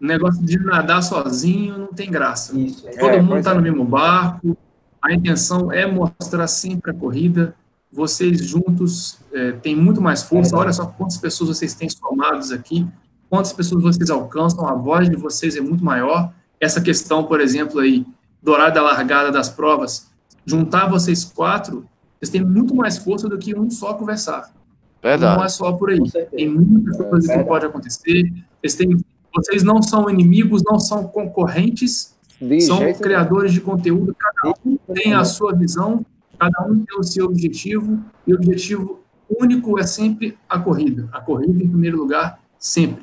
o 0.00 0.06
negócio 0.06 0.42
de 0.42 0.58
nadar 0.58 1.02
sozinho 1.02 1.78
não 1.78 1.88
tem 1.88 2.10
graça. 2.10 2.58
Isso, 2.58 2.86
Todo 2.98 3.10
é, 3.10 3.20
mundo 3.20 3.38
está 3.38 3.54
no 3.54 3.62
mesmo 3.62 3.84
barco. 3.84 4.56
A 5.02 5.12
intenção 5.12 5.70
é 5.70 5.86
mostrar 5.86 6.46
sempre 6.46 6.90
a 6.90 6.94
corrida 6.94 7.54
vocês 7.96 8.44
juntos 8.44 9.18
é, 9.32 9.52
têm 9.52 9.74
muito 9.74 10.00
mais 10.00 10.22
força. 10.22 10.56
Olha 10.56 10.72
só 10.72 10.84
quantas 10.86 11.16
pessoas 11.16 11.48
vocês 11.48 11.74
têm 11.74 11.88
somados 11.88 12.52
aqui, 12.52 12.86
quantas 13.30 13.52
pessoas 13.52 13.82
vocês 13.82 14.10
alcançam, 14.10 14.66
a 14.68 14.74
voz 14.74 15.08
de 15.08 15.16
vocês 15.16 15.56
é 15.56 15.60
muito 15.60 15.82
maior. 15.82 16.32
Essa 16.60 16.80
questão, 16.80 17.24
por 17.24 17.40
exemplo, 17.40 17.80
aí, 17.80 18.06
do 18.42 18.52
horário 18.52 18.74
da 18.74 18.82
largada 18.82 19.32
das 19.32 19.48
provas, 19.48 20.10
juntar 20.44 20.88
vocês 20.88 21.24
quatro, 21.24 21.86
vocês 22.20 22.30
têm 22.30 22.44
muito 22.44 22.74
mais 22.74 22.98
força 22.98 23.28
do 23.28 23.38
que 23.38 23.58
um 23.58 23.70
só 23.70 23.94
conversar. 23.94 24.52
Verdade. 25.02 25.36
Não 25.38 25.44
é 25.44 25.48
só 25.48 25.72
por 25.72 25.90
aí. 25.90 26.00
Tem 26.30 26.48
muitas 26.48 26.96
coisas 26.96 27.30
que 27.30 27.44
pode 27.44 27.66
acontecer. 27.66 28.32
Vocês, 28.60 28.74
têm, 28.74 28.96
vocês 29.34 29.62
não 29.62 29.82
são 29.82 30.10
inimigos, 30.10 30.62
não 30.64 30.78
são 30.78 31.04
concorrentes, 31.04 32.16
de 32.40 32.60
são 32.60 32.92
criadores 32.94 33.52
de 33.52 33.60
conteúdo. 33.60 34.14
Cada 34.14 34.54
um 34.64 34.76
tem 34.94 35.14
a 35.14 35.24
sua 35.24 35.54
visão 35.54 36.04
Cada 36.38 36.62
um 36.68 36.84
tem 36.84 36.98
o 36.98 37.02
seu 37.02 37.26
objetivo, 37.26 37.98
e 38.26 38.32
o 38.32 38.36
objetivo 38.36 39.00
único 39.40 39.78
é 39.78 39.86
sempre 39.86 40.38
a 40.48 40.58
corrida. 40.58 41.08
A 41.12 41.20
corrida 41.20 41.62
em 41.62 41.68
primeiro 41.68 41.96
lugar, 41.96 42.38
sempre. 42.58 43.02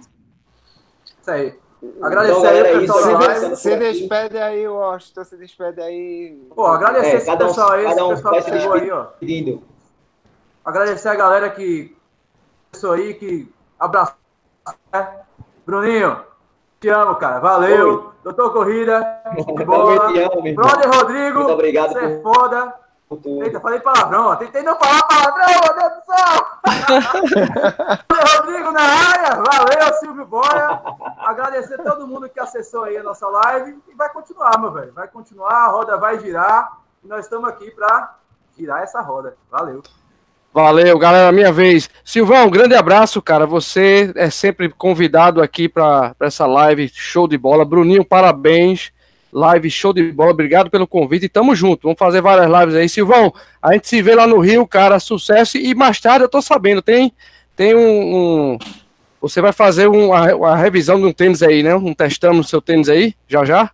Isso 1.20 1.32
aí. 1.32 1.56
Agradecer 2.02 2.38
então, 2.38 2.50
aí, 2.50 2.80
pessoal 2.80 3.36
se, 3.36 3.56
se 3.58 3.76
despede 3.76 4.38
aí, 4.38 4.66
Washington, 4.66 5.24
se 5.26 5.36
despede 5.36 5.82
aí. 5.82 6.42
Pô, 6.56 6.66
agradecer 6.68 7.08
é, 7.08 7.16
esse 7.18 7.38
pessoal 7.38 7.70
um, 7.70 7.74
aí, 7.74 7.86
esse 7.86 8.02
um 8.02 8.10
pessoal 8.10 8.34
que 8.36 8.42
chegou 8.44 8.74
aí, 8.74 8.92
ó. 8.92 9.08
Agradecer 10.66 11.10
a 11.10 11.16
galera 11.16 11.50
que 11.50 11.96
pessoa 12.72 12.96
aí, 12.96 13.14
que 13.14 13.54
abraçou. 13.80 14.16
Né? 14.92 15.20
Bruninho, 15.66 16.24
te 16.80 16.90
amo, 16.90 17.16
cara. 17.16 17.40
Valeu. 17.40 18.06
Oi. 18.08 18.14
Doutor 18.24 18.54
Corrida, 18.54 19.22
boa. 19.66 20.12
Brother 20.56 20.90
Rodrigo, 20.96 21.40
Muito 21.40 21.54
obrigado. 21.54 21.92
Você 21.92 22.06
é 22.06 22.22
foda. 22.22 22.74
Eita, 23.44 23.60
falei 23.60 23.80
palavrão, 23.80 24.28
ó. 24.28 24.36
Tentei 24.38 24.64
não 24.64 24.78
falar 24.78 25.04
palavrão, 25.04 25.46
meu 25.48 25.76
Deus 25.76 25.94
do 25.94 26.06
céu! 26.06 26.48
Rodrigo 28.38 28.72
na 28.72 28.82
área, 28.82 29.36
valeu, 29.36 29.94
Silvio 30.00 30.26
Boia. 30.26 30.82
Agradecer 31.20 31.80
a 31.80 31.84
todo 31.84 32.08
mundo 32.08 32.30
que 32.30 32.40
acessou 32.40 32.86
aí 32.86 32.98
a 32.98 33.04
nossa 33.04 33.28
live. 33.28 33.78
E 33.88 33.94
vai 33.94 34.10
continuar, 34.10 34.58
meu 34.60 34.72
velho. 34.72 34.94
Vai 34.94 35.08
continuar, 35.08 35.66
a 35.66 35.68
roda 35.68 35.98
vai 35.98 36.20
girar. 36.20 36.80
E 37.04 37.08
nós 37.08 37.26
estamos 37.26 37.48
aqui 37.50 37.70
para 37.72 38.16
girar 38.58 38.82
essa 38.82 39.02
roda. 39.02 39.38
Valeu. 39.52 39.84
Valeu, 40.54 41.00
galera, 41.00 41.32
minha 41.32 41.52
vez. 41.52 41.90
Silvão, 42.06 42.46
um 42.46 42.52
grande 42.52 42.76
abraço, 42.76 43.20
cara. 43.20 43.48
Você 43.48 44.14
é 44.16 44.30
sempre 44.30 44.70
convidado 44.70 45.42
aqui 45.42 45.68
para 45.68 46.16
essa 46.20 46.46
live, 46.46 46.92
show 46.94 47.28
de 47.28 47.38
bola. 47.40 47.66
Bruninho, 47.66 48.06
parabéns. 48.06 48.92
Live 49.32 49.72
show 49.72 49.92
de 49.92 50.12
bola, 50.12 50.30
obrigado 50.30 50.70
pelo 50.70 50.86
convite 50.86 51.26
e 51.26 51.30
tamo 51.30 51.56
junto. 51.56 51.84
Vamos 51.84 51.98
fazer 51.98 52.22
várias 52.22 52.48
lives 52.48 52.76
aí. 52.76 52.88
Silvão, 52.88 53.34
a 53.60 53.74
gente 53.74 53.88
se 53.88 54.00
vê 54.00 54.14
lá 54.14 54.28
no 54.28 54.38
Rio, 54.38 54.68
cara, 54.68 55.00
sucesso. 55.00 55.58
E 55.58 55.74
mais 55.74 56.00
tarde 56.00 56.26
eu 56.26 56.30
tô 56.30 56.40
sabendo, 56.40 56.84
tem, 56.84 57.12
tem 57.56 57.74
um, 57.74 58.16
um 58.16 58.58
você 59.20 59.42
vai 59.42 59.52
fazer 59.52 59.88
uma, 59.88 60.36
uma, 60.36 60.56
revisão 60.56 61.00
de 61.00 61.06
um 61.08 61.12
tênis 61.12 61.42
aí, 61.42 61.64
né? 61.64 61.74
Um 61.74 61.96
testando 61.96 62.36
no 62.36 62.44
seu 62.44 62.62
tênis 62.62 62.90
aí, 62.90 63.16
já 63.28 63.44
já? 63.44 63.72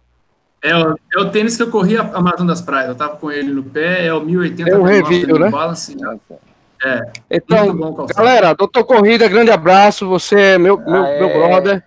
É, 0.61 0.71
é 0.71 1.19
o 1.19 1.29
tênis 1.29 1.57
que 1.57 1.63
eu 1.63 1.69
corri 1.69 1.97
a, 1.97 2.03
a 2.03 2.21
Maratona 2.21 2.53
das 2.53 2.61
Praias. 2.61 2.87
Eu 2.87 2.95
tava 2.95 3.17
com 3.17 3.29
ele 3.29 3.51
no 3.51 3.63
pé, 3.63 4.05
é 4.05 4.13
o 4.13 4.21
1080 4.21 4.69
é 4.69 4.77
um 4.77 4.83
review, 4.83 5.37
né? 5.37 5.49
Balance, 5.49 5.93
é. 6.83 7.11
Então, 7.29 7.75
bom, 7.75 8.05
galera, 8.05 8.53
doutor 8.53 8.83
Corrida, 8.85 9.27
grande 9.27 9.51
abraço. 9.51 10.07
Você 10.07 10.53
é 10.53 10.57
meu, 10.57 10.77
meu, 10.77 11.03
meu 11.03 11.33
brother. 11.33 11.83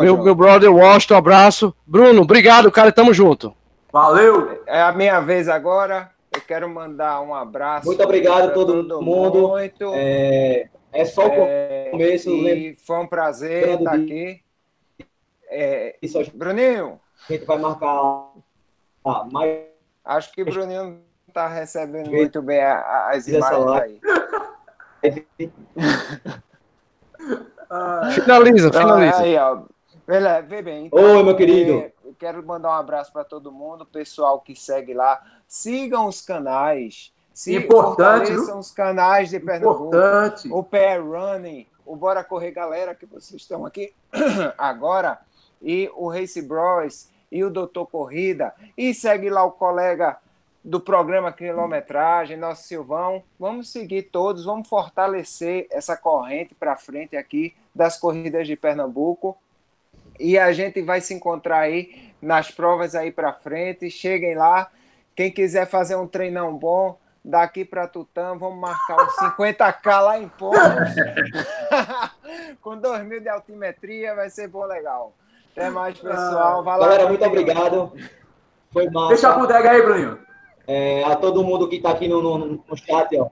meu, 0.00 0.22
meu 0.22 0.34
brother 0.34 0.72
Washington, 0.72 1.16
abraço. 1.16 1.74
Bruno, 1.86 2.22
obrigado, 2.22 2.70
cara. 2.70 2.92
Tamo 2.92 3.12
junto. 3.12 3.54
Valeu. 3.92 4.62
É 4.66 4.80
a 4.80 4.92
minha 4.92 5.20
vez 5.20 5.48
agora. 5.48 6.10
Eu 6.32 6.40
quero 6.40 6.68
mandar 6.68 7.20
um 7.20 7.34
abraço. 7.34 7.86
Muito 7.86 8.02
obrigado 8.02 8.48
a 8.48 8.50
todo, 8.50 8.84
todo 8.84 9.02
mundo. 9.02 9.48
Muito. 9.48 9.92
É, 9.94 10.68
é 10.92 11.04
só 11.04 11.28
o 11.28 11.32
é, 11.32 11.88
começo. 11.90 12.30
E 12.30 12.74
foi 12.74 12.98
um 12.98 13.06
prazer 13.06 13.78
estar 13.78 13.94
aqui. 13.94 14.40
É, 15.48 15.96
Isso, 16.02 16.18
Bruninho. 16.34 17.00
A 17.28 17.32
gente 17.32 17.44
vai 17.44 17.58
marcar 17.58 18.30
ah, 19.04 19.26
mais. 19.30 19.60
Acho 20.04 20.32
que 20.32 20.42
o 20.42 20.44
Bruninho 20.44 21.00
está 21.34 21.48
recebendo 21.48 22.12
muito 22.12 22.40
bem 22.40 22.62
as 22.62 23.26
imagens 23.26 24.00
aí. 25.02 25.26
finaliza, 28.14 28.72
finaliza. 28.72 29.18
Aí, 29.18 29.36
ó. 29.36 29.62
Vê, 30.06 30.42
vê 30.42 30.62
bem. 30.62 30.86
Então, 30.86 31.16
Oi, 31.16 31.22
meu 31.24 31.36
querido. 31.36 31.72
É, 31.72 31.92
eu 32.04 32.14
quero 32.16 32.46
mandar 32.46 32.68
um 32.68 32.74
abraço 32.74 33.12
para 33.12 33.24
todo 33.24 33.50
mundo, 33.50 33.84
pessoal 33.84 34.40
que 34.40 34.54
segue 34.54 34.94
lá. 34.94 35.20
Sigam 35.48 36.06
os 36.06 36.22
canais. 36.22 37.12
Se 37.32 37.56
Importante. 37.56 38.32
São 38.44 38.60
os 38.60 38.70
canais 38.70 39.28
de 39.28 39.40
Pernambuco. 39.40 39.88
Importante. 39.88 40.48
O 40.52 40.62
PR 40.62 41.02
Running, 41.02 41.66
o 41.84 41.96
Bora 41.96 42.22
Correr 42.22 42.52
Galera, 42.52 42.94
que 42.94 43.06
vocês 43.06 43.42
estão 43.42 43.66
aqui 43.66 43.92
agora, 44.56 45.18
e 45.60 45.90
o 45.96 46.08
Race 46.08 46.40
Bros 46.40 47.08
e 47.32 47.42
o 47.42 47.50
Doutor 47.50 47.86
Corrida. 47.88 48.54
E 48.76 48.94
segue 48.94 49.28
lá 49.28 49.42
o 49.42 49.50
colega 49.50 50.16
do 50.64 50.80
programa 50.80 51.30
Quilometragem, 51.30 52.38
nosso 52.38 52.62
Silvão. 52.62 53.22
Vamos 53.38 53.70
seguir 53.70 54.04
todos, 54.04 54.46
vamos 54.46 54.66
fortalecer 54.66 55.66
essa 55.70 55.94
corrente 55.94 56.54
para 56.54 56.74
frente 56.74 57.16
aqui 57.16 57.54
das 57.74 57.98
corridas 57.98 58.46
de 58.46 58.56
Pernambuco. 58.56 59.36
E 60.18 60.38
a 60.38 60.52
gente 60.52 60.80
vai 60.80 61.02
se 61.02 61.12
encontrar 61.12 61.58
aí 61.58 62.12
nas 62.22 62.50
provas 62.50 62.94
aí 62.94 63.12
para 63.12 63.32
frente. 63.32 63.90
Cheguem 63.90 64.36
lá. 64.36 64.70
Quem 65.14 65.30
quiser 65.30 65.66
fazer 65.66 65.96
um 65.96 66.06
treinão 66.06 66.56
bom, 66.56 66.98
daqui 67.22 67.64
para 67.64 67.86
Tutã, 67.86 68.36
vamos 68.36 68.58
marcar 68.58 69.04
uns 69.04 69.14
50k 69.16 70.00
lá 70.00 70.18
em 70.18 70.28
Pontos. 70.28 70.60
Com 72.62 72.78
2 72.78 73.04
mil 73.04 73.20
de 73.20 73.28
altimetria, 73.28 74.14
vai 74.14 74.30
ser 74.30 74.48
bom 74.48 74.64
legal. 74.64 75.12
Até 75.52 75.68
mais, 75.68 75.98
pessoal. 75.98 76.64
Vai 76.64 76.78
lá, 76.78 76.86
Galera, 76.86 77.08
muito 77.08 77.24
obrigado. 77.24 77.92
Foi 78.72 78.88
massa. 78.90 79.08
Deixa 79.08 79.28
a 79.28 79.38
bodega 79.38 79.70
aí, 79.70 79.82
Bruninho. 79.82 80.18
É, 80.66 81.02
a 81.04 81.14
todo 81.14 81.44
mundo 81.44 81.68
que 81.68 81.76
está 81.76 81.90
aqui 81.90 82.08
no, 82.08 82.22
no, 82.22 82.38
no, 82.38 82.76
chat, 82.76 83.16
ó. 83.18 83.28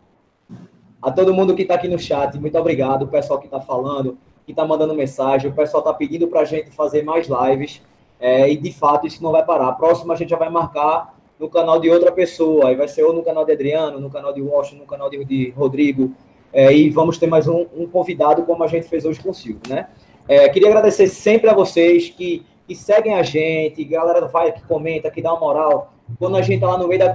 A 1.01 1.11
todo 1.11 1.35
mundo 1.35 1.55
que 1.55 1.63
está 1.63 1.75
aqui 1.75 1.89
no 1.89 1.99
chat, 1.99 2.39
muito 2.39 2.57
obrigado. 2.59 3.05
O 3.05 3.09
pessoal 3.09 3.39
que 3.39 3.47
está 3.47 3.61
falando, 3.61 4.19
que 4.45 4.53
está 4.53 4.65
mandando 4.65 4.95
mensagem. 4.95 5.51
O 5.51 5.55
pessoal 5.55 5.81
está 5.81 5.93
pedindo 5.93 6.29
para 6.29 6.41
a 6.41 6.45
gente 6.45 6.71
fazer 6.71 7.03
mais 7.03 7.27
lives. 7.29 7.83
É, 8.21 8.49
e 8.49 8.57
de 8.57 8.73
fato 8.73 9.07
isso 9.07 9.23
não 9.23 9.33
vai 9.33 9.45
parar. 9.45 9.69
A 9.69 9.73
próxima 9.73 10.15
a 10.15 10.17
gente 10.17 10.31
já 10.31 10.37
vai 10.37 10.49
marcar 10.49 11.19
no 11.41 11.49
canal 11.49 11.81
de 11.81 11.91
outra 11.91 12.13
pessoa. 12.13 12.69
Aí 12.69 12.77
vai 12.77 12.87
ser 12.87 13.03
ou 13.03 13.13
no 13.13 13.23
canal 13.23 13.45
de 13.45 13.53
Adriano, 13.53 13.99
no 13.99 14.11
canal 14.11 14.33
de 14.33 14.41
Washington, 14.41 14.83
no 14.83 14.87
canal 14.87 15.11
de, 15.11 15.25
de 15.25 15.51
Rodrigo. 15.51 16.15
É, 16.53 16.73
e 16.73 16.91
vamos 16.91 17.19
ter 17.19 17.27
mais 17.27 17.49
um, 17.49 17.67
um, 17.75 17.87
convidado, 17.87 18.43
como 18.43 18.63
a 18.63 18.67
gente 18.67 18.87
fez 18.87 19.07
hoje 19.07 19.21
com 19.21 19.31
o 19.31 19.35
Silvio, 19.35 19.63
né? 19.69 19.89
É, 20.29 20.49
queria 20.51 20.69
agradecer 20.69 21.09
sempre 21.09 21.49
a 21.49 21.55
vocês 21.55 22.11
que, 22.11 22.45
que 22.69 22.77
seguem 22.77 23.15
a 23.15 23.23
gente, 23.23 23.83
galera 23.85 24.27
vai, 24.29 24.53
que 24.53 24.63
comenta, 24.65 25.11
que 25.11 25.23
dá 25.23 25.33
uma 25.33 25.41
moral. 25.41 25.92
Quando 26.19 26.37
a 26.37 26.43
gente 26.43 26.61
tá 26.61 26.69
lá 26.69 26.79
no 26.79 26.89
meio 26.89 27.01
da 27.01 27.15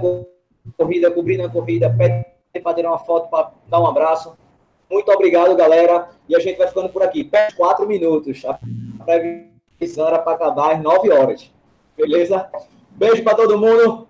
corrida, 0.76 1.10
cobrindo 1.10 1.44
a 1.44 1.48
corrida, 1.50 1.94
pede 1.96 2.24
para 2.62 2.74
tirar 2.74 2.90
uma 2.90 2.98
foto, 2.98 3.28
para 3.30 3.52
dar 3.68 3.80
um 3.80 3.86
abraço. 3.86 4.36
Muito 4.90 5.10
obrigado, 5.10 5.54
galera. 5.54 6.08
E 6.28 6.34
a 6.34 6.40
gente 6.40 6.56
vai 6.56 6.66
ficando 6.66 6.88
por 6.88 7.02
aqui. 7.02 7.24
Pede 7.24 7.54
quatro 7.54 7.86
minutos. 7.86 8.42
A 8.44 8.58
previsão 9.04 10.08
era 10.08 10.18
para 10.18 10.32
acabar 10.32 10.74
às 10.74 10.82
nove 10.82 11.10
horas. 11.10 11.50
Beleza? 11.96 12.48
Beijo 12.90 13.22
para 13.22 13.34
todo 13.34 13.58
mundo. 13.58 14.08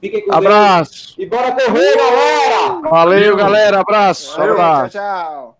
Fiquem 0.00 0.24
com 0.24 0.34
Abraço. 0.34 1.16
Deus. 1.16 1.16
E 1.18 1.26
bora 1.26 1.52
correr, 1.52 1.96
galera! 1.96 2.80
Valeu, 2.88 3.36
galera. 3.36 3.80
Abraço. 3.80 4.36
Valeu, 4.36 4.54
abraço. 4.54 4.90
Tchau, 4.90 5.00
tchau. 5.00 5.57